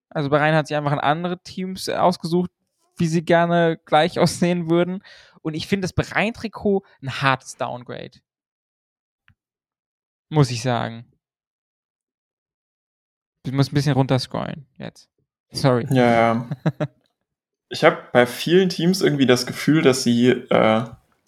Also 0.10 0.30
bei 0.30 0.38
Rhein 0.38 0.56
hat 0.56 0.68
sich 0.68 0.78
einfach 0.78 0.94
an 0.94 1.00
andere 1.00 1.38
Teams 1.44 1.90
ausgesucht, 1.90 2.50
wie 2.98 3.08
sie 3.08 3.26
gerne 3.26 3.78
gleich 3.86 4.20
aussehen 4.22 4.70
würden. 4.70 5.04
Und 5.46 5.54
ich 5.54 5.68
finde 5.68 5.86
das 5.86 5.94
bei 5.94 6.02
Rhein-Trikot 6.02 6.84
ein 7.04 7.22
hartes 7.22 7.56
Downgrade. 7.56 8.20
Muss 10.30 10.50
ich 10.50 10.64
sagen. 10.64 11.06
Ich 13.46 13.52
muss 13.52 13.72
ein 13.72 13.76
bisschen 13.76 13.94
runterscrollen 13.94 14.66
jetzt. 14.80 15.08
Sorry. 15.52 15.86
Ja, 15.92 16.12
ja. 16.12 16.50
ich 17.70 17.84
habe 17.84 18.00
bei 18.12 18.26
vielen 18.26 18.70
Teams 18.70 19.04
irgendwie 19.04 19.28
das 19.28 19.46
Gefühl, 19.46 19.84
dass 19.84 20.02
sie 20.02 20.30
äh, 20.30 20.86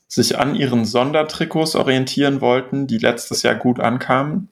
sich 0.08 0.40
an 0.40 0.56
ihren 0.56 0.86
Sondertrikots 0.86 1.76
orientieren 1.76 2.42
wollten, 2.42 2.88
die 2.88 2.98
letztes 2.98 3.44
Jahr 3.44 3.54
gut 3.54 3.80
ankamen. 3.80 4.50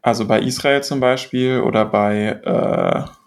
Also 0.00 0.28
bei 0.28 0.40
Israel 0.42 0.84
zum 0.84 1.00
Beispiel 1.00 1.58
oder 1.60 1.84
bei, 1.84 2.40
äh, 2.44 3.25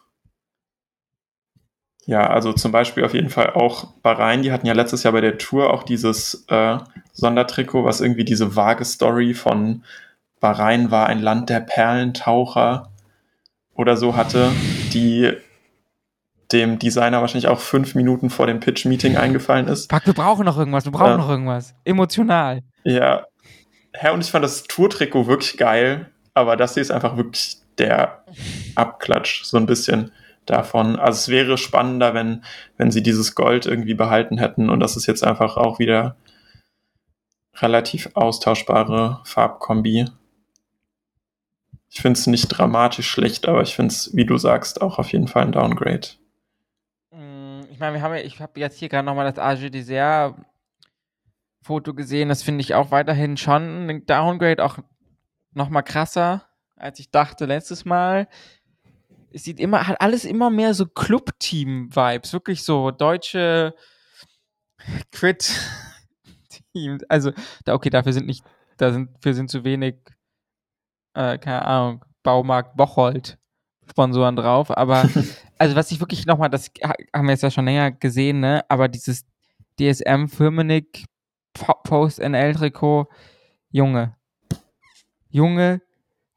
ja, 2.10 2.26
also 2.26 2.54
zum 2.54 2.72
Beispiel 2.72 3.06
auf 3.06 3.14
jeden 3.14 3.30
Fall 3.30 3.52
auch 3.52 3.86
Bahrain, 4.02 4.42
die 4.42 4.52
hatten 4.52 4.66
ja 4.66 4.74
letztes 4.74 5.04
Jahr 5.04 5.14
bei 5.14 5.22
der 5.22 5.38
Tour 5.38 5.72
auch 5.72 5.84
dieses 5.84 6.44
äh, 6.48 6.80
Sondertrikot, 7.14 7.84
was 7.84 8.02
irgendwie 8.02 8.26
diese 8.26 8.56
vage 8.56 8.84
Story 8.84 9.36
von 9.36 9.84
Bahrain 10.40 10.90
war 10.90 11.06
ein 11.06 11.22
Land 11.22 11.52
der 11.52 11.60
Perlentaucher 11.60 12.90
oder 13.76 13.96
so 13.96 14.16
hatte, 14.16 14.50
die 14.92 15.34
dem 16.52 16.80
Designer 16.80 17.22
wahrscheinlich 17.22 17.48
auch 17.48 17.60
fünf 17.60 17.94
Minuten 17.94 18.32
vor 18.32 18.48
dem 18.48 18.60
Pitch-Meeting 18.60 19.16
eingefallen 19.16 19.68
ist. 19.68 19.92
Fuck, 19.92 20.08
wir 20.08 20.14
brauchen 20.14 20.46
noch 20.46 20.58
irgendwas, 20.58 20.86
wir 20.86 20.92
brauchen 20.92 21.14
äh, 21.14 21.18
noch 21.18 21.30
irgendwas. 21.30 21.76
Emotional. 21.86 22.64
Ja. 22.86 23.28
Herr, 23.94 24.14
und 24.14 24.22
ich 24.22 24.32
fand 24.32 24.44
das 24.44 24.64
Tour-Trikot 24.64 25.28
wirklich 25.28 25.58
geil, 25.58 26.10
aber 26.34 26.58
das 26.58 26.74
hier 26.74 26.82
ist 26.82 26.90
einfach 26.90 27.18
wirklich 27.18 27.58
der 27.78 28.24
Abklatsch, 28.74 29.44
so 29.44 29.58
ein 29.58 29.68
bisschen 29.68 30.12
davon. 30.50 30.98
Also 30.98 31.18
es 31.18 31.28
wäre 31.30 31.58
spannender, 31.58 32.14
wenn, 32.14 32.44
wenn 32.78 32.92
sie 32.92 33.04
dieses 33.04 33.36
Gold 33.36 33.66
irgendwie 33.66 33.94
behalten 33.94 34.38
hätten 34.38 34.70
und 34.70 34.80
das 34.80 34.98
ist 34.98 35.06
jetzt 35.06 35.24
einfach 35.24 35.58
auch 35.58 35.80
wieder 35.80 36.16
relativ 37.56 38.10
austauschbare 38.14 39.22
Farbkombi. 39.26 40.06
Ich 41.90 42.02
finde 42.02 42.20
es 42.20 42.28
nicht 42.28 42.48
dramatisch 42.48 43.10
schlecht, 43.10 43.48
aber 43.48 43.62
ich 43.62 43.76
finde 43.76 43.94
es, 43.94 44.16
wie 44.16 44.26
du 44.26 44.38
sagst, 44.38 44.82
auch 44.82 45.00
auf 45.00 45.12
jeden 45.12 45.28
Fall 45.28 45.44
ein 45.44 45.52
Downgrade 45.52 46.10
ich 47.80 47.82
meine, 47.82 47.96
wir 47.96 48.02
haben 48.02 48.14
ja, 48.14 48.20
ich 48.20 48.42
habe 48.42 48.60
jetzt 48.60 48.78
hier 48.78 48.90
gerade 48.90 49.06
nochmal 49.06 49.32
das 49.32 49.40
AG 49.40 49.70
Dessert 49.70 50.36
Foto 51.62 51.94
gesehen. 51.94 52.28
Das 52.28 52.44
finde 52.44 52.60
ich 52.60 52.76
auch 52.76 52.92
weiterhin 52.92 53.38
schon 53.38 53.90
ein 53.90 54.06
Downgrade, 54.06 54.62
auch 54.62 54.80
nochmal 55.54 55.84
krasser, 55.84 56.44
als 56.76 57.00
ich 57.00 57.10
dachte 57.10 57.46
letztes 57.46 57.86
Mal. 57.86 58.28
Es 59.32 59.44
sieht 59.44 59.60
immer, 59.60 59.88
hat 59.88 60.02
alles 60.02 60.26
immer 60.26 60.50
mehr 60.50 60.74
so 60.74 60.86
Club-Team-Vibes. 60.86 62.34
Wirklich 62.34 62.64
so 62.64 62.92
deutsche 62.92 63.74
Crit-Teams. 65.12 67.04
Also, 67.10 67.32
da, 67.66 67.74
okay, 67.74 67.90
dafür 67.90 68.14
sind 68.14 68.28
nicht, 68.28 68.44
da 68.78 68.92
sind, 68.92 69.10
wir 69.22 69.34
sind 69.34 69.50
zu 69.50 69.64
wenig, 69.64 69.96
äh, 71.14 71.38
keine 71.38 71.66
Ahnung, 71.66 72.06
Baumarkt 72.24 72.78
Bocholt 72.78 73.38
Sponsoren 73.90 74.36
drauf, 74.36 74.76
aber 74.76 75.10
also 75.58 75.76
was 75.76 75.92
ich 75.92 76.00
wirklich 76.00 76.26
nochmal, 76.26 76.50
das 76.50 76.72
haben 77.14 77.26
wir 77.26 77.32
jetzt 77.32 77.44
ja 77.44 77.52
schon 77.52 77.66
länger 77.66 77.92
gesehen, 77.92 78.40
ne, 78.40 78.64
aber 78.70 78.88
dieses 78.88 79.26
DSM 79.80 80.28
Firmenich 80.28 81.06
Post 81.54 82.20
NL 82.20 82.54
Trikot, 82.54 83.08
Junge, 83.72 84.16
Junge, 85.30 85.82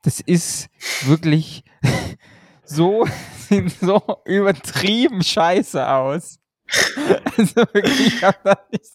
das 0.02 0.20
ist 0.20 0.68
wirklich 1.04 1.64
so, 2.72 3.06
sieht 3.48 3.70
so 3.70 4.02
übertrieben 4.24 5.22
scheiße 5.22 5.86
aus. 5.88 6.38
Also 7.36 7.56
wirklich, 7.56 8.14
ich 8.14 8.24
hab 8.24 8.42
da 8.44 8.56
nicht, 8.70 8.94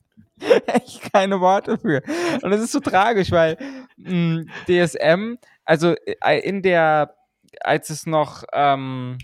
echt 0.68 1.12
keine 1.12 1.40
Worte 1.40 1.78
für. 1.78 2.02
Und 2.42 2.52
das 2.52 2.62
ist 2.62 2.72
so 2.72 2.80
tragisch, 2.80 3.32
weil 3.32 3.58
mh, 3.98 4.10
hm, 4.10 4.50
DSM, 4.68 5.38
also 5.66 5.96
äh, 6.22 6.40
in 6.40 6.62
der 6.62 7.18
als 7.62 7.90
es 7.90 8.06
noch, 8.06 8.44
ähm, 8.54 9.18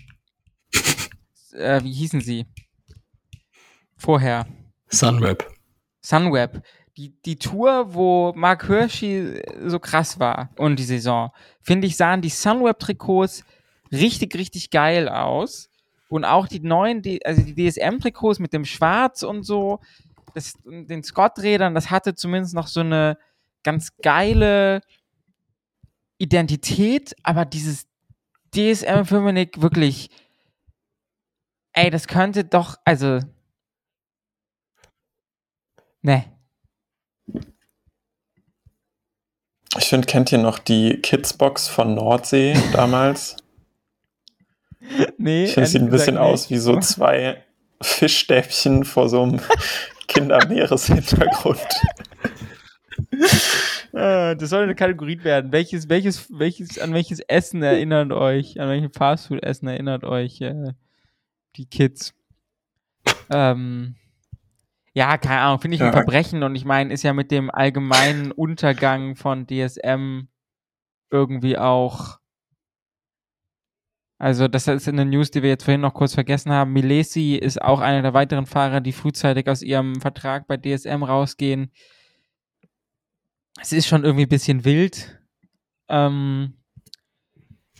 äh, 1.52 1.82
wie 1.82 1.92
hießen 1.92 2.20
sie? 2.20 2.46
Vorher. 3.96 4.46
Sunweb. 4.88 5.46
Sunweb. 6.00 6.62
Die, 6.96 7.10
die 7.22 7.38
Tour, 7.38 7.94
wo 7.94 8.32
Mark 8.36 8.66
Hirschi 8.66 9.42
so 9.64 9.80
krass 9.80 10.20
war 10.20 10.50
und 10.56 10.78
die 10.78 10.84
Saison, 10.84 11.30
finde 11.60 11.86
ich, 11.86 11.96
sahen 11.96 12.22
die 12.22 12.28
Sunweb-Trikots 12.28 13.44
richtig, 13.92 14.34
richtig 14.34 14.70
geil 14.70 15.08
aus. 15.08 15.68
Und 16.08 16.24
auch 16.24 16.46
die 16.46 16.60
neuen, 16.60 17.02
die, 17.02 17.24
also 17.24 17.42
die 17.42 17.54
DSM-Trikots 17.54 18.38
mit 18.38 18.52
dem 18.52 18.64
Schwarz 18.64 19.22
und 19.22 19.42
so, 19.42 19.80
das, 20.34 20.54
den 20.64 21.02
Scott-Rädern, 21.02 21.74
das 21.74 21.90
hatte 21.90 22.14
zumindest 22.14 22.54
noch 22.54 22.66
so 22.66 22.80
eine 22.80 23.18
ganz 23.62 23.96
geile 24.02 24.80
Identität, 26.18 27.14
aber 27.22 27.44
dieses 27.44 27.86
DSM 28.54 29.04
Firmenik 29.04 29.60
wirklich, 29.60 30.10
ey, 31.72 31.90
das 31.90 32.06
könnte 32.06 32.44
doch, 32.44 32.76
also, 32.84 33.20
ne. 36.02 36.24
Ich 39.76 39.88
finde, 39.88 40.06
kennt 40.06 40.30
ihr 40.30 40.38
noch 40.38 40.60
die 40.60 41.00
Kidsbox 41.00 41.66
von 41.66 41.94
Nordsee 41.94 42.54
damals? 42.72 43.36
Nee. 45.18 45.44
Ich 45.44 45.54
sieht 45.54 45.82
ein 45.82 45.90
bisschen 45.90 46.18
aus 46.18 46.50
wie 46.50 46.58
so 46.58 46.78
zwei 46.80 47.42
Fischstäbchen 47.80 48.84
vor 48.84 49.08
so 49.08 49.22
einem 49.22 49.40
Kindermeereshintergrund. 50.08 51.60
Ah, 53.96 54.34
das 54.34 54.50
soll 54.50 54.64
eine 54.64 54.74
Kategorie 54.74 55.22
werden. 55.22 55.52
Welches, 55.52 55.88
welches, 55.88 56.26
welches, 56.36 56.80
an 56.80 56.94
welches 56.94 57.20
Essen 57.20 57.62
erinnert 57.62 58.10
euch, 58.10 58.58
an 58.60 58.68
welches 58.68 58.90
Fastfood-Essen 58.96 59.68
erinnert 59.68 60.02
euch 60.02 60.40
äh, 60.40 60.72
die 61.54 61.66
Kids? 61.66 62.12
Ähm, 63.30 63.94
ja, 64.94 65.16
keine 65.16 65.40
Ahnung, 65.40 65.60
finde 65.60 65.76
ich 65.76 65.80
ein 65.80 65.88
Ja. 65.88 65.92
Verbrechen 65.92 66.42
und 66.42 66.56
ich 66.56 66.64
meine, 66.64 66.92
ist 66.92 67.04
ja 67.04 67.12
mit 67.12 67.30
dem 67.30 67.50
allgemeinen 67.50 68.32
Untergang 68.32 69.14
von 69.14 69.46
DSM 69.46 70.26
irgendwie 71.10 71.56
auch. 71.56 72.18
Also, 74.24 74.48
das 74.48 74.66
ist 74.68 74.88
eine 74.88 75.04
News, 75.04 75.30
die 75.30 75.42
wir 75.42 75.50
jetzt 75.50 75.64
vorhin 75.64 75.82
noch 75.82 75.92
kurz 75.92 76.14
vergessen 76.14 76.50
haben. 76.50 76.72
Milesi 76.72 77.34
ist 77.34 77.60
auch 77.60 77.80
einer 77.80 78.00
der 78.00 78.14
weiteren 78.14 78.46
Fahrer, 78.46 78.80
die 78.80 78.92
frühzeitig 78.92 79.46
aus 79.50 79.60
ihrem 79.60 80.00
Vertrag 80.00 80.46
bei 80.46 80.56
DSM 80.56 81.02
rausgehen. 81.02 81.70
Es 83.60 83.74
ist 83.74 83.86
schon 83.86 84.02
irgendwie 84.02 84.24
ein 84.24 84.30
bisschen 84.30 84.64
wild. 84.64 85.20
Ähm, 85.90 86.54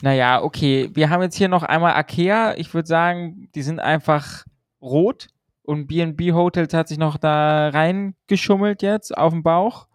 naja, 0.03 0.43
okay. 0.43 0.91
Wir 0.93 1.09
haben 1.09 1.23
jetzt 1.23 1.37
hier 1.39 1.49
noch 1.49 1.63
einmal 1.63 1.95
Akea. 1.95 2.53
Ich 2.59 2.75
würde 2.75 2.89
sagen, 2.89 3.49
die 3.55 3.63
sind 3.63 3.81
einfach 3.81 4.45
rot. 4.83 5.29
Und 5.63 5.87
B&B 5.87 6.33
Hotels 6.33 6.75
hat 6.75 6.89
sich 6.89 6.99
noch 6.99 7.17
da 7.17 7.71
reingeschummelt 7.71 8.83
jetzt 8.83 9.17
auf 9.17 9.33
dem 9.33 9.43
Bauch. 9.43 9.89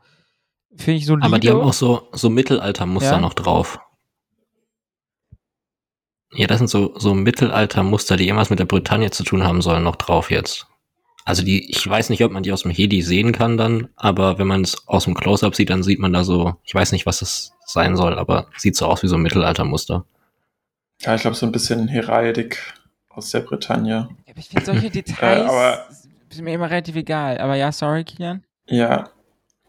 Finde 0.75 0.93
ich 0.97 1.05
solide. 1.05 1.27
Aber 1.27 1.37
die 1.37 1.51
haben 1.51 1.61
auch 1.61 1.73
so, 1.73 2.07
so 2.11 2.31
Mittelaltermuster 2.31 3.11
Ja? 3.11 3.19
noch 3.19 3.35
drauf. 3.35 3.79
Ja, 6.33 6.47
das 6.47 6.59
sind 6.59 6.69
so, 6.69 6.93
so 6.97 7.13
Mittelaltermuster, 7.13 8.15
die 8.15 8.25
irgendwas 8.27 8.49
mit 8.49 8.59
der 8.59 8.65
Bretagne 8.65 9.09
zu 9.11 9.23
tun 9.23 9.43
haben 9.43 9.61
sollen, 9.61 9.83
noch 9.83 9.95
drauf 9.95 10.29
jetzt. 10.31 10.67
Also 11.25 11.43
die, 11.43 11.69
ich 11.69 11.87
weiß 11.87 12.09
nicht, 12.09 12.23
ob 12.23 12.31
man 12.31 12.43
die 12.43 12.51
aus 12.51 12.63
dem 12.63 12.71
Heli 12.71 13.01
sehen 13.01 13.31
kann 13.31 13.57
dann, 13.57 13.89
aber 13.95 14.37
wenn 14.39 14.47
man 14.47 14.61
es 14.61 14.87
aus 14.87 15.05
dem 15.05 15.13
Close-Up 15.15 15.55
sieht, 15.55 15.69
dann 15.69 15.83
sieht 15.83 15.99
man 15.99 16.13
da 16.13 16.23
so, 16.23 16.55
ich 16.63 16.73
weiß 16.73 16.91
nicht, 16.91 17.05
was 17.05 17.21
es 17.21 17.51
sein 17.65 17.95
soll, 17.95 18.17
aber 18.17 18.47
sieht 18.57 18.75
so 18.75 18.85
aus 18.87 19.03
wie 19.03 19.07
so 19.07 19.15
ein 19.15 19.21
Mittelaltermuster. 19.21 20.05
Ja, 21.01 21.15
ich 21.15 21.21
glaube, 21.21 21.35
so 21.35 21.45
ein 21.45 21.51
bisschen 21.51 21.87
Heraldik 21.87 22.73
aus 23.09 23.31
der 23.31 23.41
Bretagne. 23.41 24.09
Ja, 24.25 24.31
aber 24.31 24.39
ich 24.39 24.49
finde 24.49 24.65
solche 24.65 24.89
Details 24.91 25.41
Äh, 25.41 25.45
aber- 25.49 25.85
sind 26.31 26.43
mir 26.45 26.53
immer 26.53 26.69
relativ 26.69 26.95
egal. 26.95 27.37
Aber 27.39 27.55
ja, 27.55 27.71
sorry, 27.71 28.03
Kian. 28.03 28.43
Ja, 28.67 29.09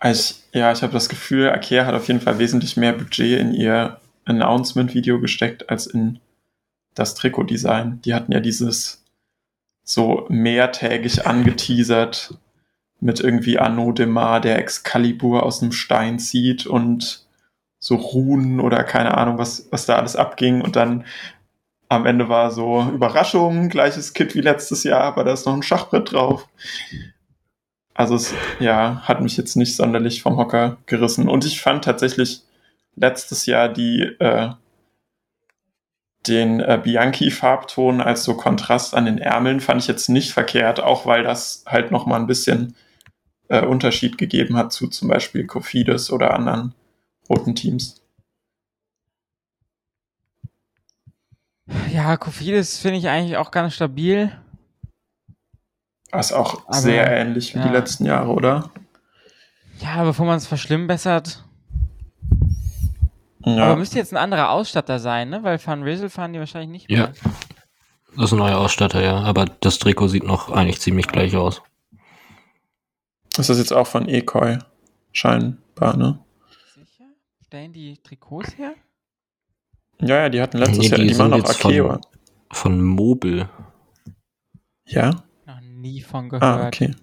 ich, 0.02 0.34
ja, 0.52 0.72
ich 0.72 0.82
habe 0.82 0.92
das 0.92 1.08
Gefühl, 1.08 1.48
Akea 1.50 1.86
hat 1.86 1.94
auf 1.94 2.06
jeden 2.08 2.20
Fall 2.20 2.38
wesentlich 2.38 2.76
mehr 2.76 2.92
Budget 2.92 3.38
in 3.40 3.54
ihr 3.54 3.98
Announcement-Video 4.26 5.20
gesteckt 5.20 5.68
als 5.70 5.86
in 5.86 6.20
das 7.00 7.14
Trikotdesign. 7.14 8.00
Die 8.04 8.14
hatten 8.14 8.32
ja 8.32 8.40
dieses 8.40 9.04
so 9.82 10.26
mehrtägig 10.28 11.26
angeteasert 11.26 12.34
mit 13.00 13.20
irgendwie 13.20 13.58
Anno 13.58 13.92
Demar, 13.92 14.40
der 14.40 14.58
Excalibur 14.58 15.42
aus 15.42 15.60
dem 15.60 15.72
Stein 15.72 16.18
zieht 16.18 16.66
und 16.66 17.26
so 17.78 17.94
Runen 17.96 18.60
oder 18.60 18.84
keine 18.84 19.16
Ahnung, 19.16 19.38
was, 19.38 19.66
was 19.70 19.86
da 19.86 19.96
alles 19.96 20.16
abging. 20.16 20.60
Und 20.60 20.76
dann 20.76 21.04
am 21.88 22.06
Ende 22.06 22.28
war 22.28 22.50
so 22.50 22.82
Überraschung, 22.92 23.68
gleiches 23.70 24.12
Kit 24.12 24.34
wie 24.34 24.42
letztes 24.42 24.84
Jahr, 24.84 25.02
aber 25.02 25.24
da 25.24 25.32
ist 25.32 25.46
noch 25.46 25.54
ein 25.54 25.62
Schachbrett 25.62 26.12
drauf. 26.12 26.46
Also 27.94 28.14
es, 28.14 28.34
ja, 28.60 29.00
hat 29.02 29.22
mich 29.22 29.36
jetzt 29.36 29.56
nicht 29.56 29.74
sonderlich 29.74 30.22
vom 30.22 30.36
Hocker 30.36 30.76
gerissen. 30.86 31.28
Und 31.28 31.44
ich 31.44 31.60
fand 31.60 31.84
tatsächlich 31.84 32.42
letztes 32.96 33.46
Jahr 33.46 33.68
die, 33.68 34.02
äh, 34.20 34.50
den 36.26 36.60
äh, 36.60 36.80
Bianchi-Farbton 36.82 38.00
als 38.00 38.24
so 38.24 38.36
Kontrast 38.36 38.94
an 38.94 39.06
den 39.06 39.18
Ärmeln 39.18 39.60
fand 39.60 39.80
ich 39.80 39.88
jetzt 39.88 40.08
nicht 40.08 40.32
verkehrt, 40.32 40.80
auch 40.80 41.06
weil 41.06 41.22
das 41.22 41.64
halt 41.66 41.90
noch 41.90 42.06
mal 42.06 42.20
ein 42.20 42.26
bisschen 42.26 42.74
äh, 43.48 43.64
Unterschied 43.64 44.18
gegeben 44.18 44.56
hat 44.56 44.72
zu 44.72 44.88
zum 44.88 45.08
Beispiel 45.08 45.46
Kofidis 45.46 46.10
oder 46.10 46.34
anderen 46.34 46.74
roten 47.28 47.54
Teams. 47.54 48.02
Ja, 51.92 52.16
Kofidis 52.16 52.78
finde 52.78 52.98
ich 52.98 53.08
eigentlich 53.08 53.36
auch 53.36 53.50
ganz 53.50 53.74
stabil. 53.74 54.32
Ist 56.12 56.32
auch 56.32 56.66
Aber, 56.66 56.76
sehr 56.76 57.08
ähnlich 57.10 57.54
wie 57.54 57.58
ja. 57.58 57.68
die 57.68 57.72
letzten 57.72 58.04
Jahre, 58.04 58.32
oder? 58.32 58.70
Ja, 59.78 60.02
bevor 60.02 60.26
man 60.26 60.36
es 60.36 60.46
verschlimmbessert. 60.46 61.44
Ja. 63.44 63.64
Aber 63.64 63.76
müsste 63.76 63.98
jetzt 63.98 64.12
ein 64.12 64.18
anderer 64.18 64.50
Ausstatter 64.50 64.98
sein, 64.98 65.30
ne? 65.30 65.42
Weil 65.42 65.64
Van 65.64 65.82
Riesel 65.82 66.10
fahren 66.10 66.32
die 66.32 66.38
wahrscheinlich 66.38 66.70
nicht 66.70 66.90
Ja. 66.90 67.04
mehr. 67.08 67.12
Das 68.16 68.24
ist 68.26 68.32
ein 68.32 68.38
neuer 68.38 68.58
Ausstatter, 68.58 69.02
ja, 69.02 69.18
aber 69.20 69.44
das 69.44 69.78
Trikot 69.78 70.08
sieht 70.08 70.24
noch 70.24 70.50
eigentlich 70.50 70.80
ziemlich 70.80 71.06
gleich 71.06 71.36
aus. 71.36 71.62
Das 73.36 73.48
ist 73.48 73.58
jetzt 73.58 73.72
auch 73.72 73.86
von 73.86 74.08
Ekoi, 74.08 74.58
scheinbar, 75.12 75.96
ne? 75.96 76.18
Sicher? 76.74 77.04
Stellen 77.46 77.72
die 77.72 77.96
Trikots 78.02 78.58
her? 78.58 78.74
Ja, 80.00 80.22
ja, 80.22 80.28
die 80.28 80.40
hatten 80.42 80.58
letztes 80.58 80.78
Nee, 80.78 80.86
Jahr, 80.88 80.98
die 80.98 81.14
machen 81.14 81.32
auch 81.34 81.36
jetzt 81.38 81.60
von- 81.60 81.70
Akeo. 81.70 82.00
Von 82.52 82.82
Mobil. 82.82 83.48
Ja? 84.86 85.22
Noch 85.46 85.60
nie 85.60 86.00
von 86.02 86.28
gehört. 86.28 86.42
Ah, 86.42 86.66
okay. 86.66 86.94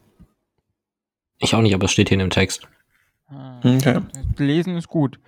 Ich 1.40 1.56
auch 1.56 1.62
nicht, 1.62 1.74
aber 1.74 1.86
es 1.86 1.92
steht 1.92 2.10
hier 2.10 2.16
in 2.16 2.20
dem 2.20 2.30
Text. 2.32 2.68
Ah. 3.30 3.60
Okay. 3.64 4.02
Lesen 4.38 4.76
ist 4.76 4.90
gut. 4.90 5.20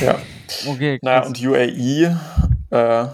Ja. 0.00 0.20
Okay. 0.66 0.98
Naja, 1.02 1.20
krass. 1.20 1.28
und 1.28 1.40
UAE 1.40 2.18
äh, 2.70 3.06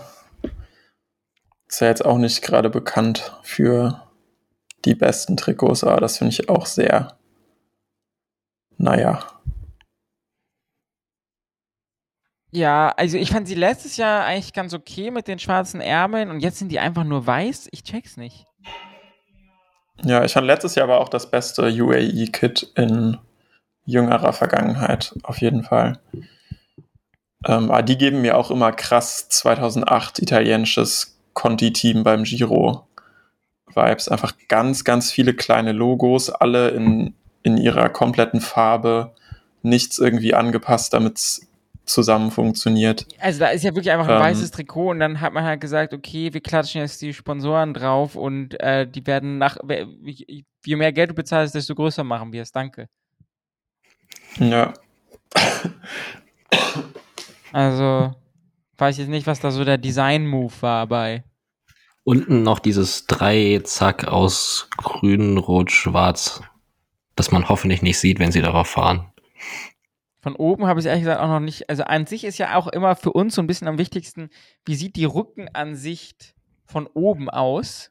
ist 1.68 1.80
ja 1.80 1.89
jetzt 1.89 2.05
auch 2.05 2.18
nicht 2.18 2.43
gerade 2.43 2.70
bekannt 2.70 3.36
für 3.43 4.03
die 4.84 4.95
besten 4.95 5.36
Trikots, 5.36 5.84
aber 5.84 6.01
das 6.01 6.18
finde 6.18 6.32
ich 6.32 6.49
auch 6.49 6.66
sehr, 6.66 7.16
naja. 8.76 9.24
Ja, 12.51 12.95
also 12.97 13.18
ich 13.18 13.30
fand 13.30 13.47
sie 13.47 13.55
letztes 13.55 13.99
Jahr 13.99 14.24
eigentlich 14.24 14.55
ganz 14.55 14.72
okay 14.72 15.11
mit 15.11 15.28
den 15.28 15.39
schwarzen 15.39 15.82
Ärmeln 15.82 16.30
und 16.30 16.41
jetzt 16.41 16.59
sind 16.59 16.72
die 16.72 16.78
einfach 16.78 17.05
nur 17.05 17.26
weiß. 17.26 17.68
Ich 17.72 17.84
check's 17.84 18.16
nicht. 18.16 18.47
Ja, 20.03 20.24
ich 20.24 20.32
fand 20.32 20.47
letztes 20.47 20.74
Jahr 20.74 20.84
aber 20.84 21.01
auch 21.01 21.11
das 21.11 21.30
beste 21.30 21.62
UAE-Kit 21.62 22.72
in 22.76 23.18
jüngerer 23.89 24.34
Vergangenheit, 24.34 25.14
auf 25.22 25.41
jeden 25.41 25.64
Fall. 25.64 25.99
Ähm, 27.47 27.70
aber 27.70 27.82
die 27.82 27.97
geben 27.97 28.20
mir 28.20 28.36
auch 28.36 28.51
immer 28.51 28.70
krass 28.72 29.28
2008 29.30 30.18
italienisches 30.18 31.18
Conti-Team 31.32 32.03
beim 32.03 32.24
Giro 32.24 32.86
Vibes. 33.74 34.09
Einfach 34.09 34.34
ganz, 34.49 34.84
ganz 34.84 35.11
viele 35.11 35.32
kleine 35.32 35.72
Logos, 35.72 36.28
alle 36.30 36.70
in, 36.70 37.14
in 37.43 37.57
ihrer 37.57 37.89
kompletten 37.89 38.41
Farbe. 38.41 39.14
Nichts 39.62 39.99
irgendwie 39.99 40.34
angepasst, 40.34 40.93
damit 40.93 41.16
es 41.16 41.49
zusammen 41.84 42.30
funktioniert. 42.30 43.07
Also 43.18 43.41
da 43.41 43.49
ist 43.49 43.64
ja 43.64 43.74
wirklich 43.74 43.91
einfach 43.91 44.09
ein 44.09 44.16
Ähm. 44.16 44.20
weißes 44.20 44.51
Trikot 44.51 44.91
und 44.91 45.01
dann 45.01 45.22
hat 45.22 45.32
man 45.32 45.45
halt 45.45 45.62
gesagt, 45.62 45.95
okay, 45.95 46.34
wir 46.34 46.43
klatschen 46.43 46.82
jetzt 46.82 47.01
die 47.01 47.14
Sponsoren 47.14 47.72
drauf 47.72 48.16
und 48.16 48.61
äh, 48.61 48.86
die 48.86 49.07
werden 49.07 49.39
nach, 49.39 49.57
je 50.03 50.45
je 50.66 50.76
mehr 50.76 50.93
Geld 50.93 51.11
du 51.11 51.14
bezahlst, 51.14 51.55
desto 51.55 51.74
größer 51.74 52.05
machen 52.05 52.32
wir 52.32 52.43
es. 52.43 52.53
Danke. 52.53 52.89
Ja. 54.37 54.74
Also 57.53 58.14
weiß 58.76 58.99
jetzt 58.99 59.09
nicht, 59.09 59.26
was 59.26 59.41
da 59.41 59.51
so 59.51 59.64
der 59.64 59.79
Design-Move 59.79 60.53
war 60.61 60.87
bei. 60.87 61.24
Unten 62.05 62.43
noch 62.43 62.59
dieses 62.59 63.07
Drei-Zack 63.07 64.07
aus 64.07 64.68
grün, 64.76 65.37
rot, 65.37 65.70
schwarz, 65.70 66.43
das 67.16 67.31
man 67.33 67.49
hoffentlich 67.49 67.83
nicht 67.83 67.99
sieht, 67.99 68.18
wenn 68.18 68.33
sie 68.33 68.41
darauf 68.41 68.68
fahren. 68.68 69.12
Von 70.20 70.35
oben 70.35 70.66
habe 70.66 70.81
ich 70.81 70.87
ehrlich 70.87 71.03
gesagt 71.03 71.20
auch 71.20 71.29
noch 71.29 71.41
nicht. 71.41 71.68
Also 71.68 71.85
an 71.85 72.07
sich 72.07 72.24
ist 72.24 72.39
ja 72.39 72.57
auch 72.57 72.66
immer 72.68 72.97
für 72.97 73.12
uns 73.12 73.35
so 73.35 73.43
ein 73.43 73.47
bisschen 73.47 73.68
am 73.68 73.79
wichtigsten, 73.79 74.31
wie 74.64 74.74
sieht 74.74 74.97
die 74.97 75.05
Rückenansicht 75.05 76.35
von 76.64 76.87
oben 76.87 77.31
aus? 77.31 77.91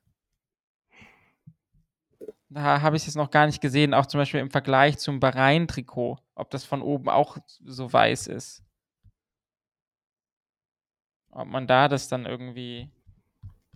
Da 2.50 2.82
habe 2.82 2.96
ich 2.96 3.04
es 3.04 3.08
jetzt 3.08 3.16
noch 3.16 3.32
gar 3.32 3.46
nicht 3.46 3.62
gesehen, 3.62 3.94
auch 3.94 4.06
zum 4.06 4.20
Beispiel 4.20 4.40
im 4.40 4.52
Vergleich 4.52 4.98
zum 4.98 5.20
Bahrain-Trikot, 5.20 6.18
ob 6.38 6.50
das 6.52 6.64
von 6.64 6.82
oben 6.82 7.10
auch 7.10 7.38
so 7.66 7.92
weiß 7.92 8.28
ist. 8.28 8.64
Ob 11.32 11.48
man 11.48 11.68
da 11.68 11.88
das 11.88 12.08
dann 12.08 12.26
irgendwie. 12.26 12.90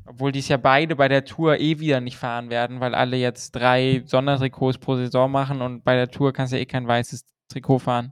Obwohl 0.05 0.31
die 0.31 0.39
es 0.39 0.47
ja 0.47 0.57
beide 0.57 0.95
bei 0.95 1.07
der 1.07 1.25
Tour 1.25 1.59
eh 1.59 1.79
wieder 1.79 2.01
nicht 2.01 2.17
fahren 2.17 2.49
werden, 2.49 2.79
weil 2.79 2.95
alle 2.95 3.17
jetzt 3.17 3.51
drei 3.51 4.01
Sondertrikots 4.05 4.79
pro 4.79 4.95
Saison 4.95 5.29
machen 5.29 5.61
und 5.61 5.83
bei 5.83 5.95
der 5.95 6.09
Tour 6.09 6.33
kannst 6.33 6.53
du 6.53 6.57
ja 6.57 6.63
eh 6.63 6.65
kein 6.65 6.87
weißes 6.87 7.23
Trikot 7.49 7.79
fahren, 7.79 8.09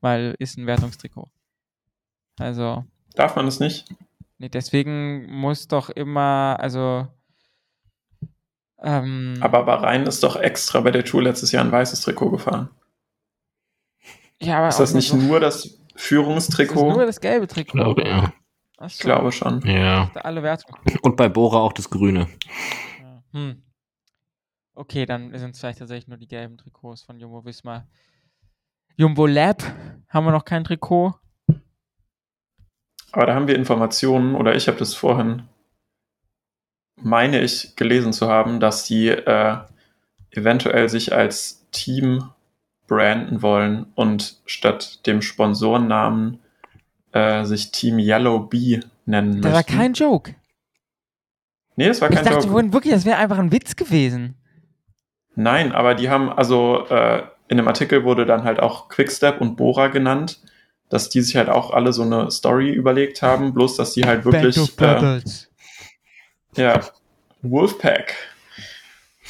weil 0.00 0.34
ist 0.38 0.58
ein 0.58 0.66
Wertungstrikot. 0.66 1.30
Also. 2.38 2.84
Darf 3.14 3.34
man 3.36 3.46
es 3.46 3.60
nicht? 3.60 3.86
Nee, 4.36 4.50
deswegen 4.50 5.30
muss 5.30 5.68
doch 5.68 5.88
immer, 5.88 6.56
also. 6.60 7.06
Ähm, 8.78 9.38
Aber 9.40 9.64
Bahrain 9.64 10.06
ist 10.06 10.22
doch 10.22 10.36
extra 10.36 10.80
bei 10.80 10.90
der 10.90 11.04
Tour 11.04 11.22
letztes 11.22 11.52
Jahr 11.52 11.64
ein 11.64 11.72
weißes 11.72 12.02
Trikot 12.02 12.30
gefahren. 12.30 12.68
Ja, 14.42 14.58
aber 14.58 14.68
Ist 14.68 14.78
das 14.80 14.94
nicht 14.94 15.08
so- 15.08 15.16
nur 15.16 15.40
das 15.40 15.62
Das 15.62 15.72
ist 15.72 15.80
Führungstrikot? 15.96 16.90
nur 16.92 17.06
das 17.06 17.20
gelbe 17.20 17.46
Trikot. 17.46 17.72
Glaube, 17.78 18.06
ja. 18.06 18.32
Ach 18.78 18.90
so, 18.90 18.94
ich 18.94 18.98
glaube 19.00 19.30
schon. 19.32 19.60
Ja. 19.66 20.10
Alle 20.14 20.42
Wertungen. 20.42 20.80
Und 21.02 21.16
bei 21.16 21.28
Bora 21.28 21.58
auch 21.58 21.72
das 21.72 21.88
Grüne. 21.90 22.28
Ja. 23.00 23.22
Hm. 23.32 23.62
Okay, 24.74 25.04
dann 25.06 25.36
sind 25.38 25.50
es 25.50 25.60
vielleicht 25.60 25.78
tatsächlich 25.80 26.08
nur 26.08 26.16
die 26.18 26.26
gelben 26.28 26.56
Trikots 26.56 27.02
von 27.02 27.18
Jumbo 27.20 27.44
Visma. 27.44 27.86
Jumbo 28.96 29.26
Lab 29.26 29.62
haben 30.08 30.24
wir 30.24 30.32
noch 30.32 30.44
kein 30.44 30.64
Trikot. 30.64 31.14
Aber 33.12 33.26
da 33.26 33.34
haben 33.34 33.46
wir 33.46 33.54
Informationen, 33.56 34.34
oder 34.34 34.54
ich 34.56 34.68
habe 34.68 34.78
das 34.78 34.94
vorhin, 34.94 35.42
meine 36.96 37.40
ich, 37.42 37.76
gelesen 37.76 38.12
zu 38.14 38.28
haben, 38.28 38.58
dass 38.60 38.84
die 38.84 39.08
äh, 39.08 39.58
eventuell 40.30 40.88
sich 40.88 41.12
als 41.12 41.68
Team 41.70 42.30
branden 42.92 43.42
wollen 43.42 43.86
und 43.94 44.36
statt 44.46 45.06
dem 45.06 45.22
Sponsorennamen 45.22 46.38
äh, 47.12 47.44
sich 47.44 47.70
Team 47.72 47.98
Yellow 47.98 48.40
Bee 48.40 48.80
nennen 49.06 49.40
Das 49.42 49.52
war 49.52 49.58
möchten. 49.60 49.76
kein 49.76 49.92
Joke. 49.94 50.34
nee, 51.76 51.88
das 51.88 52.00
war 52.00 52.10
Ich 52.10 52.16
kein 52.16 52.24
dachte 52.24 52.38
Joke. 52.38 52.50
vorhin 52.50 52.72
wirklich, 52.72 52.92
das 52.92 53.04
wäre 53.04 53.16
einfach 53.18 53.38
ein 53.38 53.52
Witz 53.52 53.76
gewesen. 53.76 54.34
Nein, 55.34 55.72
aber 55.72 55.94
die 55.94 56.10
haben, 56.10 56.30
also 56.30 56.86
äh, 56.88 57.22
in 57.48 57.56
dem 57.56 57.68
Artikel 57.68 58.04
wurde 58.04 58.26
dann 58.26 58.44
halt 58.44 58.60
auch 58.60 58.88
Quickstep 58.88 59.40
und 59.40 59.56
Bora 59.56 59.88
genannt, 59.88 60.40
dass 60.90 61.08
die 61.08 61.22
sich 61.22 61.36
halt 61.36 61.48
auch 61.48 61.70
alle 61.72 61.92
so 61.94 62.02
eine 62.02 62.30
Story 62.30 62.70
überlegt 62.70 63.22
haben, 63.22 63.54
bloß 63.54 63.76
dass 63.76 63.94
die 63.94 64.04
halt 64.04 64.24
wirklich 64.26 64.56
äh, 64.58 64.66
Brothers. 64.76 65.50
Ja, 66.56 66.80
Wolfpack. 67.40 68.14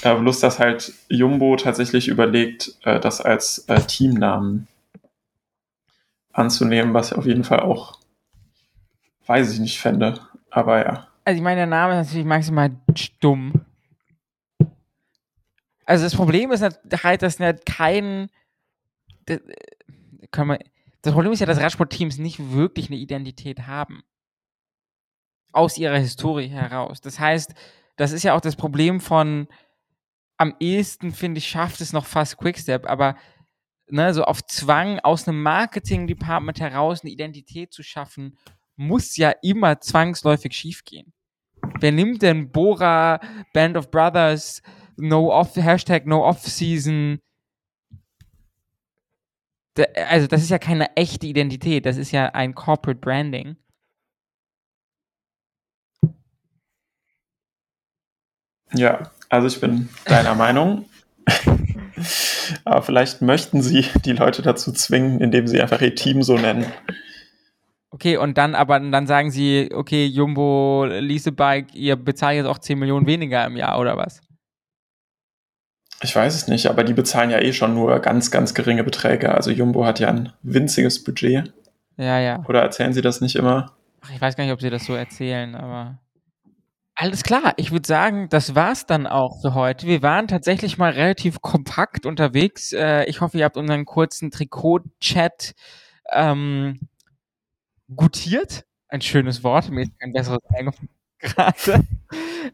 Äh, 0.02 0.16
bloß, 0.16 0.40
dass 0.40 0.58
halt 0.58 0.92
Jumbo 1.08 1.54
tatsächlich 1.56 2.08
überlegt, 2.08 2.76
äh, 2.82 2.98
das 2.98 3.20
als 3.20 3.58
äh, 3.68 3.80
Teamnamen 3.80 4.66
anzunehmen, 6.32 6.92
was 6.92 7.12
ich 7.12 7.18
auf 7.18 7.26
jeden 7.26 7.44
Fall 7.44 7.60
auch, 7.60 7.98
weiß 9.26 9.52
ich 9.52 9.60
nicht, 9.60 9.80
fände. 9.80 10.20
Aber 10.50 10.84
ja. 10.84 11.06
Also 11.24 11.36
ich 11.36 11.42
meine, 11.42 11.60
der 11.60 11.66
Name 11.66 12.00
ist 12.00 12.08
natürlich 12.08 12.26
maximal 12.26 12.72
dumm. 13.20 13.52
Also 15.84 16.04
das 16.04 16.16
Problem 16.16 16.50
ist 16.50 16.62
halt, 16.62 17.22
dass 17.22 17.38
nicht 17.38 17.64
kein... 17.64 18.28
Das, 19.26 19.40
kann 20.32 20.48
man, 20.48 20.58
das 21.02 21.12
Problem 21.12 21.32
ist 21.32 21.40
ja, 21.40 21.46
dass 21.46 21.60
Radsportteams 21.60 22.18
nicht 22.18 22.52
wirklich 22.52 22.88
eine 22.88 22.98
Identität 22.98 23.68
haben. 23.68 24.02
Aus 25.52 25.78
ihrer 25.78 25.98
Historie 25.98 26.48
heraus. 26.48 27.00
Das 27.00 27.20
heißt, 27.20 27.54
das 27.96 28.10
ist 28.10 28.24
ja 28.24 28.34
auch 28.34 28.40
das 28.40 28.56
Problem 28.56 29.00
von 29.00 29.46
am 30.42 30.56
ehesten, 30.60 31.12
finde 31.12 31.38
ich, 31.38 31.48
schafft 31.48 31.80
es 31.80 31.92
noch 31.92 32.04
fast 32.04 32.36
Quickstep, 32.36 32.86
aber 32.86 33.16
ne, 33.86 34.12
so 34.12 34.24
auf 34.24 34.44
Zwang 34.46 34.98
aus 35.00 35.26
einem 35.26 35.42
Marketing-Department 35.42 36.60
heraus 36.60 37.02
eine 37.02 37.12
Identität 37.12 37.72
zu 37.72 37.82
schaffen, 37.82 38.36
muss 38.76 39.16
ja 39.16 39.30
immer 39.42 39.80
zwangsläufig 39.80 40.52
schiefgehen. 40.52 41.12
Wer 41.80 41.92
nimmt 41.92 42.22
denn 42.22 42.50
Bora, 42.50 43.20
Band 43.54 43.76
of 43.76 43.90
Brothers, 43.90 44.62
No 44.96 45.32
Off, 45.32 45.54
Hashtag 45.56 46.06
No 46.06 46.26
Off 46.26 46.42
Season? 46.42 47.20
Also, 49.94 50.26
das 50.26 50.42
ist 50.42 50.50
ja 50.50 50.58
keine 50.58 50.94
echte 50.96 51.26
Identität, 51.26 51.86
das 51.86 51.96
ist 51.96 52.10
ja 52.10 52.26
ein 52.34 52.54
Corporate 52.54 53.00
Branding. 53.00 53.56
Ja, 58.74 59.10
also 59.32 59.46
ich 59.46 59.60
bin 59.60 59.88
deiner 60.04 60.34
Meinung. 60.34 60.84
Aber 62.64 62.82
vielleicht 62.82 63.22
möchten 63.22 63.62
sie 63.62 63.86
die 64.04 64.12
Leute 64.12 64.42
dazu 64.42 64.72
zwingen, 64.72 65.20
indem 65.20 65.46
sie 65.46 65.62
einfach 65.62 65.80
ihr 65.80 65.94
Team 65.94 66.22
so 66.22 66.36
nennen. 66.36 66.66
Okay, 67.90 68.18
und 68.18 68.36
dann 68.36 68.54
aber 68.54 68.78
dann 68.78 69.06
sagen 69.06 69.30
sie, 69.30 69.70
okay, 69.72 70.04
Jumbo, 70.06 70.86
Leasebike, 70.86 71.74
ihr 71.74 71.96
bezahlt 71.96 72.36
jetzt 72.36 72.46
auch 72.46 72.58
10 72.58 72.78
Millionen 72.78 73.06
weniger 73.06 73.46
im 73.46 73.56
Jahr 73.56 73.78
oder 73.78 73.96
was? 73.96 74.20
Ich 76.02 76.14
weiß 76.14 76.34
es 76.34 76.48
nicht, 76.48 76.66
aber 76.66 76.84
die 76.84 76.94
bezahlen 76.94 77.30
ja 77.30 77.38
eh 77.38 77.52
schon 77.52 77.74
nur 77.74 77.98
ganz, 78.00 78.30
ganz 78.30 78.52
geringe 78.54 78.84
Beträge. 78.84 79.34
Also 79.34 79.50
Jumbo 79.50 79.86
hat 79.86 79.98
ja 80.00 80.08
ein 80.08 80.32
winziges 80.42 81.02
Budget. 81.02 81.52
Ja, 81.96 82.18
ja. 82.18 82.44
Oder 82.48 82.60
erzählen 82.60 82.92
sie 82.92 83.02
das 83.02 83.20
nicht 83.22 83.36
immer? 83.36 83.72
Ach, 84.02 84.10
ich 84.14 84.20
weiß 84.20 84.36
gar 84.36 84.44
nicht, 84.44 84.52
ob 84.52 84.60
sie 84.60 84.70
das 84.70 84.84
so 84.84 84.94
erzählen, 84.94 85.54
aber. 85.54 86.01
Alles 86.94 87.22
klar, 87.22 87.54
ich 87.56 87.72
würde 87.72 87.86
sagen, 87.86 88.28
das 88.28 88.54
war's 88.54 88.84
dann 88.86 89.06
auch 89.06 89.40
für 89.40 89.54
heute. 89.54 89.86
Wir 89.86 90.02
waren 90.02 90.28
tatsächlich 90.28 90.76
mal 90.76 90.92
relativ 90.92 91.40
kompakt 91.40 92.04
unterwegs. 92.04 92.72
Äh, 92.72 93.04
ich 93.06 93.20
hoffe, 93.20 93.38
ihr 93.38 93.44
habt 93.44 93.56
unseren 93.56 93.86
kurzen 93.86 94.30
Trikot-Chat 94.30 95.54
ähm, 96.12 96.80
gutiert. 97.94 98.64
Ein 98.88 99.00
schönes 99.00 99.42
Wort, 99.42 99.70
mir 99.70 99.82
ist 99.84 99.98
kein 99.98 100.12
besseres 100.12 100.40
eingefallen 100.54 100.90
gerade. 101.18 101.84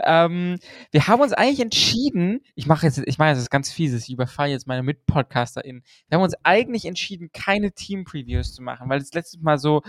ähm, 0.04 0.58
wir 0.92 1.08
haben 1.08 1.20
uns 1.20 1.32
eigentlich 1.32 1.60
entschieden, 1.60 2.40
ich 2.54 2.66
mache 2.66 2.86
jetzt, 2.86 2.98
ich 3.06 3.18
mache 3.18 3.30
jetzt 3.30 3.40
was 3.40 3.50
ganz 3.50 3.72
Fieses, 3.72 4.04
ich 4.04 4.14
überfalle 4.14 4.52
jetzt 4.52 4.68
meine 4.68 4.84
MitpodcasterInnen. 4.84 5.82
Wir 6.08 6.16
haben 6.16 6.22
uns 6.22 6.36
eigentlich 6.44 6.84
entschieden, 6.84 7.30
keine 7.32 7.72
Team-Previews 7.72 8.54
zu 8.54 8.62
machen, 8.62 8.88
weil 8.88 9.00
es 9.00 9.12
letztes 9.14 9.40
Mal 9.40 9.58
so 9.58 9.82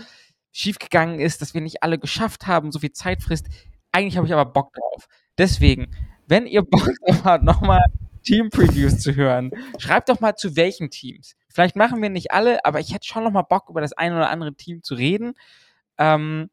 schiefgegangen 0.50 1.20
ist, 1.20 1.40
dass 1.40 1.54
wir 1.54 1.60
nicht 1.60 1.82
alle 1.84 1.98
geschafft 1.98 2.48
haben, 2.48 2.72
so 2.72 2.80
viel 2.80 2.92
Zeit 2.92 3.22
frisst. 3.22 3.46
Eigentlich 3.92 4.16
habe 4.16 4.26
ich 4.26 4.32
aber 4.32 4.46
Bock 4.46 4.72
drauf. 4.72 5.08
Deswegen, 5.38 5.90
wenn 6.26 6.46
ihr 6.46 6.62
Bock 6.62 6.88
drauf 7.06 7.24
habt, 7.24 7.44
nochmal 7.44 7.80
Team-Previews 8.22 9.00
zu 9.00 9.14
hören, 9.14 9.50
schreibt 9.78 10.08
doch 10.08 10.20
mal 10.20 10.36
zu 10.36 10.56
welchen 10.56 10.90
Teams. 10.90 11.34
Vielleicht 11.48 11.76
machen 11.76 12.02
wir 12.02 12.10
nicht 12.10 12.32
alle, 12.32 12.64
aber 12.64 12.80
ich 12.80 12.94
hätte 12.94 13.06
schon 13.06 13.24
nochmal 13.24 13.44
Bock, 13.48 13.68
über 13.68 13.80
das 13.80 13.92
eine 13.92 14.16
oder 14.16 14.30
andere 14.30 14.54
Team 14.54 14.82
zu 14.82 14.94
reden. 14.94 15.34
Ähm, 15.98 16.50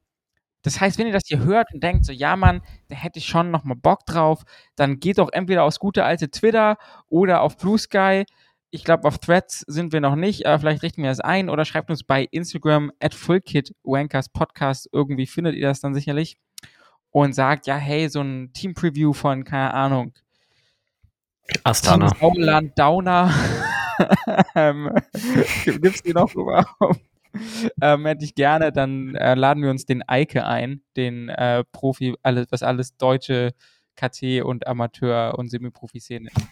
das 0.64 0.82
heißt, 0.82 0.98
wenn 0.98 1.08
ihr 1.08 1.14
das 1.14 1.28
hier 1.28 1.40
hört 1.40 1.74
und 1.74 1.82
denkt, 1.84 2.06
so, 2.06 2.12
ja, 2.12 2.36
Mann, 2.36 2.62
da 2.90 2.96
hätte 2.96 3.20
ich 3.20 3.28
schon 3.28 3.52
nochmal 3.52 3.78
Bock 3.78 4.06
drauf, 4.06 4.44
dann 4.76 5.00
geht 5.00 5.18
doch 5.18 5.30
entweder 5.32 5.64
aufs 5.64 5.80
gute 5.80 6.04
alte 6.04 6.30
Twitter 6.30 6.78
oder 7.08 7.42
auf 7.42 7.58
Blue 7.58 7.78
Sky. 7.78 8.26
Ich 8.70 8.84
glaube, 8.84 9.08
auf 9.08 9.20
Threads 9.20 9.64
sind 9.68 9.94
wir 9.94 10.02
noch 10.02 10.16
nicht, 10.16 10.46
aber 10.46 10.60
vielleicht 10.60 10.84
richten 10.84 11.04
wir 11.04 11.10
das 11.10 11.22
ein 11.22 11.50
oder 11.50 11.64
schreibt 11.64 11.90
uns 11.90 12.04
bei 12.04 12.24
Instagram 12.32 12.92
at 13.00 13.14
FullKitWankers 13.14 14.30
Podcast. 14.30 14.90
Irgendwie 14.92 15.26
findet 15.28 15.56
ihr 15.56 15.68
das 15.68 15.80
dann 15.80 15.94
sicherlich. 15.94 16.38
Und 17.12 17.34
sagt, 17.34 17.68
ja, 17.68 17.76
hey, 17.76 18.10
so 18.10 18.22
ein 18.22 18.52
Team-Preview 18.54 19.14
von, 19.14 19.44
keine 19.44 19.74
Ahnung, 19.74 20.14
Astana. 21.64 22.10
Team 22.10 22.20
Sauerland 22.20 22.78
Downer. 22.78 23.34
ähm, 24.56 24.92
gibt's 25.66 26.04
die 26.04 26.14
noch 26.14 26.34
überhaupt? 26.36 27.02
Ähm, 27.82 28.08
hätte 28.08 28.26
ich 28.26 28.34
gerne, 28.34 28.72
dann 28.72 29.14
äh, 29.14 29.36
laden 29.36 29.62
wir 29.62 29.70
uns 29.70 29.86
den 29.86 30.02
Eike 30.10 30.48
ein, 30.48 30.82
den 30.96 31.30
äh, 31.30 31.64
Profi, 31.72 32.16
alles, 32.24 32.48
was 32.50 32.64
alles 32.64 32.98
deutsche 32.98 33.54
KT 33.96 34.42
und 34.44 34.66
Amateur- 34.66 35.38
und 35.38 35.50
Semi-Profi-Szene 35.50 36.30
ist. 36.36 36.48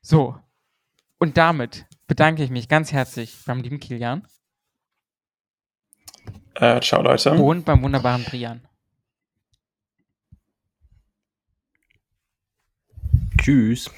So. 0.00 0.34
Und 1.18 1.36
damit 1.36 1.84
bedanke 2.06 2.42
ich 2.42 2.48
mich 2.48 2.68
ganz 2.68 2.90
herzlich 2.92 3.36
beim 3.44 3.60
lieben 3.60 3.80
Kilian 3.80 4.26
Äh, 6.54 6.80
ciao, 6.80 7.02
Leute. 7.02 7.32
und 7.34 7.66
beim 7.66 7.82
wunderbaren 7.82 8.24
Brian. 8.24 8.62
Tschüss. 13.40 13.90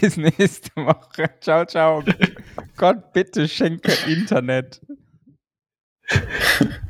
Bis 0.00 0.16
nächste 0.16 0.70
Woche. 0.76 1.30
Ciao, 1.40 1.64
ciao. 1.66 2.02
Gott, 2.76 3.12
bitte 3.12 3.48
schenke 3.48 3.92
Internet. 4.06 4.80